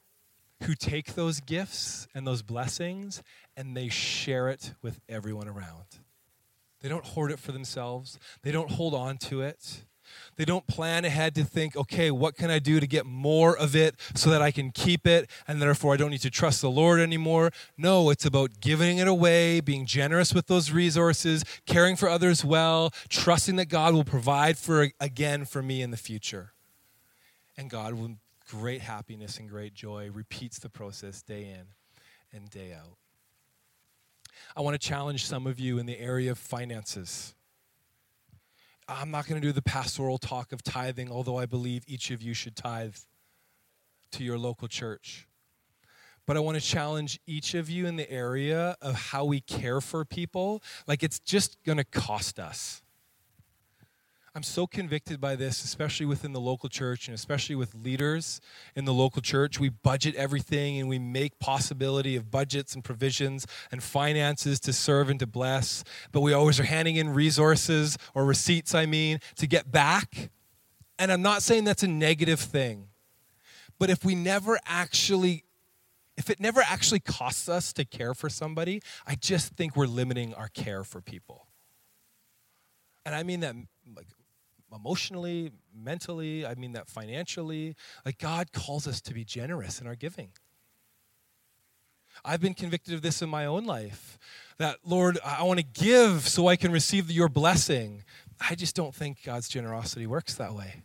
who 0.63 0.76
take 0.76 1.16
those 1.16 1.39
gifts 1.41 2.07
and 2.16 2.26
those 2.26 2.41
blessings 2.41 3.22
and 3.57 3.76
they 3.76 3.89
share 3.89 4.49
it 4.49 4.74
with 4.82 5.01
everyone 5.09 5.47
around. 5.47 5.86
They 6.82 6.89
don't 6.89 7.05
hoard 7.05 7.32
it 7.32 7.39
for 7.39 7.51
themselves, 7.51 8.20
they 8.43 8.51
don't 8.51 8.72
hold 8.72 8.93
on 8.93 9.18
to 9.18 9.41
it. 9.41 9.84
They 10.36 10.45
don't 10.45 10.66
plan 10.68 11.05
ahead 11.05 11.36
to 11.36 11.43
think, 11.43 11.76
okay, 11.76 12.11
what 12.11 12.36
can 12.36 12.49
I 12.49 12.59
do 12.59 12.80
to 12.80 12.88
get 12.88 13.05
more 13.05 13.57
of 13.57 13.76
it 13.76 13.95
so 14.13 14.30
that 14.30 14.41
I 14.41 14.51
can 14.51 14.72
keep 14.72 15.07
it 15.07 15.30
and 15.47 15.61
therefore 15.61 15.93
I 15.93 15.97
don't 15.97 16.11
need 16.11 16.22
to 16.22 16.30
trust 16.30 16.61
the 16.61 16.70
Lord 16.70 16.99
anymore? 16.99 17.51
No, 17.78 18.09
it's 18.09 18.26
about 18.26 18.59
giving 18.59 18.97
it 18.97 19.07
away, 19.07 19.59
being 19.59 19.86
generous 19.86 20.34
with 20.34 20.47
those 20.47 20.72
resources, 20.72 21.43
caring 21.66 21.95
for 21.95 22.09
others 22.09 22.43
well, 22.43 22.91
trusting 23.09 23.55
that 23.57 23.70
God 23.70 23.93
will 23.93 24.03
provide 24.03 24.57
for 24.57 24.89
again 24.99 25.45
for 25.45 25.61
me 25.61 25.82
in 25.82 25.91
the 25.91 25.97
future. 25.97 26.53
And 27.57 27.70
God, 27.70 27.93
with 27.93 28.18
great 28.49 28.82
happiness 28.82 29.38
and 29.38 29.49
great 29.49 29.74
joy, 29.74 30.09
repeats 30.11 30.59
the 30.59 30.70
process 30.70 31.22
day 31.22 31.43
in 31.43 31.68
and 32.34 32.49
day 32.49 32.74
out. 32.74 32.97
I 34.55 34.61
want 34.61 34.80
to 34.80 34.88
challenge 34.88 35.26
some 35.26 35.47
of 35.47 35.59
you 35.59 35.78
in 35.78 35.86
the 35.86 35.99
area 35.99 36.32
of 36.32 36.38
finances. 36.38 37.35
I'm 38.88 39.10
not 39.12 39.28
going 39.28 39.42
to 39.42 39.48
do 39.48 39.52
the 39.52 39.62
pastoral 39.62 40.18
talk 40.18 40.52
of 40.52 40.62
tithing, 40.64 41.12
although 41.12 41.38
I 41.38 41.46
believe 41.46 41.84
each 41.88 42.12
of 42.12 42.22
you 42.22 42.34
should 42.34 42.56
tithe 42.56 42.96
to 44.12 44.24
your 44.24 44.38
local 44.38 44.68
church. 44.68 45.28
But 46.28 46.38
I 46.38 46.40
want 46.40 46.60
to 46.60 46.64
challenge 46.64 47.20
each 47.28 47.54
of 47.54 47.70
you 47.70 47.86
in 47.86 47.98
the 47.98 48.10
area 48.12 48.76
of 48.82 48.96
how 48.96 49.26
we 49.26 49.42
care 49.42 49.82
for 49.82 50.06
people. 50.06 50.62
Like 50.88 51.04
it's 51.04 51.20
just 51.20 51.58
going 51.64 51.78
to 51.78 51.84
cost 51.84 52.40
us. 52.40 52.82
I'm 54.36 54.44
so 54.44 54.68
convicted 54.68 55.22
by 55.22 55.38
this, 55.38 55.64
especially 55.64 56.06
within 56.06 56.34
the 56.34 56.42
local 56.42 56.68
church 56.68 57.08
and 57.08 57.16
especially 57.16 57.56
with 57.56 57.74
leaders 57.74 58.42
in 58.76 58.84
the 58.84 58.94
local 58.94 59.22
church. 59.22 59.62
We 59.62 59.70
budget 59.70 60.14
everything 60.16 60.78
and 60.78 60.90
we 60.90 61.00
make 61.00 61.40
possibility 61.40 62.18
of 62.18 62.30
budgets 62.30 62.76
and 62.76 62.84
provisions 62.84 63.48
and 63.72 63.82
finances 63.82 64.60
to 64.62 64.74
serve 64.74 65.10
and 65.10 65.22
to 65.22 65.26
bless, 65.26 65.86
but 66.12 66.20
we 66.20 66.34
always 66.34 66.60
are 66.60 66.66
handing 66.66 66.98
in 66.98 67.14
resources 67.14 67.98
or 68.14 68.26
receipts, 68.26 68.76
I 68.76 68.86
mean, 68.86 69.20
to 69.38 69.48
get 69.48 69.72
back. 69.72 70.32
And 71.00 71.14
I'm 71.14 71.22
not 71.22 71.42
saying 71.42 71.64
that's 71.64 71.84
a 71.84 71.88
negative 71.88 72.42
thing, 72.42 72.90
but 73.80 73.90
if 73.90 74.04
we 74.04 74.16
never 74.16 74.60
actually 74.66 75.46
if 76.18 76.30
it 76.30 76.40
never 76.40 76.62
actually 76.62 77.02
costs 77.02 77.50
us 77.50 77.74
to 77.74 77.84
care 77.84 78.14
for 78.14 78.30
somebody, 78.30 78.82
I 79.06 79.16
just 79.16 79.54
think 79.56 79.76
we're 79.76 79.86
limiting 79.86 80.34
our 80.34 80.48
care 80.48 80.86
for 80.86 81.02
people. 81.02 81.48
And 83.06 83.14
I 83.14 83.24
mean 83.24 83.42
that 83.42 83.54
like 83.96 84.08
emotionally, 84.74 85.51
mentally, 85.74 86.45
I 86.45 86.55
mean 86.55 86.74
that 86.74 86.88
financially. 86.88 87.76
Like 88.05 88.18
God 88.18 88.51
calls 88.51 88.88
us 88.88 89.01
to 89.01 89.13
be 89.13 89.24
generous 89.24 89.82
in 89.82 89.88
our 89.88 89.95
giving. 89.95 90.30
I've 92.24 92.39
been 92.39 92.53
convicted 92.53 92.93
of 92.93 93.01
this 93.01 93.22
in 93.22 93.30
my 93.30 93.45
own 93.45 93.66
life. 93.66 94.18
That, 94.57 94.78
Lord, 94.86 95.20
I 95.24 95.43
want 95.43 95.59
to 95.59 95.66
give 95.66 96.28
so 96.28 96.47
I 96.47 96.55
can 96.55 96.72
receive 96.72 97.11
your 97.11 97.28
blessing. 97.28 98.03
I 98.39 98.55
just 98.55 98.76
don't 98.76 98.95
think 98.95 99.24
God's 99.24 99.49
generosity 99.49 100.07
works 100.07 100.36
that 100.36 100.53
way. 100.53 100.84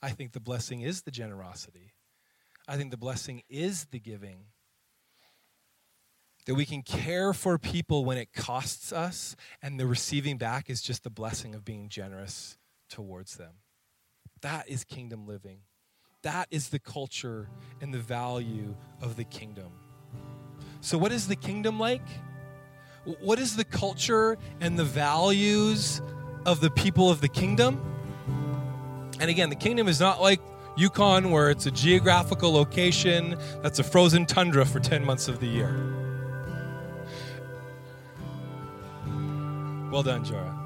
I 0.00 0.10
think 0.10 0.32
the 0.32 0.40
blessing 0.40 0.82
is 0.82 1.02
the 1.02 1.10
generosity. 1.10 1.92
I 2.68 2.76
think 2.76 2.90
the 2.92 2.96
blessing 2.96 3.42
is 3.48 3.86
the 3.86 3.98
giving. 3.98 4.44
That 6.46 6.54
we 6.54 6.66
can 6.66 6.82
care 6.82 7.32
for 7.32 7.58
people 7.58 8.04
when 8.04 8.18
it 8.18 8.32
costs 8.34 8.92
us, 8.92 9.34
and 9.62 9.80
the 9.80 9.86
receiving 9.86 10.36
back 10.36 10.68
is 10.68 10.82
just 10.82 11.02
the 11.02 11.10
blessing 11.10 11.54
of 11.54 11.64
being 11.64 11.88
generous 11.88 12.58
towards 12.94 13.36
them. 13.36 13.54
That 14.42 14.68
is 14.68 14.84
kingdom 14.84 15.26
living. 15.26 15.58
That 16.22 16.46
is 16.50 16.68
the 16.68 16.78
culture 16.78 17.48
and 17.80 17.92
the 17.92 17.98
value 17.98 18.74
of 19.02 19.16
the 19.16 19.24
kingdom. 19.24 19.72
So, 20.80 20.96
what 20.96 21.12
is 21.12 21.28
the 21.28 21.36
kingdom 21.36 21.78
like? 21.78 22.06
what 23.20 23.38
is 23.38 23.54
the 23.56 23.64
culture 23.64 24.38
and 24.60 24.78
the 24.78 24.84
values 24.84 26.00
of 26.46 26.60
the 26.60 26.70
people 26.70 27.10
of 27.10 27.20
the 27.20 27.28
kingdom? 27.28 27.78
And 29.20 29.30
again, 29.30 29.50
the 29.50 29.56
kingdom 29.56 29.88
is 29.88 30.00
not 30.00 30.20
like 30.20 30.40
Yukon, 30.76 31.30
where 31.30 31.50
it's 31.50 31.66
a 31.66 31.70
geographical 31.70 32.52
location 32.52 33.36
that's 33.62 33.78
a 33.78 33.84
frozen 33.84 34.26
tundra 34.26 34.64
for 34.64 34.80
10 34.80 35.04
months 35.04 35.28
of 35.28 35.38
the 35.38 35.46
year. 35.46 35.68
Well 39.92 40.02
done, 40.02 40.24
Jorah. 40.24 40.63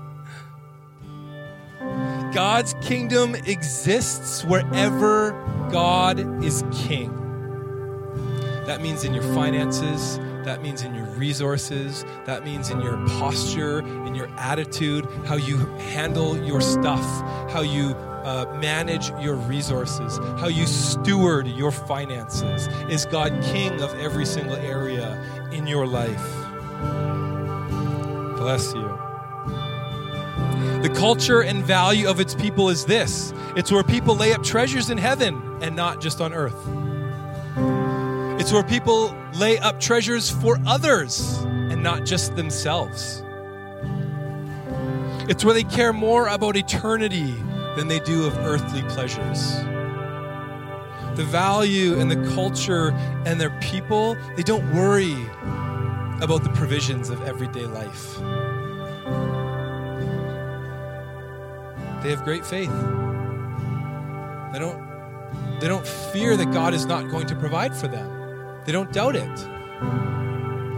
God's 2.39 2.77
kingdom 2.81 3.35
exists 3.35 4.45
wherever 4.45 5.33
God 5.73 6.45
is 6.45 6.63
king. 6.73 7.11
That 8.65 8.81
means 8.81 9.03
in 9.03 9.13
your 9.13 9.25
finances, 9.35 10.19
that 10.45 10.63
means 10.63 10.83
in 10.83 10.95
your 10.95 11.07
resources, 11.17 12.05
that 12.27 12.45
means 12.45 12.71
in 12.71 12.81
your 12.81 12.97
posture, 13.09 13.81
in 13.81 14.15
your 14.15 14.29
attitude, 14.37 15.05
how 15.27 15.35
you 15.35 15.57
handle 15.91 16.41
your 16.47 16.61
stuff, 16.61 17.03
how 17.51 17.63
you 17.63 17.97
uh, 18.23 18.45
manage 18.61 19.11
your 19.21 19.35
resources, 19.35 20.19
how 20.39 20.47
you 20.47 20.65
steward 20.65 21.49
your 21.49 21.73
finances. 21.73 22.69
Is 22.89 23.05
God 23.05 23.33
king 23.43 23.83
of 23.83 23.93
every 23.99 24.25
single 24.25 24.55
area 24.55 25.21
in 25.51 25.67
your 25.67 25.89
life? 25.89 26.23
Bless 28.39 28.73
you. 28.75 28.98
The 30.83 30.91
culture 30.91 31.43
and 31.43 31.65
value 31.65 32.09
of 32.09 32.21
its 32.21 32.37
people 32.37 32.69
is 32.69 32.85
this 32.85 33.33
it's 33.57 33.73
where 33.73 33.83
people 33.83 34.15
lay 34.15 34.33
up 34.33 34.45
treasures 34.45 34.91
in 34.91 34.99
heaven 34.99 35.59
and 35.61 35.75
not 35.75 36.01
just 36.01 36.21
on 36.21 36.33
earth. 36.33 36.55
It's 38.41 38.53
where 38.53 38.63
people 38.63 39.13
lay 39.35 39.59
up 39.59 39.81
treasures 39.81 40.31
for 40.31 40.57
others 40.67 41.39
and 41.43 41.83
not 41.83 42.05
just 42.05 42.37
themselves. 42.37 43.25
It's 45.29 45.45
where 45.45 45.53
they 45.53 45.65
care 45.65 45.93
more 45.93 46.29
about 46.29 46.57
eternity 46.57 47.35
than 47.75 47.89
they 47.89 47.99
do 47.99 48.25
of 48.27 48.39
earthly 48.39 48.83
pleasures. 48.83 49.57
The 51.17 51.25
value 51.25 51.99
and 51.99 52.09
the 52.09 52.35
culture 52.35 52.91
and 53.27 53.41
their 53.41 53.51
people, 53.61 54.17
they 54.37 54.45
don't 54.45 54.73
worry 54.73 55.17
about 56.23 56.45
the 56.45 56.51
provisions 56.55 57.11
of 57.11 57.21
everyday 57.25 57.67
life. 57.67 58.19
They 62.03 62.11
have 62.11 62.25
great 62.25 62.47
faith. 62.47 62.71
They 64.53 64.59
don't 64.59 64.89
they 65.61 65.67
don't 65.67 65.87
fear 65.87 66.37
that 66.37 66.53
God 66.53 66.73
is 66.73 66.87
not 66.87 67.11
going 67.11 67.27
to 67.27 67.35
provide 67.35 67.77
for 67.77 67.89
them. 67.89 68.63
They 68.65 68.73
don't 68.73 68.93
doubt 68.93 69.17
it. 69.17 69.37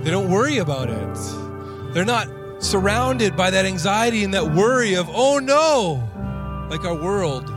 They 0.03 0.11
don't 0.11 0.31
worry 0.31 0.59
about 0.59 0.89
it. 0.89 1.93
They're 1.93 2.07
not 2.07 2.29
surrounded 2.63 3.37
by 3.37 3.51
that 3.51 3.67
anxiety 3.67 4.25
and 4.25 4.33
that 4.33 4.55
worry 4.55 4.95
of, 4.95 5.09
oh 5.11 5.39
no, 5.39 6.09
like 6.71 6.85
our 6.85 6.95
world 6.95 7.53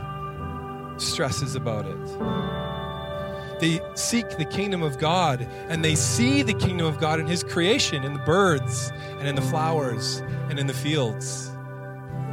stresses 1.00 1.54
about 1.54 1.86
it. 1.86 3.60
They 3.60 3.80
seek 3.94 4.28
the 4.36 4.44
kingdom 4.44 4.82
of 4.82 4.98
God 4.98 5.48
and 5.68 5.82
they 5.82 5.94
see 5.94 6.42
the 6.42 6.52
kingdom 6.52 6.86
of 6.86 6.98
God 6.98 7.20
in 7.20 7.26
His 7.26 7.42
creation, 7.42 8.04
in 8.04 8.12
the 8.12 8.18
birds 8.20 8.92
and 9.18 9.26
in 9.26 9.34
the 9.34 9.42
flowers 9.42 10.22
and 10.50 10.58
in 10.58 10.66
the 10.66 10.74
fields. 10.74 11.53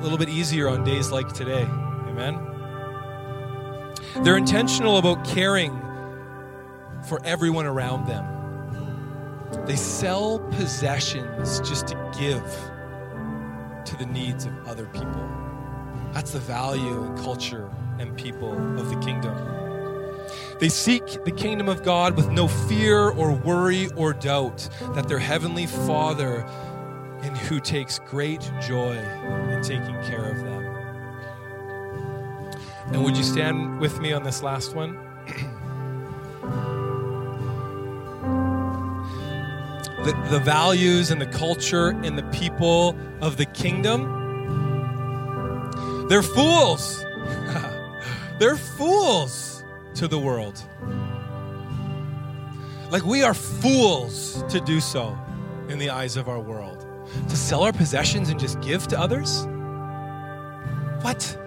Little 0.02 0.18
bit 0.18 0.30
easier 0.30 0.68
on 0.68 0.84
days 0.84 1.12
like 1.12 1.32
today. 1.32 1.64
Amen. 2.08 2.40
They're 4.24 4.38
intentional 4.38 4.98
about 4.98 5.24
caring 5.24 5.80
for 7.08 7.22
everyone 7.24 7.66
around 7.66 8.08
them. 8.08 8.26
They 9.66 9.76
sell 9.76 10.40
possessions 10.40 11.60
just 11.60 11.88
to 11.88 12.12
give 12.20 12.44
to 13.86 13.98
the 13.98 14.06
needs 14.06 14.46
of 14.46 14.68
other 14.68 14.86
people. 14.88 15.30
That's 16.14 16.32
the 16.32 16.40
value 16.40 17.04
and 17.04 17.18
culture 17.20 17.70
and 18.00 18.18
people 18.18 18.54
of 18.80 18.90
the 18.90 18.98
kingdom. 18.98 19.36
They 20.60 20.70
seek 20.70 21.24
the 21.24 21.32
kingdom 21.32 21.70
of 21.70 21.84
God 21.84 22.16
with 22.16 22.30
no 22.30 22.48
fear 22.48 23.10
or 23.10 23.32
worry 23.32 23.90
or 23.96 24.14
doubt 24.14 24.68
that 24.94 25.08
their 25.08 25.20
heavenly 25.20 25.66
Father, 25.66 26.46
in 27.24 27.36
who 27.36 27.60
takes 27.60 28.00
great 28.00 28.42
joy 28.62 28.98
in 28.98 29.62
taking 29.64 30.02
care 30.04 30.26
of 30.26 30.38
them. 30.38 30.64
And 32.94 33.04
would 33.04 33.16
you 33.16 33.24
stand 33.24 33.80
with 33.80 34.00
me 34.00 34.14
on 34.14 34.24
this 34.24 34.42
last 34.44 34.76
one? 34.76 34.98
the, 40.04 40.28
the 40.30 40.40
values 40.40 41.12
and 41.12 41.22
the 41.22 41.28
culture 41.28 41.90
and 41.90 42.18
the 42.18 42.24
people 42.32 42.96
of 43.22 43.38
the 43.38 43.46
kingdom 43.46 44.22
they're 46.12 46.22
fools. 46.22 47.06
They're 48.38 48.58
fools 48.58 49.64
to 49.96 50.10
the 50.10 50.20
world. 50.20 50.62
Like 52.92 53.06
we 53.06 53.24
are 53.24 53.34
fools 53.34 54.44
to 54.50 54.60
do 54.60 54.82
so 54.82 55.18
in 55.70 55.80
the 55.80 55.90
eyes 55.90 56.18
of 56.18 56.28
our 56.28 56.42
world. 56.42 56.86
To 57.30 57.36
sell 57.36 57.64
our 57.64 57.74
possessions 57.74 58.30
and 58.30 58.40
just 58.40 58.60
give 58.62 58.88
to 58.88 59.00
others? 59.00 59.46
What? 61.02 61.38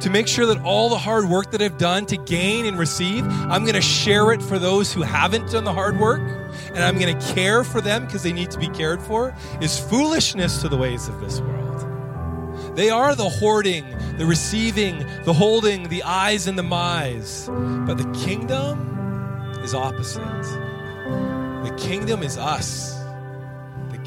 To 0.00 0.10
make 0.10 0.28
sure 0.28 0.46
that 0.46 0.62
all 0.62 0.88
the 0.88 0.98
hard 0.98 1.24
work 1.24 1.50
that 1.52 1.62
I've 1.62 1.78
done 1.78 2.06
to 2.06 2.16
gain 2.16 2.66
and 2.66 2.78
receive, 2.78 3.24
I'm 3.26 3.62
going 3.62 3.74
to 3.74 3.80
share 3.80 4.32
it 4.32 4.42
for 4.42 4.58
those 4.58 4.92
who 4.92 5.02
haven't 5.02 5.50
done 5.50 5.64
the 5.64 5.72
hard 5.72 5.98
work, 5.98 6.20
and 6.68 6.78
I'm 6.78 6.98
going 6.98 7.18
to 7.18 7.34
care 7.34 7.64
for 7.64 7.80
them 7.80 8.04
because 8.04 8.22
they 8.22 8.32
need 8.32 8.50
to 8.52 8.58
be 8.58 8.68
cared 8.68 9.00
for, 9.00 9.34
is 9.60 9.78
foolishness 9.78 10.60
to 10.62 10.68
the 10.68 10.76
ways 10.76 11.08
of 11.08 11.20
this 11.20 11.40
world. 11.40 12.76
They 12.76 12.90
are 12.90 13.14
the 13.14 13.28
hoarding, 13.28 13.84
the 14.18 14.26
receiving, 14.26 14.98
the 15.24 15.32
holding, 15.32 15.88
the 15.88 16.02
eyes 16.02 16.46
and 16.46 16.56
the 16.56 16.62
my's. 16.62 17.48
But 17.48 17.94
the 17.94 18.08
kingdom 18.24 19.58
is 19.62 19.74
opposite. 19.74 20.22
The 20.22 21.74
kingdom 21.76 22.22
is 22.22 22.36
us. 22.38 22.97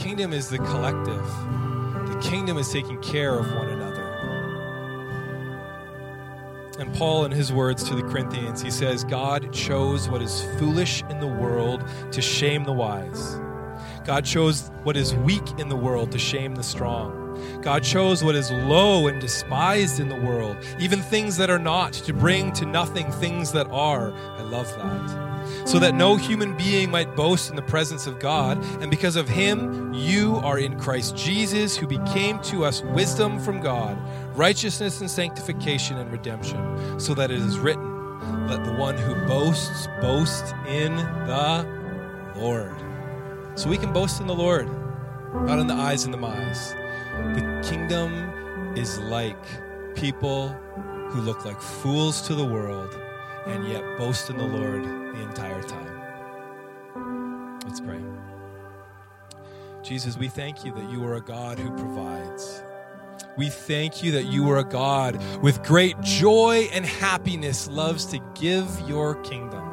Kingdom 0.02 0.34
is 0.34 0.50
the 0.50 0.58
collective. 0.58 1.24
The 2.08 2.20
kingdom 2.24 2.58
is 2.58 2.72
taking 2.72 3.00
care 3.04 3.38
of 3.38 3.46
one 3.54 3.68
another. 3.68 4.02
And 6.80 6.92
Paul, 6.96 7.26
in 7.26 7.32
his 7.32 7.54
words 7.54 7.84
to 7.84 7.94
the 7.94 8.02
Corinthians, 8.02 8.64
he 8.64 8.72
says, 8.72 9.04
God 9.04 9.54
chose 9.54 10.10
what 10.10 10.24
is 10.24 10.42
foolish 10.58 11.04
in 11.12 11.20
the 11.20 11.28
world 11.28 11.84
to 12.14 12.20
shame 12.20 12.64
the 12.64 12.74
wise. 12.74 13.40
God 14.04 14.26
chose 14.26 14.72
what 14.82 14.98
is 14.98 15.14
weak 15.14 15.48
in 15.60 15.70
the 15.70 15.76
world 15.76 16.12
to 16.14 16.18
shame 16.18 16.56
the 16.56 16.64
strong. 16.64 17.62
God 17.62 17.84
chose 17.84 18.24
what 18.24 18.34
is 18.34 18.50
low 18.50 19.06
and 19.06 19.22
despised 19.22 20.00
in 20.00 20.10
the 20.10 20.20
world, 20.20 20.58
even 20.80 21.00
things 21.04 21.38
that 21.38 21.52
are 21.52 21.60
not, 21.60 21.94
to 21.94 22.12
bring 22.12 22.52
to 22.54 22.66
nothing 22.66 23.12
things 23.12 23.52
that 23.52 23.68
are. 23.68 24.12
I 24.12 24.42
love 24.42 24.68
that. 24.78 25.31
So 25.66 25.80
that 25.80 25.96
no 25.96 26.16
human 26.16 26.56
being 26.58 26.92
might 26.92 27.16
boast 27.16 27.50
in 27.50 27.56
the 27.56 27.62
presence 27.62 28.08
of 28.08 28.20
God, 28.20 28.64
and 28.82 28.90
because 28.90 29.16
of 29.16 29.30
him, 29.30 29.94
you 29.94 30.38
are 30.38 30.58
in 30.58 30.80
Christ 30.80 31.16
Jesus, 31.16 31.78
who 31.78 31.88
became 31.88 32.40
to 32.44 32.66
us 32.66 32.82
wisdom 32.82 33.40
from 33.40 33.62
God, 33.62 33.98
righteousness 34.36 35.02
and 35.02 35.10
sanctification 35.10 35.98
and 35.98 36.12
redemption, 36.12 37.00
so 37.00 37.14
that 37.14 37.32
it 37.32 37.40
is 37.40 37.60
written, 37.60 38.48
Let 38.48 38.64
the 38.64 38.74
one 38.74 38.98
who 38.98 39.16
boasts 39.28 39.88
boast 40.02 40.54
in 40.68 40.96
the 40.96 41.66
Lord. 42.36 42.76
So 43.56 43.70
we 43.70 43.78
can 43.78 43.94
boast 43.94 44.22
in 44.22 44.28
the 44.28 44.36
Lord, 44.36 44.68
not 45.34 45.60
in 45.60 45.68
the 45.68 45.74
eyes 45.74 46.06
and 46.06 46.14
the 46.14 46.26
eyes. 46.26 46.74
The 47.36 47.66
kingdom 47.70 48.14
is 48.76 49.00
like 49.00 49.38
people 49.96 50.50
who 51.10 51.22
look 51.22 51.44
like 51.46 51.62
fools 51.62 52.22
to 52.24 52.36
the 52.36 52.46
world 52.46 52.98
and 53.48 53.68
yet 53.68 53.84
boast 53.98 54.30
in 54.30 54.38
the 54.38 54.46
Lord 54.46 54.84
the 54.84 55.22
entire 55.22 55.62
time. 55.64 56.02
Let's 57.66 57.80
pray. 57.80 58.02
Jesus, 59.84 60.18
we 60.18 60.28
thank 60.28 60.64
you 60.64 60.74
that 60.74 60.90
you 60.90 61.04
are 61.06 61.16
a 61.16 61.22
God 61.22 61.58
who 61.58 61.70
provides. 61.72 62.64
We 63.38 63.50
thank 63.50 64.04
you 64.04 64.12
that 64.12 64.26
you 64.26 64.50
are 64.50 64.58
a 64.58 64.64
God 64.64 65.22
with 65.42 65.64
great 65.64 66.00
joy 66.02 66.70
and 66.74 66.86
happiness 66.86 67.68
loves 67.68 68.06
to 68.08 68.20
give 68.36 68.68
your 68.88 69.16
kingdom, 69.24 69.64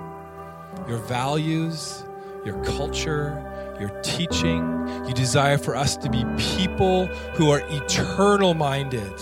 your 0.89 0.99
values, 0.99 2.05
your 2.45 2.62
culture, 2.64 3.77
your 3.81 3.91
teaching. 4.03 4.87
You 5.07 5.12
desire 5.12 5.59
for 5.59 5.77
us 5.77 5.97
to 5.99 6.09
be 6.09 6.25
people 6.39 7.07
who 7.35 7.51
are 7.51 7.61
eternal 7.69 8.55
minded, 8.55 9.12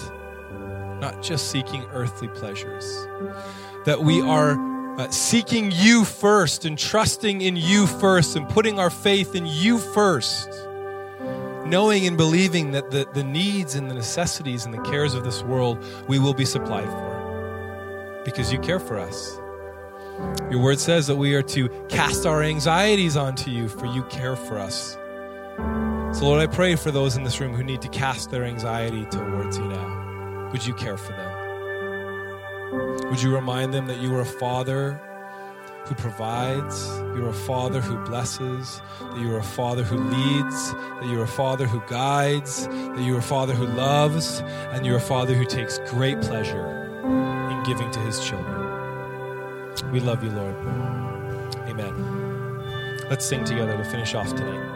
not 1.00 1.22
just 1.22 1.50
seeking 1.50 1.84
earthly 1.92 2.28
pleasures. 2.28 3.06
That 3.86 4.02
we 4.02 4.20
are 4.20 4.58
uh, 4.98 5.10
seeking 5.10 5.70
you 5.72 6.04
first 6.04 6.64
and 6.64 6.78
trusting 6.78 7.40
in 7.40 7.56
you 7.56 7.86
first 7.86 8.36
and 8.36 8.48
putting 8.48 8.78
our 8.78 8.90
faith 8.90 9.34
in 9.34 9.46
you 9.46 9.78
first. 9.78 10.48
Knowing 11.64 12.06
and 12.06 12.16
believing 12.16 12.72
that 12.72 12.90
the, 12.90 13.06
the 13.14 13.24
needs 13.24 13.74
and 13.74 13.90
the 13.90 13.94
necessities 13.94 14.64
and 14.64 14.74
the 14.74 14.82
cares 14.82 15.14
of 15.14 15.24
this 15.24 15.42
world 15.42 15.82
we 16.06 16.18
will 16.18 16.34
be 16.34 16.44
supplied 16.44 16.88
for 16.88 18.22
because 18.24 18.52
you 18.52 18.58
care 18.58 18.80
for 18.80 18.98
us. 18.98 19.38
Your 20.50 20.60
word 20.60 20.80
says 20.80 21.06
that 21.06 21.16
we 21.16 21.34
are 21.34 21.42
to 21.42 21.68
cast 21.88 22.26
our 22.26 22.42
anxieties 22.42 23.16
onto 23.16 23.50
you, 23.50 23.68
for 23.68 23.86
you 23.86 24.02
care 24.04 24.34
for 24.34 24.58
us. 24.58 24.98
So, 26.16 26.24
Lord, 26.24 26.40
I 26.40 26.46
pray 26.46 26.74
for 26.76 26.90
those 26.90 27.16
in 27.16 27.24
this 27.24 27.40
room 27.40 27.54
who 27.54 27.62
need 27.62 27.82
to 27.82 27.88
cast 27.88 28.30
their 28.30 28.44
anxiety 28.44 29.04
towards 29.06 29.58
you 29.58 29.64
now. 29.68 30.50
Would 30.52 30.66
you 30.66 30.74
care 30.74 30.96
for 30.96 31.12
them? 31.12 31.35
Would 32.72 33.22
you 33.22 33.34
remind 33.34 33.72
them 33.72 33.86
that 33.86 33.98
you 33.98 34.14
are 34.14 34.20
a 34.20 34.26
father 34.26 35.00
who 35.86 35.94
provides, 35.94 36.88
you're 37.14 37.28
a 37.28 37.32
father 37.32 37.80
who 37.80 37.96
blesses, 38.04 38.82
that 39.00 39.20
you're 39.20 39.38
a 39.38 39.42
father 39.42 39.84
who 39.84 39.96
leads, 39.96 40.72
that 40.72 41.06
you're 41.08 41.22
a 41.22 41.28
father 41.28 41.66
who 41.66 41.80
guides, 41.88 42.66
that 42.66 43.02
you're 43.02 43.18
a 43.18 43.22
father 43.22 43.54
who 43.54 43.66
loves, 43.66 44.40
and 44.72 44.84
you're 44.84 44.96
a 44.96 45.00
father 45.00 45.34
who 45.34 45.44
takes 45.44 45.78
great 45.90 46.20
pleasure 46.20 46.66
in 47.50 47.62
giving 47.62 47.90
to 47.92 48.00
his 48.00 48.18
children. 48.18 49.92
We 49.92 50.00
love 50.00 50.24
you, 50.24 50.30
Lord. 50.30 50.56
Amen. 51.68 53.04
Let's 53.08 53.24
sing 53.24 53.44
together 53.44 53.76
to 53.76 53.84
finish 53.84 54.14
off 54.14 54.34
tonight. 54.34 54.75